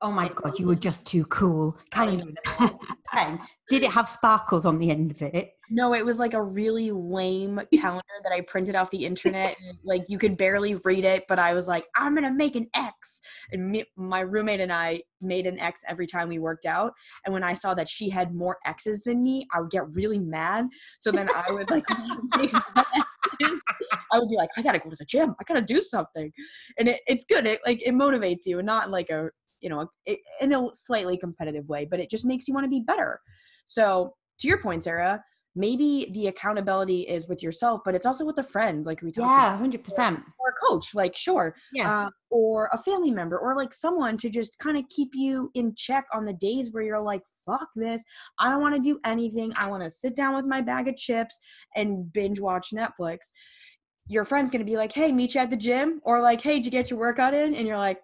Oh 0.00 0.12
my 0.12 0.28
god 0.28 0.58
you 0.58 0.66
were 0.66 0.74
just 0.74 1.04
too 1.04 1.24
cool 1.26 1.76
a 1.94 2.70
pen. 3.12 3.40
did 3.68 3.82
it 3.82 3.90
have 3.90 4.08
sparkles 4.08 4.66
on 4.66 4.78
the 4.78 4.90
end 4.90 5.10
of 5.10 5.22
it 5.22 5.54
No, 5.70 5.94
it 5.94 6.04
was 6.04 6.18
like 6.18 6.34
a 6.34 6.42
really 6.42 6.90
lame 6.90 7.60
calendar 7.74 8.02
that 8.22 8.32
I 8.32 8.40
printed 8.42 8.74
off 8.74 8.90
the 8.90 9.04
internet. 9.04 9.56
and, 9.66 9.76
like 9.84 10.02
you 10.08 10.18
could 10.18 10.36
barely 10.36 10.76
read 10.76 11.04
it, 11.04 11.24
but 11.28 11.38
I 11.38 11.52
was 11.52 11.68
like, 11.68 11.84
I'm 11.94 12.14
gonna 12.14 12.32
make 12.32 12.56
an 12.56 12.68
X. 12.74 13.20
And 13.52 13.70
me, 13.70 13.84
my 13.96 14.20
roommate 14.20 14.60
and 14.60 14.72
I 14.72 15.02
made 15.20 15.46
an 15.46 15.58
X 15.58 15.82
every 15.86 16.06
time 16.06 16.28
we 16.28 16.38
worked 16.38 16.64
out. 16.64 16.92
And 17.24 17.32
when 17.34 17.42
I 17.42 17.54
saw 17.54 17.74
that 17.74 17.88
she 17.88 18.08
had 18.08 18.34
more 18.34 18.56
X's 18.64 19.02
than 19.02 19.22
me, 19.22 19.46
I 19.52 19.60
would 19.60 19.70
get 19.70 19.82
really 19.94 20.18
mad. 20.18 20.66
So 20.98 21.10
then 21.12 21.28
I 21.34 21.52
would 21.52 21.70
like. 21.70 21.84
I 24.10 24.18
would 24.18 24.28
be 24.28 24.36
like, 24.36 24.50
I 24.56 24.62
gotta 24.62 24.78
go 24.78 24.90
to 24.90 24.96
the 24.96 25.04
gym. 25.04 25.34
I 25.38 25.44
gotta 25.44 25.60
do 25.60 25.82
something. 25.82 26.32
And 26.78 26.88
it, 26.88 27.00
it's 27.06 27.24
good. 27.24 27.46
It 27.46 27.60
like 27.66 27.82
it 27.82 27.92
motivates 27.92 28.46
you, 28.46 28.58
and 28.58 28.66
not 28.66 28.86
in 28.86 28.90
like 28.90 29.10
a 29.10 29.30
you 29.60 29.68
know 29.68 29.88
it, 30.06 30.20
in 30.40 30.52
a 30.52 30.68
slightly 30.74 31.16
competitive 31.16 31.68
way, 31.68 31.84
but 31.84 32.00
it 32.00 32.10
just 32.10 32.24
makes 32.24 32.46
you 32.48 32.54
want 32.54 32.64
to 32.64 32.70
be 32.70 32.80
better. 32.80 33.20
So 33.66 34.14
to 34.40 34.48
your 34.48 34.60
point, 34.60 34.84
Sarah, 34.84 35.22
maybe 35.58 36.08
the 36.12 36.28
accountability 36.28 37.02
is 37.02 37.28
with 37.28 37.42
yourself, 37.42 37.80
but 37.84 37.94
it's 37.94 38.06
also 38.06 38.24
with 38.24 38.38
a 38.38 38.42
friend, 38.42 38.86
like 38.86 39.02
we 39.02 39.10
talked 39.10 39.26
yeah 39.26 39.56
about, 39.56 39.70
100% 39.70 40.22
or 40.38 40.48
a 40.50 40.68
coach, 40.68 40.94
like 40.94 41.16
sure, 41.16 41.54
yeah 41.72 42.06
uh, 42.06 42.10
or 42.30 42.68
a 42.72 42.78
family 42.78 43.10
member, 43.10 43.38
or 43.38 43.56
like 43.56 43.74
someone 43.74 44.16
to 44.18 44.30
just 44.30 44.58
kind 44.58 44.76
of 44.78 44.84
keep 44.88 45.10
you 45.14 45.50
in 45.54 45.74
check 45.76 46.04
on 46.14 46.24
the 46.24 46.34
days 46.34 46.70
where 46.72 46.82
you're 46.82 47.00
like, 47.00 47.22
fuck 47.44 47.68
this, 47.74 48.04
I 48.38 48.50
don't 48.50 48.60
want 48.60 48.76
to 48.76 48.80
do 48.80 49.00
anything. 49.04 49.52
I 49.56 49.66
want 49.68 49.82
to 49.82 49.90
sit 49.90 50.14
down 50.14 50.36
with 50.36 50.44
my 50.44 50.60
bag 50.60 50.86
of 50.88 50.96
chips 50.96 51.40
and 51.74 52.12
binge 52.12 52.40
watch 52.40 52.68
Netflix. 52.72 53.18
Your 54.06 54.24
friend's 54.24 54.50
gonna 54.50 54.64
be 54.64 54.76
like, 54.76 54.92
hey, 54.92 55.12
meet 55.12 55.34
you 55.34 55.40
at 55.40 55.50
the 55.50 55.56
gym, 55.56 56.00
or 56.04 56.22
like, 56.22 56.40
hey, 56.40 56.54
did 56.54 56.66
you 56.66 56.70
get 56.70 56.90
your 56.90 56.98
workout 56.98 57.34
in? 57.34 57.54
And 57.54 57.66
you're 57.66 57.76
like, 57.78 58.00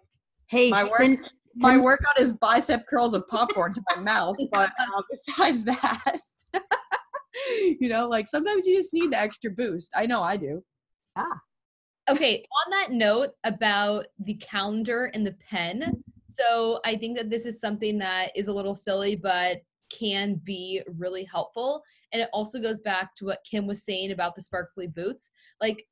hey 0.47 0.69
My 0.69 0.83
work- 0.83 1.19
my 1.55 1.77
workout 1.77 2.19
is 2.19 2.33
bicep 2.33 2.85
curls 2.87 3.13
of 3.13 3.27
popcorn 3.27 3.73
to 3.73 3.81
my 3.95 4.01
mouth, 4.01 4.35
but 4.51 4.71
uh, 4.79 5.01
besides 5.09 5.63
that, 5.63 6.19
you 7.79 7.89
know, 7.89 8.07
like 8.07 8.27
sometimes 8.27 8.65
you 8.65 8.75
just 8.75 8.93
need 8.93 9.11
the 9.11 9.17
extra 9.17 9.51
boost. 9.51 9.91
I 9.95 10.05
know 10.05 10.21
I 10.21 10.37
do. 10.37 10.63
Yeah. 11.15 11.25
Okay, 12.09 12.45
on 12.65 12.71
that 12.71 12.91
note 12.91 13.31
about 13.45 14.05
the 14.19 14.35
calendar 14.35 15.09
and 15.13 15.25
the 15.25 15.35
pen. 15.49 16.03
So 16.33 16.79
I 16.85 16.95
think 16.97 17.17
that 17.17 17.29
this 17.29 17.45
is 17.45 17.59
something 17.59 17.97
that 17.99 18.29
is 18.35 18.47
a 18.47 18.53
little 18.53 18.75
silly, 18.75 19.15
but 19.15 19.61
can 19.89 20.35
be 20.43 20.81
really 20.97 21.23
helpful. 21.23 21.81
And 22.11 22.21
it 22.21 22.29
also 22.33 22.59
goes 22.59 22.79
back 22.81 23.15
to 23.15 23.25
what 23.25 23.45
Kim 23.49 23.65
was 23.65 23.83
saying 23.83 24.11
about 24.11 24.35
the 24.35 24.41
sparkly 24.41 24.87
boots. 24.87 25.29
Like, 25.61 25.87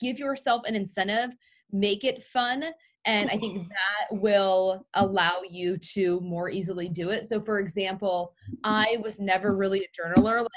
give 0.00 0.18
yourself 0.18 0.62
an 0.66 0.74
incentive, 0.74 1.30
make 1.72 2.04
it 2.04 2.22
fun. 2.22 2.64
And 3.06 3.30
I 3.30 3.36
think 3.36 3.68
that 3.68 4.20
will 4.20 4.84
allow 4.94 5.40
you 5.48 5.78
to 5.94 6.20
more 6.20 6.50
easily 6.50 6.88
do 6.88 7.10
it. 7.10 7.26
So, 7.26 7.40
for 7.40 7.60
example, 7.60 8.34
I 8.64 8.98
was 9.02 9.20
never 9.20 9.56
really 9.56 9.84
a 9.84 9.88
journaler. 9.96 10.40
Like, 10.40 10.50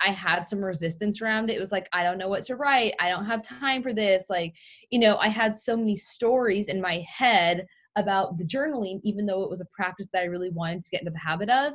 I 0.00 0.08
had 0.08 0.46
some 0.46 0.64
resistance 0.64 1.20
around 1.20 1.50
it. 1.50 1.56
It 1.56 1.60
was 1.60 1.72
like, 1.72 1.88
I 1.92 2.04
don't 2.04 2.18
know 2.18 2.28
what 2.28 2.44
to 2.44 2.56
write. 2.56 2.94
I 3.00 3.08
don't 3.08 3.24
have 3.26 3.42
time 3.42 3.82
for 3.82 3.92
this. 3.92 4.26
Like, 4.30 4.54
you 4.90 4.98
know, 4.98 5.16
I 5.16 5.28
had 5.28 5.56
so 5.56 5.76
many 5.76 5.96
stories 5.96 6.68
in 6.68 6.80
my 6.80 7.04
head 7.08 7.66
about 7.96 8.38
the 8.38 8.44
journaling, 8.44 9.00
even 9.02 9.26
though 9.26 9.42
it 9.42 9.50
was 9.50 9.60
a 9.60 9.66
practice 9.74 10.06
that 10.12 10.22
I 10.22 10.26
really 10.26 10.50
wanted 10.50 10.82
to 10.84 10.90
get 10.90 11.00
into 11.00 11.12
the 11.12 11.18
habit 11.18 11.48
of. 11.48 11.72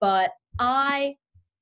But 0.00 0.30
I 0.58 1.16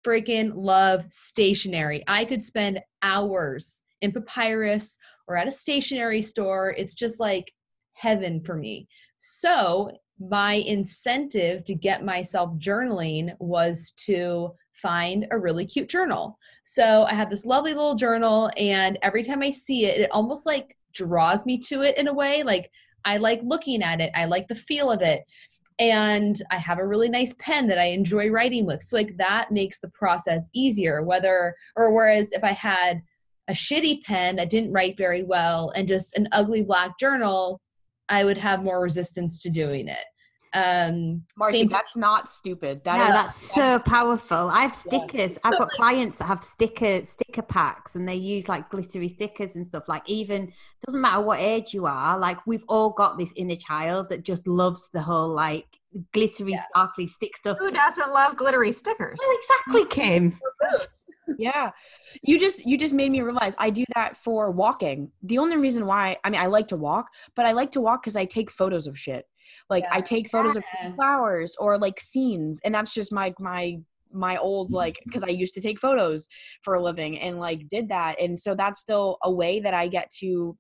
freaking 0.05 0.53
love 0.55 1.07
stationery. 1.11 2.05
I 2.07 2.25
could 2.25 2.43
spend 2.43 2.81
hours 3.03 3.83
in 4.01 4.12
Papyrus 4.12 4.97
or 5.27 5.37
at 5.37 5.49
a 5.49 5.53
stationery 5.53 6.23
store. 6.23 6.75
It's 6.77 6.95
just 6.95 7.18
like 7.20 7.53
heaven 7.93 8.40
for 8.40 8.57
me. 8.57 8.88
So, 9.18 9.90
my 10.18 10.55
incentive 10.55 11.64
to 11.64 11.74
get 11.74 12.05
myself 12.05 12.51
journaling 12.59 13.34
was 13.40 13.93
to 13.97 14.55
find 14.72 15.26
a 15.30 15.38
really 15.38 15.66
cute 15.66 15.88
journal. 15.88 16.38
So, 16.64 17.05
I 17.05 17.14
have 17.14 17.30
this 17.30 17.45
lovely 17.45 17.72
little 17.72 17.95
journal, 17.95 18.51
and 18.57 18.99
every 19.03 19.22
time 19.22 19.43
I 19.43 19.51
see 19.51 19.86
it, 19.86 20.01
it 20.01 20.11
almost 20.12 20.47
like 20.47 20.76
draws 20.93 21.47
me 21.47 21.59
to 21.59 21.82
it 21.82 21.97
in 21.97 22.09
a 22.09 22.14
way. 22.14 22.43
Like, 22.43 22.70
I 23.05 23.16
like 23.16 23.40
looking 23.43 23.82
at 23.82 24.01
it, 24.01 24.12
I 24.14 24.26
like 24.26 24.49
the 24.49 24.55
feel 24.55 24.90
of 24.90 25.03
it. 25.03 25.24
And 25.78 26.40
I 26.51 26.59
have 26.59 26.78
a 26.78 26.86
really 26.86 27.09
nice 27.09 27.34
pen 27.38 27.66
that 27.68 27.78
I 27.78 27.86
enjoy 27.86 28.30
writing 28.30 28.66
with. 28.66 28.82
So, 28.82 28.97
like, 28.97 29.16
that 29.16 29.51
makes 29.51 29.80
the 29.80 29.88
process 29.88 30.49
easier. 30.53 31.03
Whether, 31.03 31.55
or 31.76 31.95
whereas 31.95 32.32
if 32.32 32.45
I 32.45 32.53
had 32.53 33.03
a 33.49 33.53
shitty 33.53 34.05
pen 34.05 34.36
that 34.36 34.51
didn't 34.51 34.72
write 34.72 34.97
very 34.97 35.22
well 35.22 35.72
and 35.74 35.88
just 35.88 36.16
an 36.16 36.28
ugly 36.32 36.62
black 36.62 36.99
journal, 36.99 37.61
I 38.09 38.25
would 38.25 38.39
have 38.39 38.63
more 38.63 38.81
resistance 38.83 39.39
to 39.41 39.51
doing 39.51 39.89
it. 39.89 40.05
Um, 40.55 41.23
Marcy, 41.39 41.61
same- 41.61 41.69
that's 41.69 41.97
not 41.97 42.29
stupid. 42.29 42.85
That 42.85 42.99
no, 42.99 43.07
is- 43.07 43.15
that's 43.15 43.55
so 43.55 43.79
powerful. 43.79 44.51
I 44.51 44.63
have 44.63 44.73
Yeah. 44.91 44.99
stickers. 44.99 45.39
I've 45.45 45.59
got 45.59 45.71
clients 45.71 46.19
that 46.19 46.27
have 46.27 46.43
sticker 46.45 47.05
sticker 47.07 47.41
packs, 47.43 47.97
and 47.97 48.07
they 48.07 48.17
use 48.17 48.49
like 48.51 48.69
glittery 48.69 49.09
stickers 49.09 49.57
and 49.57 49.67
stuff. 49.67 49.89
Like 49.89 50.03
even 50.07 50.53
doesn't 50.85 51.01
matter 51.01 51.23
what 51.23 51.39
age 51.41 51.73
you 51.73 51.87
are. 51.87 52.19
Like 52.19 52.47
we've 52.47 52.65
all 52.69 52.91
got 52.91 53.17
this 53.19 53.33
inner 53.35 53.57
child 53.57 54.11
that 54.11 54.25
just 54.25 54.47
loves 54.47 54.91
the 54.93 55.01
whole 55.01 55.29
like 55.31 55.67
glittery, 56.12 56.57
sparkly 56.70 57.07
stick 57.07 57.36
stuff. 57.36 57.59
Who 57.59 57.70
doesn't 57.70 58.12
love 58.12 58.36
glittery 58.36 58.72
stickers? 58.72 59.18
Well, 59.18 59.36
exactly, 59.38 59.86
Kim. 59.86 60.38
yeah. 61.38 61.70
You 62.22 62.38
just 62.38 62.64
you 62.66 62.78
just 62.78 62.95
made 62.95 63.11
me 63.11 63.20
realize 63.20 63.55
i 63.59 63.70
do 63.70 63.84
that 63.95 64.16
for 64.16 64.51
walking. 64.51 65.11
The 65.22 65.38
only 65.38 65.57
reason 65.57 65.86
why 65.86 66.16
i 66.24 66.30
mean 66.30 66.40
i 66.40 66.47
like 66.47 66.68
to 66.68 66.76
walk 66.76 67.07
but 67.36 67.47
i 67.47 67.53
like 67.53 67.72
to 67.72 67.80
walk 67.80 68.03
because 68.03 68.16
i 68.16 68.24
take 68.24 68.51
photos 68.51 68.86
of 68.86 68.99
shit. 68.99 69.26
Like 69.70 69.84
i 69.90 70.01
take 70.01 70.30
photos 70.30 70.57
of 70.57 70.64
flowers 70.97 71.57
or 71.59 71.78
like 71.78 72.01
scenes 72.01 72.61
and 72.64 72.74
that's 72.74 72.95
just 72.95 73.12
my 73.12 73.34
my 73.38 73.78
my 74.12 74.36
old 74.36 74.70
like 74.70 75.01
because 75.07 75.22
i 75.22 75.28
used 75.28 75.55
to 75.55 75.61
take 75.61 75.78
photos 75.78 76.28
for 76.62 76.74
a 76.74 76.82
living 76.82 77.18
and 77.20 77.38
like 77.38 77.68
did 77.70 77.88
that. 77.88 78.20
And 78.20 78.38
so 78.38 78.55
that's 78.55 78.80
still 78.80 79.18
a 79.22 79.30
way 79.30 79.61
that 79.61 79.74
i 79.74 79.88
get 79.88 80.11
to 80.20 80.57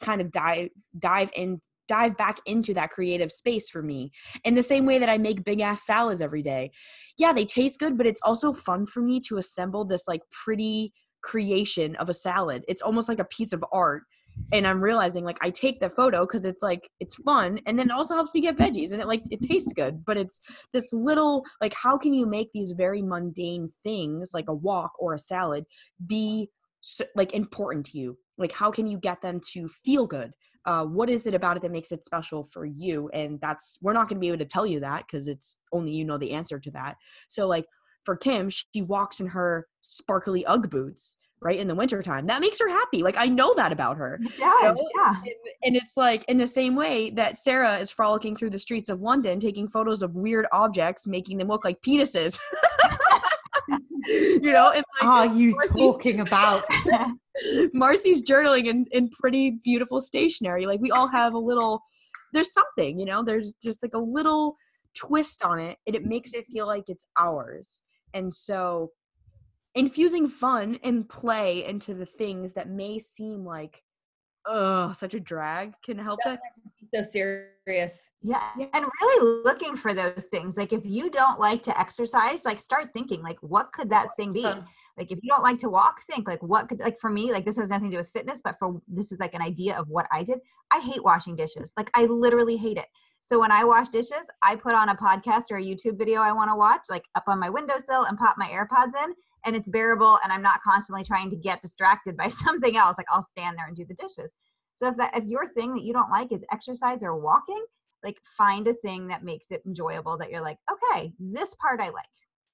kind 0.00 0.20
of 0.20 0.30
dive 0.30 0.68
dive 0.98 1.30
in 1.36 1.60
dive 1.96 2.16
back 2.16 2.38
into 2.46 2.72
that 2.74 2.90
creative 2.90 3.32
space 3.32 3.68
for 3.68 3.82
me 3.82 4.10
in 4.44 4.54
the 4.54 4.62
same 4.72 4.86
way 4.86 4.98
that 4.98 5.08
i 5.08 5.18
make 5.18 5.44
big 5.44 5.60
ass 5.60 5.84
salads 5.84 6.22
every 6.22 6.42
day. 6.42 6.70
Yeah 7.18 7.32
they 7.32 7.44
taste 7.44 7.78
good 7.78 7.96
but 7.98 8.06
it's 8.06 8.22
also 8.22 8.52
fun 8.52 8.86
for 8.86 9.02
me 9.02 9.20
to 9.28 9.38
assemble 9.38 9.84
this 9.84 10.06
like 10.06 10.22
pretty 10.44 10.92
creation 11.22 11.96
of 11.96 12.08
a 12.08 12.14
salad. 12.14 12.64
It's 12.68 12.80
almost 12.82 13.08
like 13.08 13.18
a 13.18 13.32
piece 13.36 13.52
of 13.52 13.64
art 13.72 14.04
and 14.52 14.64
i'm 14.64 14.80
realizing 14.80 15.24
like 15.24 15.36
i 15.40 15.50
take 15.50 15.80
the 15.80 15.88
photo 15.88 16.20
because 16.20 16.44
it's 16.44 16.62
like 16.62 16.88
it's 17.00 17.16
fun 17.16 17.58
and 17.66 17.76
then 17.76 17.90
it 17.90 17.92
also 17.92 18.14
helps 18.14 18.32
me 18.32 18.40
get 18.40 18.56
veggies 18.56 18.92
and 18.92 19.00
it 19.02 19.08
like 19.08 19.22
it 19.30 19.40
tastes 19.40 19.72
good 19.72 20.04
but 20.04 20.16
it's 20.16 20.40
this 20.72 20.92
little 20.92 21.42
like 21.60 21.74
how 21.74 21.98
can 21.98 22.14
you 22.14 22.24
make 22.24 22.48
these 22.54 22.70
very 22.84 23.02
mundane 23.02 23.68
things 23.82 24.30
like 24.32 24.48
a 24.48 24.54
walk 24.54 24.92
or 25.00 25.14
a 25.14 25.18
salad 25.18 25.64
be 26.06 26.48
so, 26.80 27.04
like 27.14 27.32
important 27.34 27.86
to 27.86 27.98
you? 27.98 28.18
Like 28.38 28.52
how 28.52 28.70
can 28.70 28.86
you 28.86 28.98
get 28.98 29.22
them 29.22 29.40
to 29.52 29.68
feel 29.68 30.06
good 30.06 30.32
uh, 30.66 30.84
what 30.84 31.08
is 31.08 31.26
it 31.26 31.34
about 31.34 31.56
it 31.56 31.62
that 31.62 31.72
makes 31.72 31.92
it 31.92 32.04
special 32.04 32.44
for 32.44 32.64
you 32.64 33.08
and 33.12 33.40
that's 33.40 33.78
we're 33.82 33.92
not 33.92 34.08
going 34.08 34.16
to 34.16 34.20
be 34.20 34.28
able 34.28 34.38
to 34.38 34.44
tell 34.44 34.66
you 34.66 34.80
that 34.80 35.04
because 35.06 35.28
it's 35.28 35.56
only 35.72 35.92
you 35.92 36.04
know 36.04 36.18
the 36.18 36.32
answer 36.32 36.58
to 36.58 36.70
that 36.70 36.96
so 37.28 37.46
like 37.46 37.64
for 38.04 38.16
kim 38.16 38.50
she 38.50 38.82
walks 38.82 39.20
in 39.20 39.26
her 39.26 39.66
sparkly 39.80 40.44
ugg 40.46 40.70
boots 40.70 41.18
right 41.42 41.58
in 41.58 41.66
the 41.66 41.74
wintertime 41.74 42.26
that 42.26 42.40
makes 42.40 42.58
her 42.58 42.68
happy 42.68 43.02
like 43.02 43.16
i 43.16 43.26
know 43.26 43.54
that 43.54 43.72
about 43.72 43.96
her 43.96 44.20
Yeah, 44.38 44.52
you 44.58 44.62
know? 44.74 44.88
yeah. 44.96 45.14
and, 45.16 45.34
and 45.64 45.76
it's 45.76 45.96
like 45.96 46.24
in 46.28 46.36
the 46.36 46.46
same 46.46 46.74
way 46.74 47.10
that 47.10 47.38
sarah 47.38 47.78
is 47.78 47.90
frolicking 47.90 48.36
through 48.36 48.50
the 48.50 48.58
streets 48.58 48.90
of 48.90 49.00
london 49.00 49.40
taking 49.40 49.66
photos 49.66 50.02
of 50.02 50.14
weird 50.14 50.46
objects 50.52 51.06
making 51.06 51.38
them 51.38 51.48
look 51.48 51.64
like 51.64 51.80
penises 51.80 52.38
you 54.06 54.52
know 54.52 54.70
it's 54.70 54.88
like 55.00 55.30
are 55.30 55.34
you 55.34 55.54
talking 55.76 56.20
about? 56.20 56.64
Marcy's 57.72 58.22
journaling 58.22 58.66
in, 58.66 58.86
in 58.92 59.08
pretty 59.10 59.58
beautiful 59.62 60.00
stationery. 60.00 60.66
Like 60.66 60.80
we 60.80 60.90
all 60.90 61.08
have 61.08 61.34
a 61.34 61.38
little 61.38 61.82
there's 62.32 62.52
something, 62.52 62.98
you 62.98 63.06
know, 63.06 63.24
there's 63.24 63.54
just 63.62 63.82
like 63.82 63.94
a 63.94 63.98
little 63.98 64.56
twist 64.96 65.42
on 65.42 65.58
it 65.58 65.78
and 65.86 65.96
it 65.96 66.04
makes 66.04 66.32
it 66.32 66.46
feel 66.46 66.66
like 66.66 66.84
it's 66.88 67.06
ours. 67.18 67.82
And 68.14 68.32
so 68.32 68.90
infusing 69.74 70.28
fun 70.28 70.78
and 70.82 71.08
play 71.08 71.64
into 71.64 71.94
the 71.94 72.06
things 72.06 72.54
that 72.54 72.68
may 72.68 72.98
seem 72.98 73.44
like 73.44 73.82
ugh 74.46 74.96
such 74.96 75.14
a 75.14 75.20
drag 75.20 75.74
can 75.84 75.98
help 75.98 76.20
that. 76.24 76.40
so 76.94 77.02
serious. 77.02 78.12
Yeah. 78.22 78.42
And 78.58 78.84
really 79.00 79.42
looking 79.44 79.76
for 79.76 79.94
those 79.94 80.26
things. 80.30 80.56
Like 80.56 80.72
if 80.72 80.84
you 80.84 81.10
don't 81.10 81.38
like 81.38 81.62
to 81.64 81.78
exercise, 81.78 82.44
like 82.44 82.60
start 82.60 82.90
thinking, 82.92 83.22
like, 83.22 83.38
what 83.40 83.72
could 83.72 83.90
that 83.90 84.08
thing 84.16 84.32
be? 84.32 84.42
Like 85.00 85.12
if 85.12 85.18
you 85.22 85.30
don't 85.30 85.42
like 85.42 85.58
to 85.58 85.70
walk, 85.70 86.02
think 86.10 86.28
like 86.28 86.42
what 86.42 86.68
could 86.68 86.80
like 86.80 87.00
for 87.00 87.10
me, 87.10 87.32
like 87.32 87.44
this 87.44 87.56
has 87.56 87.70
nothing 87.70 87.90
to 87.90 87.96
do 87.96 88.00
with 88.00 88.10
fitness, 88.10 88.42
but 88.42 88.56
for 88.58 88.80
this 88.86 89.12
is 89.12 89.20
like 89.20 89.34
an 89.34 89.42
idea 89.42 89.78
of 89.78 89.88
what 89.88 90.06
I 90.12 90.22
did. 90.22 90.40
I 90.70 90.80
hate 90.80 91.02
washing 91.02 91.36
dishes. 91.36 91.72
Like 91.76 91.90
I 91.94 92.04
literally 92.04 92.56
hate 92.56 92.76
it. 92.76 92.86
So 93.22 93.38
when 93.38 93.52
I 93.52 93.64
wash 93.64 93.90
dishes, 93.90 94.26
I 94.42 94.56
put 94.56 94.74
on 94.74 94.88
a 94.88 94.96
podcast 94.96 95.50
or 95.50 95.58
a 95.58 95.62
YouTube 95.62 95.98
video 95.98 96.20
I 96.20 96.32
want 96.32 96.50
to 96.50 96.56
watch, 96.56 96.82
like 96.88 97.04
up 97.14 97.24
on 97.26 97.38
my 97.38 97.50
windowsill 97.50 98.04
and 98.04 98.18
pop 98.18 98.36
my 98.38 98.48
AirPods 98.48 98.92
in, 99.04 99.14
and 99.44 99.54
it's 99.54 99.68
bearable 99.68 100.18
and 100.22 100.32
I'm 100.32 100.42
not 100.42 100.60
constantly 100.62 101.04
trying 101.04 101.30
to 101.30 101.36
get 101.36 101.62
distracted 101.62 102.16
by 102.16 102.28
something 102.44 102.76
else. 102.76 102.98
Like 102.98 103.06
I'll 103.12 103.22
stand 103.22 103.58
there 103.58 103.66
and 103.66 103.76
do 103.76 103.84
the 103.84 103.94
dishes. 103.94 104.34
So 104.74 104.88
if 104.88 104.96
that 104.96 105.16
if 105.16 105.24
your 105.24 105.46
thing 105.48 105.74
that 105.74 105.82
you 105.82 105.92
don't 105.92 106.10
like 106.10 106.32
is 106.32 106.44
exercise 106.52 107.02
or 107.02 107.16
walking, 107.16 107.62
like 108.02 108.16
find 108.36 108.66
a 108.66 108.74
thing 108.74 109.08
that 109.08 109.24
makes 109.24 109.50
it 109.50 109.62
enjoyable 109.66 110.16
that 110.18 110.30
you're 110.30 110.40
like, 110.40 110.58
okay, 110.72 111.12
this 111.18 111.54
part 111.60 111.80
I 111.80 111.90
like. 111.90 112.06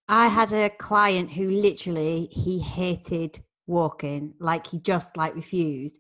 I 0.09 0.29
had 0.29 0.53
a 0.53 0.71
client 0.71 1.33
who 1.33 1.51
literally 1.51 2.29
he 2.31 2.59
hated 2.59 3.43
walking, 3.67 4.35
like 4.39 4.67
he 4.67 4.81
just 4.81 5.17
like 5.17 5.35
refused. 5.35 5.99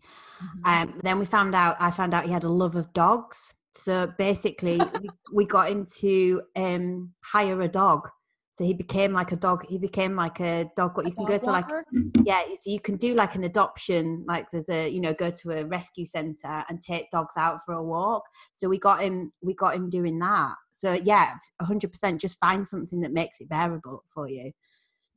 Um, 0.65 1.01
then 1.03 1.19
we 1.19 1.25
found 1.25 1.55
out 1.55 1.77
I 1.81 1.91
found 1.91 2.15
out 2.15 2.27
he 2.27 2.33
had 2.33 2.45
a 2.45 2.49
love 2.49 2.77
of 2.77 2.93
dogs. 2.93 3.55
So 3.77 4.13
basically, 4.19 4.79
we, 4.79 5.11
we 5.33 5.45
got 5.45 5.71
him 5.71 5.85
to 5.99 6.43
um, 6.57 7.13
hire 7.23 7.61
a 7.61 7.69
dog. 7.69 8.09
So 8.57 8.65
he 8.65 8.73
became 8.73 9.13
like 9.13 9.33
a 9.33 9.37
dog. 9.37 9.67
He 9.69 9.77
became 9.77 10.17
like 10.17 10.41
a 10.41 10.71
dog. 10.79 10.97
What 10.97 11.05
you 11.05 11.13
can 11.13 11.27
go 11.27 11.37
to 11.37 11.45
like 11.45 11.67
yeah. 12.25 12.43
So 12.59 12.71
you 12.71 12.81
can 12.81 12.97
do 12.97 13.15
like 13.15 13.35
an 13.35 13.45
adoption. 13.45 14.25
Like 14.27 14.47
there's 14.51 14.71
a 14.71 14.89
you 14.89 14.99
know 14.99 15.13
go 15.13 15.29
to 15.29 15.51
a 15.51 15.67
rescue 15.67 16.07
center 16.07 16.65
and 16.71 16.81
take 16.81 17.11
dogs 17.11 17.35
out 17.37 17.59
for 17.67 17.75
a 17.75 17.85
walk. 17.85 18.23
So 18.55 18.67
we 18.67 18.79
got 18.79 19.03
him. 19.03 19.31
We 19.43 19.53
got 19.53 19.75
him 19.75 19.91
doing 19.91 20.19
that. 20.21 20.55
So 20.71 20.95
yeah, 20.95 21.35
hundred 21.61 21.93
percent. 21.93 22.19
Just 22.19 22.39
find 22.39 22.67
something 22.67 23.01
that 23.01 23.13
makes 23.13 23.43
it 23.43 23.51
bearable 23.51 24.05
for 24.15 24.27
you. 24.27 24.53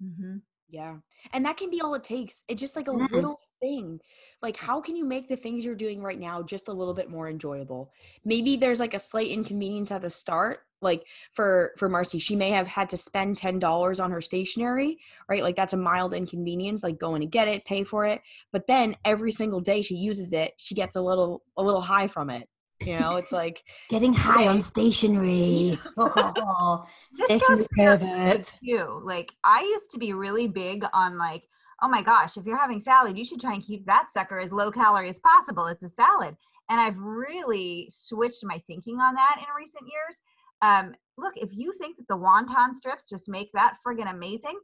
Mm-hmm. 0.04 0.40
Yeah. 0.70 0.98
And 1.34 1.46
that 1.46 1.58
can 1.58 1.70
be 1.70 1.82
all 1.82 1.96
it 1.96 2.04
takes. 2.04 2.44
It's 2.48 2.62
just 2.62 2.76
like 2.76 2.88
a 2.88 2.92
Mm. 2.92 3.12
little 3.12 3.40
thing. 3.60 4.00
Like, 4.42 4.56
how 4.56 4.80
can 4.82 4.96
you 4.96 5.04
make 5.04 5.28
the 5.28 5.36
things 5.36 5.66
you're 5.66 5.76
doing 5.76 6.02
right 6.02 6.20
now 6.20 6.44
just 6.44 6.68
a 6.68 6.74
little 6.74 6.94
bit 6.94 7.10
more 7.10 7.28
enjoyable? 7.28 7.92
Maybe 8.24 8.56
there's 8.56 8.80
like 8.80 8.94
a 8.94 9.00
slight 9.00 9.28
inconvenience 9.30 9.92
at 9.92 10.02
the 10.02 10.10
start. 10.10 10.62
Like 10.82 11.06
for 11.34 11.74
for 11.78 11.90
Marcy, 11.90 12.20
she 12.20 12.36
may 12.38 12.52
have 12.52 12.68
had 12.68 12.90
to 12.92 12.98
spend 12.98 13.38
ten 13.38 13.60
dollars 13.60 14.00
on 14.00 14.12
her 14.12 14.22
stationery, 14.22 14.98
right? 15.28 15.44
Like 15.44 15.58
that's 15.58 15.74
a 15.74 15.78
mild 15.78 16.14
inconvenience, 16.14 16.84
like 16.84 16.98
going 17.00 17.20
to 17.22 17.28
get 17.28 17.50
it, 17.50 17.66
pay 17.66 17.84
for 17.84 18.06
it. 18.06 18.22
But 18.54 18.68
then 18.68 18.96
every 19.04 19.32
single 19.34 19.60
day 19.60 19.82
she 19.82 19.96
uses 19.96 20.32
it, 20.32 20.54
she 20.58 20.76
gets 20.76 20.96
a 20.96 21.02
little 21.02 21.44
a 21.58 21.64
little 21.64 21.82
high 21.82 22.08
from 22.08 22.30
it. 22.30 22.48
You 22.86 23.00
know, 23.00 23.18
it's 23.18 23.32
like 23.32 23.64
Getting 23.90 24.14
high 24.14 24.48
on 24.48 24.62
stationery. 24.62 25.78
Stationery 27.14 27.68
pervert. 27.76 28.54
too. 28.64 29.02
Like 29.04 29.32
I 29.44 29.62
used 29.62 29.92
to 29.92 30.00
be 30.00 30.14
really 30.14 30.48
big 30.48 30.86
on 30.94 31.18
like, 31.18 31.44
oh 31.82 31.90
my 31.90 32.02
gosh, 32.02 32.38
if 32.38 32.46
you're 32.46 32.58
having 32.58 32.80
salad, 32.80 33.18
you 33.18 33.26
should 33.26 33.42
try 33.42 33.54
and 33.54 33.64
keep 33.64 33.86
that 33.86 34.10
sucker 34.10 34.40
as 34.40 34.52
low 34.52 34.72
calorie 34.72 35.10
as 35.10 35.20
possible. 35.20 35.66
It's 35.68 35.84
a 35.84 35.90
salad. 35.90 36.36
And 36.70 36.80
I've 36.80 36.98
really 36.98 37.90
switched 37.92 38.44
my 38.44 38.62
thinking 38.68 39.00
on 39.00 39.16
that 39.16 39.38
in 39.38 39.46
recent 39.58 39.84
years. 39.84 40.20
Um, 40.62 40.94
look, 41.18 41.34
if 41.36 41.50
you 41.52 41.74
think 41.74 41.98
that 41.98 42.08
the 42.08 42.18
wonton 42.18 42.74
strips 42.74 43.10
just 43.10 43.28
make 43.30 43.52
that 43.54 43.78
friggin' 43.86 44.10
amazing, 44.10 44.60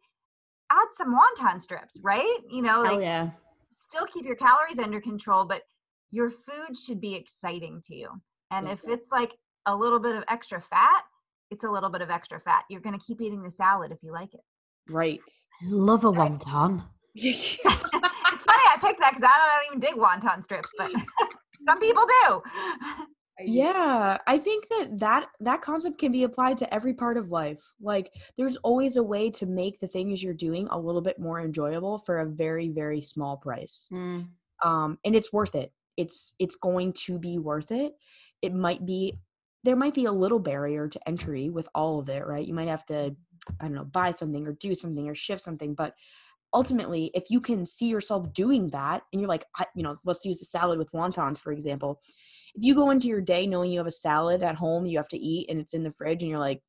add 0.71 0.87
some 0.91 1.15
wonton 1.17 1.59
strips, 1.59 1.99
right? 2.03 2.39
You 2.49 2.61
know, 2.61 2.83
Hell 2.83 2.95
like 2.95 3.01
yeah. 3.01 3.29
still 3.73 4.05
keep 4.05 4.25
your 4.25 4.35
calories 4.35 4.79
under 4.79 5.01
control, 5.01 5.45
but 5.45 5.63
your 6.11 6.29
food 6.31 6.77
should 6.77 7.01
be 7.01 7.15
exciting 7.15 7.81
to 7.85 7.95
you. 7.95 8.09
And 8.51 8.67
if 8.67 8.79
it's 8.87 9.11
like 9.11 9.31
a 9.65 9.75
little 9.75 9.99
bit 9.99 10.15
of 10.15 10.23
extra 10.27 10.61
fat, 10.61 11.03
it's 11.51 11.63
a 11.63 11.69
little 11.69 11.89
bit 11.89 12.01
of 12.01 12.09
extra 12.09 12.39
fat. 12.39 12.63
You're 12.69 12.81
going 12.81 12.97
to 12.97 13.05
keep 13.05 13.21
eating 13.21 13.43
the 13.43 13.51
salad 13.51 13.91
if 13.91 13.97
you 14.01 14.11
like 14.11 14.33
it. 14.33 14.41
right. 14.89 15.19
I 15.61 15.65
love 15.69 16.03
a 16.05 16.11
wonton. 16.11 16.83
it's 17.15 17.57
funny 17.63 18.63
I 18.67 18.77
picked 18.81 18.99
that 19.01 19.13
because 19.15 19.23
I 19.23 19.61
don't 19.69 19.77
even 19.77 19.79
dig 19.79 19.95
wonton 20.01 20.43
strips, 20.43 20.69
but 20.77 20.91
some 21.67 21.79
people 21.79 22.05
do. 22.23 22.41
yeah 23.41 24.17
i 24.27 24.37
think 24.37 24.65
that 24.69 24.97
that 24.97 25.25
that 25.41 25.61
concept 25.61 25.97
can 25.99 26.09
be 26.11 26.23
applied 26.23 26.57
to 26.57 26.73
every 26.73 26.93
part 26.93 27.17
of 27.17 27.31
life 27.31 27.61
like 27.81 28.09
there's 28.37 28.55
always 28.57 28.95
a 28.95 29.03
way 29.03 29.29
to 29.29 29.45
make 29.45 29.77
the 29.81 29.87
things 29.89 30.23
you're 30.23 30.33
doing 30.33 30.67
a 30.71 30.79
little 30.79 31.01
bit 31.01 31.19
more 31.19 31.41
enjoyable 31.41 31.97
for 31.97 32.19
a 32.19 32.25
very 32.25 32.69
very 32.69 33.01
small 33.01 33.35
price 33.35 33.89
Mm. 33.91 34.27
um 34.63 34.97
and 35.03 35.15
it's 35.17 35.33
worth 35.33 35.53
it 35.55 35.73
it's 35.97 36.33
it's 36.39 36.55
going 36.55 36.93
to 36.93 37.19
be 37.19 37.37
worth 37.37 37.71
it. 37.71 37.93
It 38.41 38.53
might 38.53 38.85
be 38.85 39.19
there 39.63 39.75
might 39.75 39.95
be 39.95 40.05
a 40.05 40.11
little 40.11 40.39
barrier 40.39 40.87
to 40.87 41.07
entry 41.07 41.49
with 41.49 41.67
all 41.73 41.99
of 41.99 42.09
it 42.09 42.25
right? 42.25 42.45
You 42.47 42.53
might 42.53 42.67
have 42.67 42.85
to 42.87 43.15
i 43.59 43.65
don't 43.65 43.75
know 43.75 43.83
buy 43.83 44.11
something 44.11 44.47
or 44.47 44.53
do 44.53 44.73
something 44.73 45.07
or 45.07 45.13
shift 45.13 45.41
something 45.41 45.75
but 45.75 45.93
ultimately 46.53 47.11
if 47.13 47.25
you 47.29 47.39
can 47.39 47.65
see 47.65 47.87
yourself 47.87 48.31
doing 48.33 48.69
that 48.69 49.03
and 49.11 49.21
you're 49.21 49.29
like 49.29 49.45
you 49.75 49.83
know 49.83 49.97
let's 50.03 50.25
use 50.25 50.39
the 50.39 50.45
salad 50.45 50.79
with 50.79 50.91
wontons 50.93 51.37
for 51.37 51.51
example 51.51 52.01
if 52.55 52.63
you 52.63 52.73
go 52.73 52.89
into 52.89 53.07
your 53.07 53.21
day 53.21 53.45
knowing 53.45 53.69
you 53.69 53.77
have 53.77 53.87
a 53.87 53.91
salad 53.91 54.41
at 54.41 54.55
home 54.55 54.85
you 54.85 54.97
have 54.97 55.09
to 55.09 55.17
eat 55.17 55.49
and 55.49 55.59
it's 55.59 55.73
in 55.73 55.83
the 55.83 55.91
fridge 55.91 56.23
and 56.23 56.29
you're 56.29 56.39
like 56.39 56.61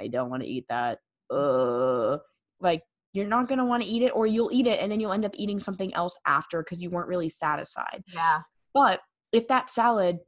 i 0.00 0.06
don't 0.06 0.30
want 0.30 0.42
to 0.42 0.48
eat 0.48 0.64
that. 0.68 0.98
Uh 1.30 2.18
like 2.60 2.82
you're 3.12 3.26
not 3.26 3.48
going 3.48 3.58
to 3.58 3.64
want 3.64 3.82
to 3.82 3.88
eat 3.88 4.02
it 4.02 4.12
or 4.14 4.26
you'll 4.26 4.52
eat 4.52 4.66
it 4.66 4.78
and 4.80 4.92
then 4.92 5.00
you'll 5.00 5.12
end 5.12 5.24
up 5.24 5.34
eating 5.34 5.58
something 5.58 5.92
else 5.94 6.18
after 6.26 6.62
because 6.62 6.82
you 6.82 6.90
weren't 6.90 7.08
really 7.08 7.28
satisfied. 7.28 8.04
Yeah. 8.12 8.40
But 8.76 9.00
if 9.32 9.48
that 9.48 9.70
salad 9.70 10.18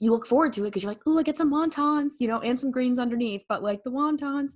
you 0.00 0.10
look 0.10 0.26
forward 0.26 0.52
to 0.54 0.62
it 0.62 0.68
because 0.68 0.82
you're 0.82 0.90
like 0.90 1.02
oh 1.06 1.18
i 1.18 1.22
get 1.22 1.36
some 1.36 1.52
wontons 1.52 2.14
you 2.20 2.26
know 2.26 2.40
and 2.40 2.58
some 2.58 2.70
greens 2.70 2.98
underneath 2.98 3.42
but 3.50 3.62
like 3.62 3.82
the 3.84 3.90
wontons 3.90 4.52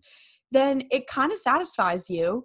then 0.52 0.82
it 0.90 1.06
kind 1.06 1.30
of 1.30 1.36
satisfies 1.36 2.08
you 2.08 2.44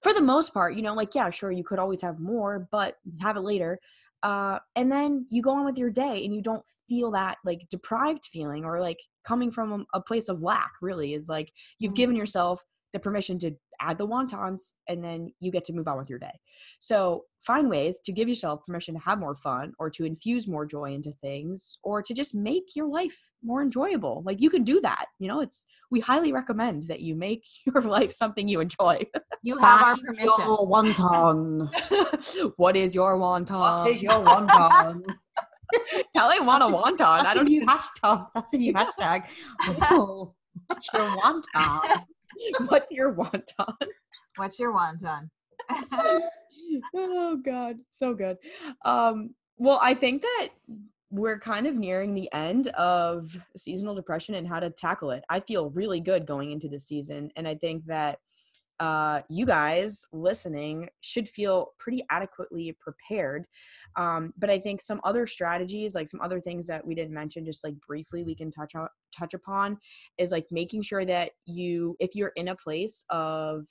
for 0.00 0.14
the 0.14 0.20
most 0.20 0.54
part 0.54 0.74
you 0.74 0.82
know 0.82 0.94
like 0.94 1.14
yeah 1.14 1.28
sure 1.28 1.52
you 1.52 1.62
could 1.62 1.78
always 1.78 2.00
have 2.00 2.18
more 2.18 2.66
but 2.72 2.94
have 3.20 3.36
it 3.36 3.40
later 3.40 3.78
uh, 4.22 4.60
and 4.76 4.90
then 4.90 5.26
you 5.30 5.42
go 5.42 5.50
on 5.50 5.64
with 5.64 5.76
your 5.76 5.90
day 5.90 6.24
and 6.24 6.32
you 6.32 6.40
don't 6.40 6.62
feel 6.88 7.10
that 7.10 7.38
like 7.44 7.60
deprived 7.70 8.24
feeling 8.32 8.64
or 8.64 8.80
like 8.80 8.98
coming 9.26 9.50
from 9.50 9.72
a, 9.72 9.98
a 9.98 10.00
place 10.00 10.28
of 10.28 10.42
lack 10.42 10.70
really 10.80 11.12
is 11.12 11.28
like 11.28 11.52
you've 11.80 11.96
given 11.96 12.14
yourself 12.14 12.62
the 12.92 13.00
permission 13.00 13.38
to 13.38 13.50
add 13.82 13.98
the 13.98 14.06
wontons 14.06 14.72
and 14.88 15.02
then 15.02 15.32
you 15.40 15.50
get 15.50 15.64
to 15.64 15.72
move 15.72 15.88
on 15.88 15.98
with 15.98 16.08
your 16.08 16.18
day 16.18 16.38
so 16.78 17.24
find 17.44 17.68
ways 17.68 17.98
to 18.04 18.12
give 18.12 18.28
yourself 18.28 18.64
permission 18.64 18.94
to 18.94 19.00
have 19.00 19.18
more 19.18 19.34
fun 19.34 19.72
or 19.78 19.90
to 19.90 20.04
infuse 20.04 20.46
more 20.46 20.64
joy 20.64 20.92
into 20.92 21.12
things 21.12 21.78
or 21.82 22.00
to 22.02 22.14
just 22.14 22.34
make 22.34 22.76
your 22.76 22.86
life 22.88 23.32
more 23.42 23.62
enjoyable 23.62 24.22
like 24.24 24.40
you 24.40 24.48
can 24.50 24.62
do 24.62 24.80
that 24.80 25.06
you 25.18 25.28
know 25.28 25.40
it's 25.40 25.66
we 25.90 26.00
highly 26.00 26.32
recommend 26.32 26.86
that 26.88 27.00
you 27.00 27.14
make 27.14 27.44
your 27.66 27.82
life 27.82 28.12
something 28.12 28.48
you 28.48 28.60
enjoy 28.60 28.98
You 29.42 29.58
have 29.58 29.82
our 29.82 29.96
Find 29.96 30.06
permission. 30.06 30.26
Your 30.38 30.68
wonton. 30.68 32.52
what 32.56 32.76
is 32.76 32.94
your 32.94 33.18
wonton 33.18 33.50
what 33.50 33.88
is 33.88 34.02
your 34.02 34.12
wonton? 34.24 35.02
Hell, 36.14 36.30
I 36.30 36.38
want 36.40 36.62
a 36.62 36.66
wonton. 36.66 36.98
That's 36.98 37.24
I 37.26 37.32
a 37.32 37.34
don't 37.34 37.46
new 37.46 37.62
even. 37.62 37.68
hashtag. 37.68 38.26
That's 38.34 38.52
a 38.52 38.58
new 38.58 38.72
hashtag. 38.74 39.24
Oh, 39.90 40.34
what's 40.66 40.88
your 40.92 41.08
wonton? 41.16 42.04
What's 42.68 42.90
your 42.90 43.14
wonton? 43.14 43.74
What's 44.36 44.58
your 44.58 44.72
wonton? 44.72 45.28
oh 46.94 47.40
god 47.44 47.76
so 47.90 48.14
good 48.14 48.36
um 48.84 49.30
well 49.58 49.78
i 49.82 49.94
think 49.94 50.22
that 50.22 50.48
we're 51.10 51.38
kind 51.38 51.66
of 51.66 51.74
nearing 51.74 52.14
the 52.14 52.28
end 52.32 52.68
of 52.68 53.36
seasonal 53.56 53.94
depression 53.94 54.34
and 54.34 54.48
how 54.48 54.58
to 54.58 54.70
tackle 54.70 55.10
it 55.10 55.22
i 55.28 55.38
feel 55.40 55.70
really 55.70 56.00
good 56.00 56.26
going 56.26 56.50
into 56.50 56.68
the 56.68 56.78
season 56.78 57.30
and 57.36 57.46
i 57.46 57.54
think 57.54 57.84
that 57.86 58.18
uh, 58.82 59.20
you 59.30 59.46
guys 59.46 60.04
listening 60.12 60.88
should 61.02 61.28
feel 61.28 61.68
pretty 61.78 62.04
adequately 62.10 62.76
prepared 62.80 63.44
um, 63.96 64.32
but 64.36 64.50
i 64.50 64.58
think 64.58 64.82
some 64.82 65.00
other 65.04 65.24
strategies 65.24 65.94
like 65.94 66.08
some 66.08 66.20
other 66.20 66.40
things 66.40 66.66
that 66.66 66.84
we 66.84 66.92
didn't 66.92 67.14
mention 67.14 67.44
just 67.44 67.62
like 67.62 67.74
briefly 67.86 68.24
we 68.24 68.34
can 68.34 68.50
touch 68.50 68.74
on 68.74 68.88
touch 69.16 69.34
upon 69.34 69.78
is 70.18 70.32
like 70.32 70.46
making 70.50 70.82
sure 70.82 71.04
that 71.04 71.30
you 71.46 71.94
if 72.00 72.16
you're 72.16 72.32
in 72.34 72.48
a 72.48 72.56
place 72.56 73.04
of 73.10 73.66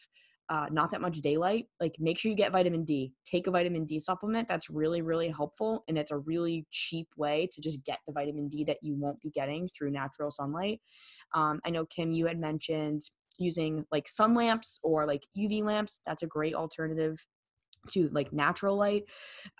uh, 0.50 0.66
not 0.70 0.92
that 0.92 1.00
much 1.00 1.22
daylight, 1.22 1.68
like 1.80 1.96
make 1.98 2.20
sure 2.20 2.30
you 2.30 2.36
get 2.36 2.52
vitamin 2.52 2.84
D. 2.84 3.14
Take 3.26 3.48
a 3.48 3.52
vitamin 3.52 3.86
D 3.86 4.00
supplement. 4.00 4.50
That's 4.50 4.70
really, 4.70 5.02
really 5.02 5.30
helpful. 5.30 5.86
And 5.88 5.98
it's 5.98 6.12
a 6.12 6.18
really 6.18 6.66
cheap 6.72 7.08
way 7.16 7.48
to 7.54 7.62
just 7.62 7.82
get 7.86 8.00
the 8.06 8.12
vitamin 8.12 8.50
D 8.50 8.66
that 8.66 8.80
you 8.82 8.96
won't 8.96 9.22
be 9.22 9.30
getting 9.30 9.70
through 9.70 9.92
natural 9.92 10.30
sunlight. 10.30 10.82
Um, 11.34 11.62
I 11.66 11.70
know, 11.70 11.86
Kim, 11.86 12.12
you 12.12 12.28
had 12.28 12.38
mentioned 12.38 13.02
using 13.38 13.86
like 13.92 14.08
sun 14.08 14.34
lamps 14.34 14.80
or 14.84 15.06
like 15.06 15.26
UV 15.38 15.64
lamps. 15.64 16.02
That's 16.06 16.24
a 16.24 16.28
great 16.28 16.54
alternative 16.56 17.26
to 17.92 18.10
like 18.10 18.32
natural 18.32 18.78
light. 18.78 19.06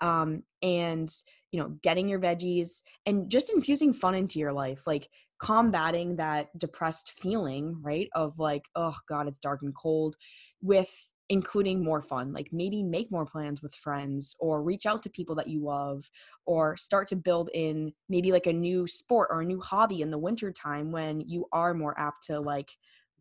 Um, 0.00 0.42
and, 0.62 1.12
you 1.50 1.60
know, 1.60 1.76
getting 1.82 2.08
your 2.08 2.20
veggies 2.20 2.82
and 3.06 3.30
just 3.30 3.52
infusing 3.52 3.92
fun 3.92 4.14
into 4.14 4.38
your 4.38 4.52
life. 4.52 4.86
Like, 4.86 5.08
combating 5.42 6.14
that 6.16 6.56
depressed 6.56 7.10
feeling, 7.10 7.76
right? 7.82 8.08
Of 8.14 8.38
like, 8.38 8.62
oh 8.76 8.94
God, 9.08 9.26
it's 9.26 9.40
dark 9.40 9.62
and 9.62 9.74
cold, 9.76 10.14
with 10.62 11.12
including 11.28 11.82
more 11.82 12.00
fun. 12.00 12.32
Like 12.32 12.50
maybe 12.52 12.82
make 12.82 13.10
more 13.10 13.26
plans 13.26 13.60
with 13.60 13.74
friends 13.74 14.36
or 14.38 14.62
reach 14.62 14.86
out 14.86 15.02
to 15.02 15.10
people 15.10 15.34
that 15.36 15.48
you 15.48 15.64
love 15.64 16.08
or 16.46 16.76
start 16.76 17.08
to 17.08 17.16
build 17.16 17.50
in 17.54 17.92
maybe 18.08 18.30
like 18.30 18.46
a 18.46 18.52
new 18.52 18.86
sport 18.86 19.30
or 19.32 19.40
a 19.40 19.44
new 19.44 19.60
hobby 19.60 20.02
in 20.02 20.10
the 20.10 20.18
winter 20.18 20.52
time 20.52 20.92
when 20.92 21.20
you 21.22 21.46
are 21.52 21.74
more 21.74 21.98
apt 21.98 22.24
to 22.26 22.38
like 22.38 22.70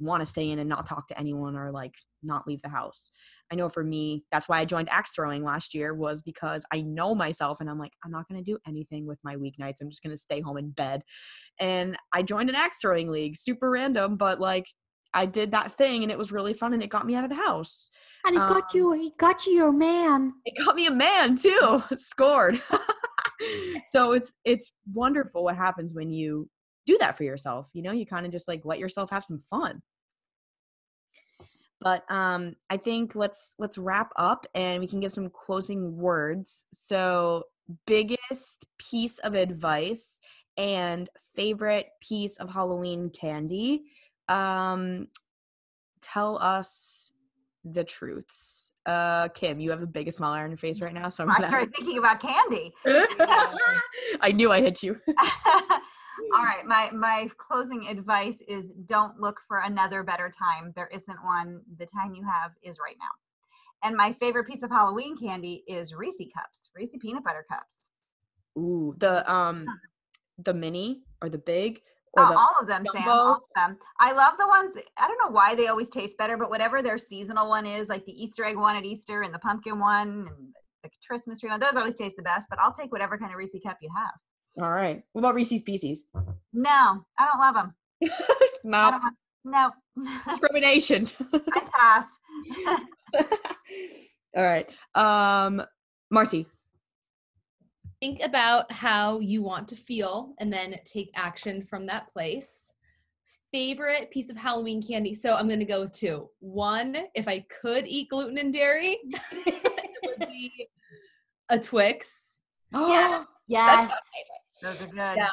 want 0.01 0.21
to 0.21 0.25
stay 0.25 0.49
in 0.49 0.59
and 0.59 0.69
not 0.69 0.85
talk 0.85 1.07
to 1.07 1.19
anyone 1.19 1.55
or 1.55 1.71
like 1.71 1.93
not 2.23 2.47
leave 2.47 2.61
the 2.61 2.69
house. 2.69 3.11
I 3.51 3.55
know 3.55 3.69
for 3.69 3.83
me, 3.83 4.23
that's 4.31 4.47
why 4.49 4.59
I 4.59 4.65
joined 4.65 4.89
axe 4.89 5.11
throwing 5.11 5.43
last 5.43 5.73
year 5.73 5.93
was 5.93 6.21
because 6.21 6.65
I 6.71 6.81
know 6.81 7.13
myself 7.15 7.59
and 7.59 7.69
I'm 7.69 7.79
like, 7.79 7.93
I'm 8.03 8.11
not 8.11 8.27
going 8.27 8.43
to 8.43 8.51
do 8.51 8.57
anything 8.67 9.05
with 9.05 9.19
my 9.23 9.35
weeknights. 9.35 9.75
I'm 9.81 9.89
just 9.89 10.03
going 10.03 10.15
to 10.15 10.21
stay 10.21 10.41
home 10.41 10.57
in 10.57 10.71
bed. 10.71 11.03
And 11.59 11.97
I 12.13 12.23
joined 12.23 12.49
an 12.49 12.55
axe 12.55 12.77
throwing 12.81 13.09
league, 13.09 13.37
super 13.37 13.69
random, 13.69 14.17
but 14.17 14.39
like 14.39 14.67
I 15.13 15.25
did 15.25 15.51
that 15.51 15.73
thing 15.73 16.03
and 16.03 16.11
it 16.11 16.17
was 16.17 16.31
really 16.31 16.53
fun 16.53 16.73
and 16.73 16.81
it 16.81 16.89
got 16.89 17.05
me 17.05 17.15
out 17.15 17.23
of 17.25 17.29
the 17.29 17.35
house. 17.35 17.89
And 18.25 18.37
got 18.37 18.51
Um, 18.51 18.63
you. 18.73 18.93
it 18.93 19.17
got 19.17 19.45
you 19.45 19.53
your 19.53 19.71
man. 19.73 20.33
It 20.45 20.63
got 20.65 20.75
me 20.75 20.87
a 20.87 20.91
man 20.91 21.35
too. 21.35 21.83
Scored. 21.95 22.61
so 23.89 24.13
it's 24.13 24.31
it's 24.45 24.71
wonderful 24.93 25.43
what 25.43 25.55
happens 25.55 25.93
when 25.93 26.09
you 26.09 26.49
do 26.85 26.97
that 26.99 27.17
for 27.17 27.23
yourself. 27.23 27.69
You 27.73 27.81
know, 27.81 27.91
you 27.91 28.05
kind 28.05 28.25
of 28.25 28.31
just 28.31 28.47
like 28.47 28.61
let 28.65 28.79
yourself 28.79 29.09
have 29.09 29.23
some 29.23 29.41
fun. 29.49 29.81
But 31.81 32.09
um 32.09 32.55
I 32.69 32.77
think 32.77 33.15
let's 33.15 33.55
let's 33.59 33.77
wrap 33.77 34.11
up 34.15 34.45
and 34.55 34.79
we 34.79 34.87
can 34.87 34.99
give 34.99 35.11
some 35.11 35.29
closing 35.29 35.97
words. 35.97 36.67
So 36.71 37.43
biggest 37.85 38.65
piece 38.77 39.19
of 39.19 39.33
advice 39.33 40.19
and 40.57 41.09
favorite 41.33 41.87
piece 42.01 42.37
of 42.37 42.49
Halloween 42.49 43.09
candy. 43.09 43.83
Um 44.29 45.07
tell 46.01 46.37
us 46.37 47.11
the 47.63 47.83
truths. 47.83 48.71
Uh 48.85 49.27
Kim, 49.29 49.59
you 49.59 49.71
have 49.71 49.81
the 49.81 49.87
biggest 49.87 50.17
smile 50.17 50.33
on 50.33 50.49
your 50.49 50.57
face 50.57 50.81
right 50.81 50.93
now, 50.93 51.09
so 51.09 51.23
I'm 51.23 51.31
I 51.31 51.47
started 51.47 51.73
thinking 51.75 51.97
about 51.97 52.19
candy. 52.19 52.71
I 52.85 54.31
knew 54.33 54.51
I 54.51 54.61
hit 54.61 54.83
you. 54.83 54.99
All 56.33 56.43
right, 56.43 56.65
my 56.65 56.91
my 56.91 57.29
closing 57.37 57.87
advice 57.87 58.41
is 58.47 58.71
don't 58.85 59.19
look 59.19 59.39
for 59.47 59.59
another 59.59 60.03
better 60.03 60.31
time. 60.37 60.73
There 60.75 60.89
isn't 60.93 61.23
one. 61.23 61.61
The 61.77 61.85
time 61.85 62.13
you 62.13 62.23
have 62.23 62.51
is 62.63 62.77
right 62.79 62.95
now. 62.99 63.87
And 63.87 63.95
my 63.95 64.13
favorite 64.13 64.47
piece 64.47 64.63
of 64.63 64.69
Halloween 64.69 65.17
candy 65.17 65.63
is 65.67 65.93
Reese 65.93 66.21
cups, 66.35 66.69
Reese 66.75 66.95
peanut 67.01 67.23
butter 67.23 67.45
cups. 67.49 67.89
Ooh, 68.57 68.95
the 68.97 69.29
um 69.31 69.65
the 70.37 70.53
mini 70.53 71.03
or 71.21 71.29
the 71.29 71.37
big 71.37 71.81
or 72.13 72.23
Oh, 72.23 72.27
the 72.27 72.37
all 72.37 72.55
of 72.59 72.67
them, 72.67 72.85
Sam. 72.91 73.03
jumbo? 73.03 73.11
All 73.11 73.35
of 73.35 73.41
them. 73.55 73.77
I 73.99 74.11
love 74.11 74.33
the 74.37 74.47
ones. 74.47 74.77
I 74.97 75.07
don't 75.07 75.17
know 75.23 75.33
why 75.33 75.55
they 75.55 75.67
always 75.67 75.89
taste 75.89 76.17
better, 76.17 76.37
but 76.37 76.49
whatever 76.49 76.81
their 76.81 76.97
seasonal 76.97 77.47
one 77.47 77.65
is, 77.65 77.89
like 77.89 78.05
the 78.05 78.21
Easter 78.21 78.43
egg 78.43 78.57
one 78.57 78.75
at 78.75 78.83
Easter 78.85 79.23
and 79.23 79.33
the 79.33 79.39
pumpkin 79.39 79.79
one 79.79 80.27
and 80.27 80.53
the 80.83 80.89
Christmas 81.07 81.37
tree 81.37 81.49
one, 81.49 81.59
those 81.59 81.75
always 81.75 81.95
taste 81.95 82.17
the 82.17 82.23
best. 82.23 82.47
But 82.49 82.59
I'll 82.59 82.73
take 82.73 82.91
whatever 82.91 83.17
kind 83.17 83.31
of 83.31 83.37
Reese 83.37 83.55
cup 83.65 83.77
you 83.81 83.89
have. 83.95 84.13
All 84.59 84.69
right. 84.69 85.03
What 85.13 85.19
about 85.21 85.35
Reese's 85.35 85.61
Pieces? 85.61 86.03
No, 86.53 87.05
I 87.17 87.25
don't 87.25 87.39
love 87.39 87.55
them. 87.55 87.73
No 88.63 88.91
don't 88.91 89.15
no. 89.43 89.71
discrimination. 90.27 91.07
I 91.33 91.61
pass. 91.73 92.07
All 94.37 94.43
right. 94.43 94.69
Um 94.95 95.63
Marcy. 96.11 96.45
think 98.01 98.21
about 98.23 98.71
how 98.71 99.19
you 99.19 99.41
want 99.41 99.67
to 99.69 99.75
feel 99.75 100.33
and 100.39 100.51
then 100.51 100.75
take 100.85 101.09
action 101.15 101.63
from 101.63 101.85
that 101.87 102.11
place. 102.13 102.71
Favorite 103.53 104.11
piece 104.11 104.29
of 104.29 104.37
Halloween 104.37 104.81
candy. 104.81 105.13
So 105.13 105.35
I'm 105.35 105.47
going 105.47 105.59
to 105.59 105.65
go 105.65 105.81
with 105.81 105.91
two. 105.93 106.29
One, 106.39 106.97
if 107.15 107.27
I 107.27 107.45
could 107.61 107.87
eat 107.87 108.09
gluten 108.09 108.37
and 108.37 108.53
dairy, 108.53 108.97
it 109.31 109.97
would 110.05 110.27
be 110.27 110.67
a 111.49 111.57
Twix. 111.59 112.41
Yes. 112.73 113.25
Yes. 113.51 113.91
Those 114.61 114.81
are 114.81 114.87
good. 114.87 115.17
Yeah. 115.17 115.27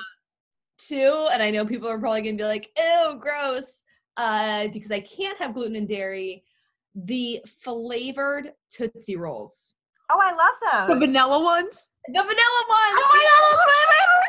Two, 0.76 1.28
and 1.32 1.40
I 1.40 1.50
know 1.50 1.64
people 1.64 1.88
are 1.88 1.98
probably 1.98 2.22
going 2.22 2.36
to 2.36 2.42
be 2.42 2.46
like, 2.46 2.70
ew, 2.76 3.18
gross, 3.20 3.82
uh, 4.16 4.68
because 4.68 4.90
I 4.90 5.00
can't 5.00 5.38
have 5.38 5.54
gluten 5.54 5.76
and 5.76 5.88
dairy. 5.88 6.42
The 6.94 7.40
flavored 7.62 8.52
Tootsie 8.70 9.16
Rolls. 9.16 9.74
Oh, 10.10 10.18
I 10.20 10.32
love 10.32 10.88
those. 10.88 10.94
The 10.94 11.06
vanilla 11.06 11.44
ones? 11.44 11.88
The 12.06 12.12
vanilla 12.12 12.26
ones. 12.26 12.96
Oh 12.96 14.22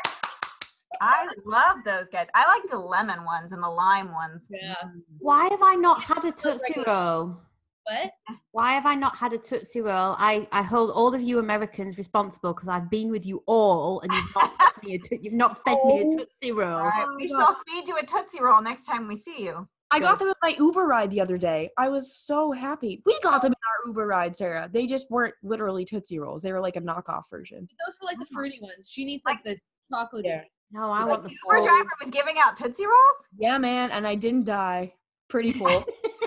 I 1.02 1.28
love 1.46 1.78
those 1.86 2.10
guys. 2.10 2.28
I 2.36 2.46
like 2.46 2.70
the 2.70 2.78
lemon 2.78 3.24
ones 3.24 3.54
and 3.54 3.64
the 3.64 3.70
lime 3.70 4.12
ones. 4.12 4.46
Yeah. 4.50 4.76
Why 5.20 5.48
have 5.50 5.64
I 5.64 5.76
not 5.76 6.04
had 6.04 6.26
a 6.26 6.32
Tootsie 6.32 6.84
Roll? 6.86 7.42
What? 7.90 8.12
Why 8.52 8.74
have 8.74 8.86
I 8.86 8.96
not 8.96 9.16
had 9.16 9.34
a 9.34 9.38
Tootsie 9.38 9.82
Roll? 9.82 10.16
I, 10.18 10.48
I 10.52 10.62
hold 10.62 10.92
all 10.92 11.14
of 11.14 11.22
you 11.22 11.40
Americans 11.40 11.98
responsible 11.98 12.54
because 12.54 12.68
I've 12.68 12.90
been 12.90 13.10
with 13.10 13.26
you 13.26 13.44
all 13.48 14.02
and 14.02 14.12
you've 14.12 14.36
not 14.36 14.58
fed 14.58 14.84
me 14.84 14.94
a, 14.96 15.00
to- 15.04 15.24
you've 15.24 15.34
not 15.34 15.64
fed 15.64 15.78
me 15.86 16.04
Oh. 16.04 16.14
a 16.14 16.18
Tootsie 16.18 16.52
Roll. 16.52 16.78
All 16.78 16.86
right, 16.86 17.08
we 17.18 17.32
oh 17.34 17.38
shall 17.38 17.58
feed 17.68 17.88
you 17.88 17.98
a 17.98 18.06
Tootsie 18.06 18.42
Roll 18.42 18.62
next 18.62 18.84
time 18.84 19.08
we 19.08 19.16
see 19.16 19.44
you. 19.44 19.68
I 19.92 20.00
got 20.00 20.20
them 20.20 20.28
in 20.28 20.36
my 20.44 20.56
Uber 20.60 20.86
ride 20.86 21.10
the 21.10 21.20
other 21.20 21.38
day. 21.38 21.72
I 21.76 21.90
was 21.90 22.14
so 22.14 22.52
happy. 22.52 23.02
We 23.08 23.20
got 23.22 23.42
them 23.42 23.54
in 23.54 23.56
our 23.56 23.88
Uber 23.88 24.06
ride, 24.06 24.36
Sarah. 24.36 24.70
They 24.72 24.86
just 24.86 25.10
weren't 25.10 25.34
literally 25.42 25.84
Tootsie 25.84 26.20
Rolls. 26.20 26.44
They 26.44 26.54
were 26.54 26.62
like 26.62 26.76
a 26.76 26.82
knockoff 26.82 27.24
version. 27.32 27.68
Those 27.88 27.98
were 28.00 28.06
like 28.06 28.20
the 28.20 28.28
oh. 28.30 28.36
fruity 28.36 28.60
ones. 28.62 28.88
She 28.92 29.04
needs 29.04 29.24
like 29.26 29.44
the 29.44 29.58
chocolate. 29.92 30.26
Yeah. 30.26 30.44
No, 30.72 30.92
I 30.92 31.04
want 31.06 31.24
the 31.24 31.32
Uber 31.32 31.56
full. 31.56 31.66
driver 31.66 31.90
was 32.00 32.12
giving 32.12 32.36
out 32.38 32.56
Tootsie 32.56 32.86
Rolls? 32.86 33.26
Yeah, 33.36 33.58
man, 33.58 33.90
and 33.90 34.06
I 34.06 34.14
didn't 34.14 34.44
die. 34.44 34.94
Pretty 35.28 35.54
cool. 35.54 35.84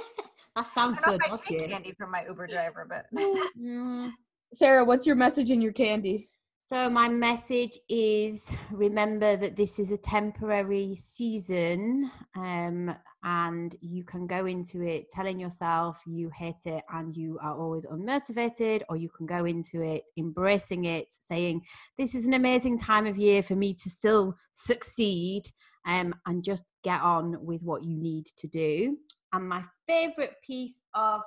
that 0.57 0.67
I 0.67 0.69
sounds 0.69 1.01
don't 1.01 1.19
know 1.21 1.27
so 1.27 1.35
if 1.35 1.41
I 1.41 1.45
take 1.45 1.71
candy 1.71 1.93
from 1.93 2.11
my 2.11 2.25
Uber 2.27 2.47
driver, 2.47 2.87
but 2.89 3.07
Mm. 3.59 4.13
Sarah, 4.53 4.85
what's 4.85 5.07
your 5.07 5.17
message 5.17 5.51
in 5.51 5.63
your 5.63 5.73
candy? 5.73 6.29
So 6.65 6.89
my 6.89 7.09
message 7.09 7.79
is 7.89 8.51
remember 8.71 9.37
that 9.37 9.57
this 9.57 9.79
is 9.79 9.91
a 9.91 9.99
temporary 9.99 10.95
season 10.95 12.11
um, 12.37 12.95
and 13.25 13.77
you 13.81 14.05
can 14.05 14.27
go 14.27 14.47
into 14.47 14.83
it 14.83 15.11
telling 15.11 15.39
yourself 15.39 16.01
you 16.07 16.31
hate 16.31 16.65
it 16.65 16.83
and 16.95 17.15
you 17.17 17.39
are 17.43 17.59
always 17.59 17.85
unmotivated 17.85 18.83
or 18.89 18.97
you 18.97 19.11
can 19.11 19.27
go 19.27 19.45
into 19.45 19.83
it 19.83 20.09
embracing 20.17 20.87
it 20.87 21.09
saying 21.11 21.61
this 21.99 22.15
is 22.15 22.25
an 22.25 22.35
amazing 22.35 22.79
time 22.79 23.07
of 23.07 23.19
year 23.19 23.43
for 23.43 23.55
me 23.55 23.75
to 23.75 23.91
still 23.91 24.35
succeed 24.55 25.43
um, 25.87 26.15
and 26.27 26.45
just 26.45 26.65
get 26.85 27.01
on 27.01 27.45
with 27.45 27.63
what 27.63 27.85
you 27.85 27.97
need 27.97 28.27
to 28.39 28.47
do. 28.47 28.97
And 29.33 29.49
my 29.49 29.65
favorite 29.87 30.37
piece 30.47 30.83
of 30.95 31.23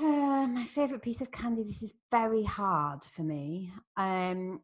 uh, 0.00 0.46
my 0.46 0.64
favorite 0.64 1.02
piece 1.02 1.20
of 1.20 1.30
candy. 1.32 1.64
This 1.64 1.82
is 1.82 1.92
very 2.10 2.44
hard 2.44 3.04
for 3.04 3.22
me. 3.22 3.72
Um, 3.96 4.60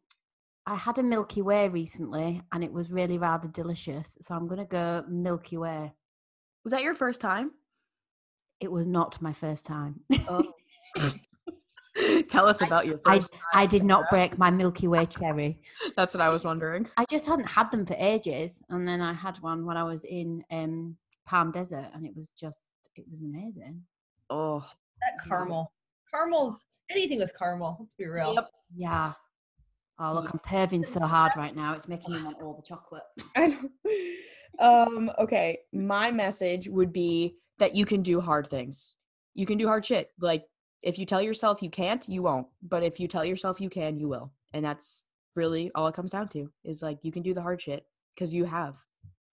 I 0.65 0.75
had 0.75 0.97
a 0.97 1.03
Milky 1.03 1.41
Way 1.41 1.67
recently, 1.67 2.41
and 2.53 2.63
it 2.63 2.71
was 2.71 2.89
really 2.89 3.17
rather 3.17 3.49
delicious. 3.49 4.17
So 4.21 4.33
I'm 4.33 4.47
gonna 4.47 4.65
go 4.65 5.03
Milky 5.09 5.57
Way. 5.57 5.93
Was 6.63 6.71
that 6.71 6.83
your 6.83 6.95
first 6.95 7.19
time? 7.21 7.51
It 8.61 8.71
was 8.71 8.87
not 8.87 9.21
my 9.21 9.33
first 9.33 9.65
time. 9.65 9.99
Oh. 10.29 10.53
Tell 12.29 12.47
us 12.47 12.61
about 12.61 12.85
your 12.85 12.99
I, 13.05 13.15
first. 13.19 13.37
I 13.53 13.61
time, 13.61 13.69
did 13.69 13.83
not 13.83 14.09
break 14.09 14.37
my 14.37 14.51
Milky 14.51 14.87
Way 14.87 15.05
cherry. 15.05 15.61
That's 15.95 16.13
what 16.13 16.21
I 16.21 16.29
was 16.29 16.43
wondering. 16.43 16.87
I 16.97 17.05
just 17.05 17.25
hadn't 17.25 17.47
had 17.47 17.71
them 17.71 17.85
for 17.85 17.95
ages, 17.99 18.61
and 18.69 18.87
then 18.87 19.01
I 19.01 19.13
had 19.13 19.37
one 19.39 19.65
when 19.65 19.77
I 19.77 19.83
was 19.83 20.03
in 20.05 20.43
um, 20.49 20.97
Palm 21.25 21.51
Desert, 21.51 21.89
and 21.93 22.05
it 22.05 22.15
was 22.15 22.29
just 22.29 22.65
it 22.95 23.05
was 23.09 23.21
amazing. 23.21 23.81
Oh, 24.29 24.65
That 25.01 25.27
caramel. 25.27 25.71
Caramels, 26.13 26.65
anything 26.89 27.19
with 27.19 27.37
caramel, 27.37 27.77
let's 27.79 27.93
be 27.93 28.05
real. 28.05 28.33
Yep. 28.33 28.51
Yeah. 28.75 29.11
Oh 29.99 30.13
look, 30.13 30.31
I'm 30.31 30.39
perving 30.39 30.85
so 30.85 30.99
hard 31.01 31.31
right 31.37 31.55
now. 31.55 31.73
It's 31.73 31.87
making 31.87 32.13
me 32.13 32.23
want 32.23 32.41
all 32.41 32.53
the 32.53 32.61
chocolate. 32.67 33.03
I 33.35 33.47
know. 33.47 33.69
Um, 34.59 35.11
okay. 35.19 35.59
My 35.73 36.11
message 36.11 36.67
would 36.69 36.91
be 36.93 37.35
that 37.59 37.75
you 37.75 37.85
can 37.85 38.01
do 38.01 38.19
hard 38.19 38.49
things. 38.49 38.95
You 39.33 39.45
can 39.45 39.57
do 39.57 39.67
hard 39.67 39.85
shit. 39.85 40.11
Like 40.19 40.45
if 40.83 40.99
you 40.99 41.05
tell 41.05 41.21
yourself 41.21 41.61
you 41.61 41.69
can't, 41.69 42.07
you 42.07 42.23
won't. 42.23 42.47
But 42.61 42.83
if 42.83 42.99
you 42.99 43.07
tell 43.07 43.25
yourself 43.25 43.61
you 43.61 43.69
can, 43.69 43.97
you 43.97 44.07
will. 44.07 44.31
And 44.53 44.63
that's 44.63 45.05
really 45.35 45.71
all 45.75 45.87
it 45.87 45.95
comes 45.95 46.11
down 46.11 46.27
to 46.29 46.49
is 46.63 46.81
like 46.81 46.99
you 47.01 47.11
can 47.11 47.23
do 47.23 47.33
the 47.33 47.41
hard 47.41 47.61
shit 47.61 47.85
because 48.13 48.33
you 48.33 48.45
have. 48.45 48.77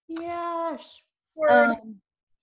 Yes. 0.09 1.01
Word. 1.35 1.71
Um, 1.71 1.97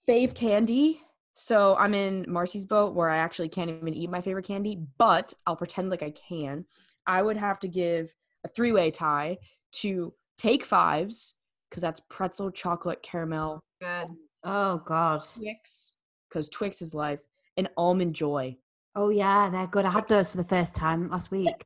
fave 0.08 0.34
candy. 0.34 1.02
So 1.36 1.76
I'm 1.78 1.94
in 1.94 2.26
Marcy's 2.28 2.66
boat 2.66 2.96
where 2.96 3.10
I 3.10 3.18
actually 3.18 3.50
can't 3.50 3.70
even 3.70 3.94
eat 3.94 4.10
my 4.10 4.20
favorite 4.20 4.46
candy, 4.46 4.80
but 4.98 5.34
I'll 5.48 5.56
pretend 5.56 5.90
like 5.90 6.04
I 6.04 6.12
can. 6.12 6.66
I 7.08 7.22
would 7.22 7.38
have 7.38 7.60
to 7.60 7.68
give 7.68 8.14
a 8.44 8.50
three 8.50 8.72
way 8.72 8.92
tie 8.92 9.38
to 9.74 10.14
Take 10.38 10.66
Fives 10.66 11.36
because 11.70 11.82
that's 11.82 12.02
pretzel, 12.10 12.52
chocolate, 12.52 13.02
caramel, 13.04 13.62
Good. 13.82 14.08
Oh 14.44 14.82
God. 14.86 15.24
Twix 15.36 15.96
because 16.30 16.50
Twix 16.50 16.82
is 16.82 16.94
life, 16.94 17.20
and 17.58 17.70
Almond 17.78 18.14
Joy. 18.14 18.58
Oh 18.96 19.10
yeah, 19.10 19.50
they're 19.50 19.68
good. 19.68 19.86
I 19.86 19.92
had 19.92 20.08
those 20.08 20.32
for 20.32 20.38
the 20.38 20.44
first 20.44 20.76
time 20.76 21.10
last 21.10 21.32
week. 21.32 21.66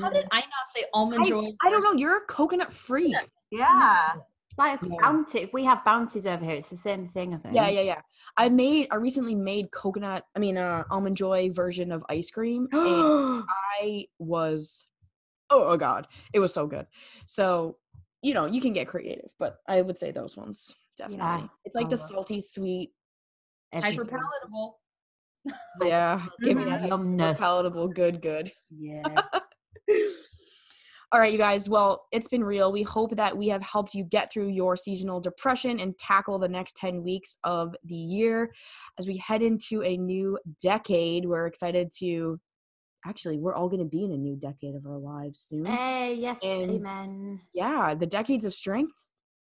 How 0.00 0.10
did 0.10 0.26
I 0.30 0.40
not 0.40 0.72
say 0.74 0.84
almond 0.92 1.24
I, 1.24 1.28
joy? 1.28 1.50
I 1.62 1.70
don't 1.70 1.82
know. 1.82 1.92
You're 1.92 2.18
a 2.18 2.26
coconut 2.26 2.72
freak. 2.72 3.14
Yeah. 3.50 4.10
It's 4.16 4.24
like 4.56 4.80
Yeah. 4.82 4.96
bounty. 5.00 5.50
We 5.52 5.64
have 5.64 5.84
bounties 5.84 6.26
over 6.26 6.44
here. 6.44 6.56
It's 6.56 6.70
the 6.70 6.76
same 6.76 7.06
thing, 7.06 7.34
I 7.34 7.38
think. 7.38 7.54
Yeah, 7.54 7.68
yeah, 7.68 7.80
yeah. 7.80 8.00
I 8.36 8.48
made. 8.48 8.88
I 8.90 8.96
recently 8.96 9.34
made 9.34 9.70
coconut. 9.70 10.24
I 10.34 10.38
mean, 10.38 10.56
uh, 10.58 10.84
almond 10.90 11.16
joy 11.16 11.50
version 11.52 11.92
of 11.92 12.04
ice 12.08 12.30
cream, 12.30 12.68
and 12.72 13.44
I 13.80 14.06
was, 14.18 14.86
oh, 15.50 15.64
oh 15.64 15.76
god, 15.76 16.06
it 16.32 16.38
was 16.40 16.52
so 16.54 16.66
good. 16.66 16.86
So, 17.26 17.78
you 18.22 18.34
know, 18.34 18.46
you 18.46 18.60
can 18.60 18.72
get 18.72 18.88
creative, 18.88 19.30
but 19.38 19.56
I 19.68 19.82
would 19.82 19.98
say 19.98 20.10
those 20.10 20.36
ones 20.36 20.74
definitely. 20.96 21.48
It's 21.64 21.74
like 21.74 21.88
the 21.88 21.96
Oh. 21.96 22.06
salty 22.06 22.40
sweet. 22.40 22.92
Hyper 23.72 24.04
palatable. 24.04 24.78
Yeah, 25.82 26.24
give 26.42 26.56
me 26.56 26.64
that 26.64 26.82
Yumness. 26.90 27.38
palatable. 27.38 27.88
Good, 27.88 28.22
good. 28.22 28.52
Yeah. 28.70 29.22
All 31.12 31.20
right, 31.20 31.30
you 31.32 31.38
guys. 31.38 31.68
Well, 31.68 32.06
it's 32.12 32.26
been 32.28 32.42
real. 32.42 32.72
We 32.72 32.82
hope 32.82 33.14
that 33.16 33.36
we 33.36 33.46
have 33.48 33.62
helped 33.62 33.94
you 33.94 34.04
get 34.04 34.32
through 34.32 34.48
your 34.48 34.76
seasonal 34.76 35.20
depression 35.20 35.78
and 35.78 35.96
tackle 35.98 36.38
the 36.38 36.48
next 36.48 36.76
10 36.76 37.02
weeks 37.04 37.36
of 37.44 37.74
the 37.84 37.94
year. 37.94 38.52
As 38.98 39.06
we 39.06 39.16
head 39.18 39.42
into 39.42 39.82
a 39.82 39.96
new 39.96 40.38
decade, 40.60 41.24
we're 41.24 41.46
excited 41.46 41.92
to 41.98 42.40
actually, 43.06 43.38
we're 43.38 43.54
all 43.54 43.68
going 43.68 43.82
to 43.82 43.88
be 43.88 44.02
in 44.02 44.12
a 44.12 44.16
new 44.16 44.34
decade 44.34 44.74
of 44.74 44.86
our 44.86 44.98
lives 44.98 45.40
soon. 45.40 45.66
hey, 45.66 46.14
yes, 46.14 46.38
And- 46.42 46.70
amen. 46.70 47.40
Yeah, 47.52 47.94
the 47.94 48.06
decades 48.06 48.44
of 48.44 48.54
strength 48.54 48.94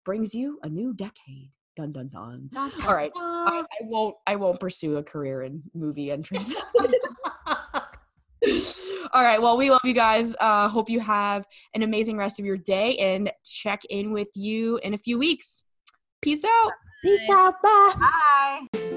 brings 0.05 0.35
you 0.35 0.59
a 0.63 0.69
new 0.69 0.93
decade. 0.95 1.51
Dun 1.75 1.91
dun 1.93 2.09
dun. 2.09 2.51
All 2.85 2.95
right. 2.95 3.11
I, 3.17 3.61
I 3.63 3.85
won't 3.85 4.15
I 4.27 4.37
won't 4.37 4.61
pursue 4.61 4.99
a 4.99 5.03
career 5.03 5.43
in 5.45 5.63
movie 5.75 6.11
entrance. 6.11 6.55
All 9.15 9.23
right. 9.23 9.41
Well, 9.41 9.59
we 9.59 9.71
love 9.71 9.83
you 9.85 9.93
guys. 9.93 10.35
Uh, 10.41 10.69
hope 10.69 10.89
you 10.89 11.01
have 11.01 11.47
an 11.75 11.83
amazing 11.83 12.17
rest 12.17 12.39
of 12.39 12.47
your 12.47 12.57
day 12.57 12.97
and 12.97 13.31
check 13.45 13.85
in 13.91 14.13
with 14.13 14.29
you 14.35 14.79
in 14.79 14.95
a 14.95 14.99
few 14.99 15.19
weeks. 15.19 15.63
Peace 16.23 16.45
out. 16.45 16.73
Peace 17.03 17.29
out. 17.31 17.55
Bye. 17.63 17.95
Bye. 17.99 18.93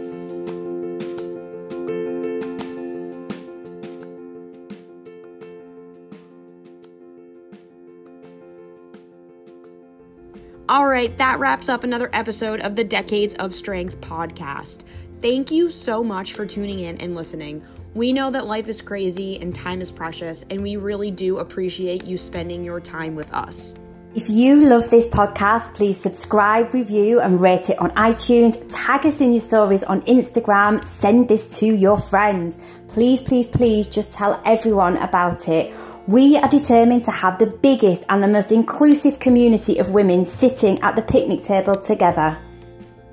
All 10.68 10.88
right, 10.88 11.16
that 11.20 11.38
wraps 11.40 11.70
up 11.70 11.84
another 11.84 12.10
episode 12.12 12.60
of 12.62 12.76
the 12.76 12.84
Decades 12.84 13.36
of 13.36 13.54
Strength 13.54 14.02
podcast. 14.02 14.82
Thank 15.22 15.52
you 15.52 15.70
so 15.70 16.04
much 16.04 16.34
for 16.34 16.46
tuning 16.46 16.80
in 16.80 16.98
and 16.98 17.16
listening. 17.16 17.64
We 17.96 18.12
know 18.12 18.30
that 18.30 18.46
life 18.46 18.68
is 18.68 18.82
crazy 18.82 19.40
and 19.40 19.56
time 19.56 19.80
is 19.80 19.90
precious, 19.90 20.44
and 20.50 20.62
we 20.62 20.76
really 20.76 21.12
do 21.12 21.38
appreciate 21.38 22.04
you 22.04 22.18
spending 22.18 22.66
your 22.66 22.82
time 22.82 23.16
with 23.16 23.34
us. 23.34 23.74
If 24.14 24.30
you 24.30 24.66
love 24.66 24.90
this 24.90 25.08
podcast, 25.08 25.74
please 25.74 25.98
subscribe, 25.98 26.74
review, 26.74 27.22
and 27.22 27.40
rate 27.40 27.70
it 27.70 27.80
on 27.80 27.92
iTunes. 27.92 28.62
Tag 28.70 29.06
us 29.06 29.22
in 29.22 29.32
your 29.32 29.40
stories 29.40 29.82
on 29.84 30.02
Instagram. 30.02 30.86
Send 30.86 31.30
this 31.30 31.58
to 31.60 31.68
your 31.68 31.98
friends. 31.98 32.58
Please, 32.90 33.22
please, 33.22 33.48
please 33.48 33.88
just 33.88 34.12
tell 34.12 34.42
everyone 34.44 34.98
about 34.98 35.48
it. 35.48 35.74
We 36.06 36.36
are 36.36 36.50
determined 36.50 37.06
to 37.06 37.12
have 37.12 37.40
the 37.40 37.48
biggest 37.48 38.04
and 38.10 38.22
the 38.22 38.28
most 38.28 38.52
inclusive 38.52 39.20
community 39.20 39.78
of 39.78 39.92
women 39.92 40.26
sitting 40.26 40.82
at 40.82 40.98
the 40.98 41.02
picnic 41.02 41.44
table 41.44 41.78
together. 41.78 42.38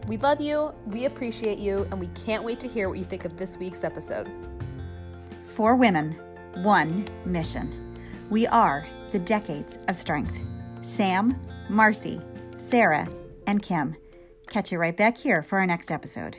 We 0.09 0.17
love 0.17 0.41
you, 0.41 0.75
we 0.87 1.05
appreciate 1.05 1.61
you, 1.61 1.87
and 1.93 2.01
we 2.01 2.09
can't 2.09 2.43
wait 2.43 2.59
to 2.61 2.69
hear 2.69 2.89
what 2.89 2.99
you 2.99 3.05
think 3.05 3.25
of 3.25 3.37
this 3.37 3.57
week's 3.57 3.85
episode. 3.85 4.29
Four 5.55 5.77
women, 5.77 6.19
one 6.63 7.07
mission. 7.27 7.99
We 8.31 8.47
are 8.47 8.87
the 9.11 9.19
Decades 9.19 9.79
of 9.87 9.97
Strength. 9.97 10.41
Sam, 10.81 11.39
Marcy, 11.69 12.23
Sarah, 12.57 13.07
and 13.47 13.61
Kim. 13.61 13.95
Catch 14.49 14.73
you 14.73 14.79
right 14.79 14.97
back 14.97 15.19
here 15.19 15.43
for 15.43 15.59
our 15.59 15.67
next 15.67 15.91
episode. 15.91 16.39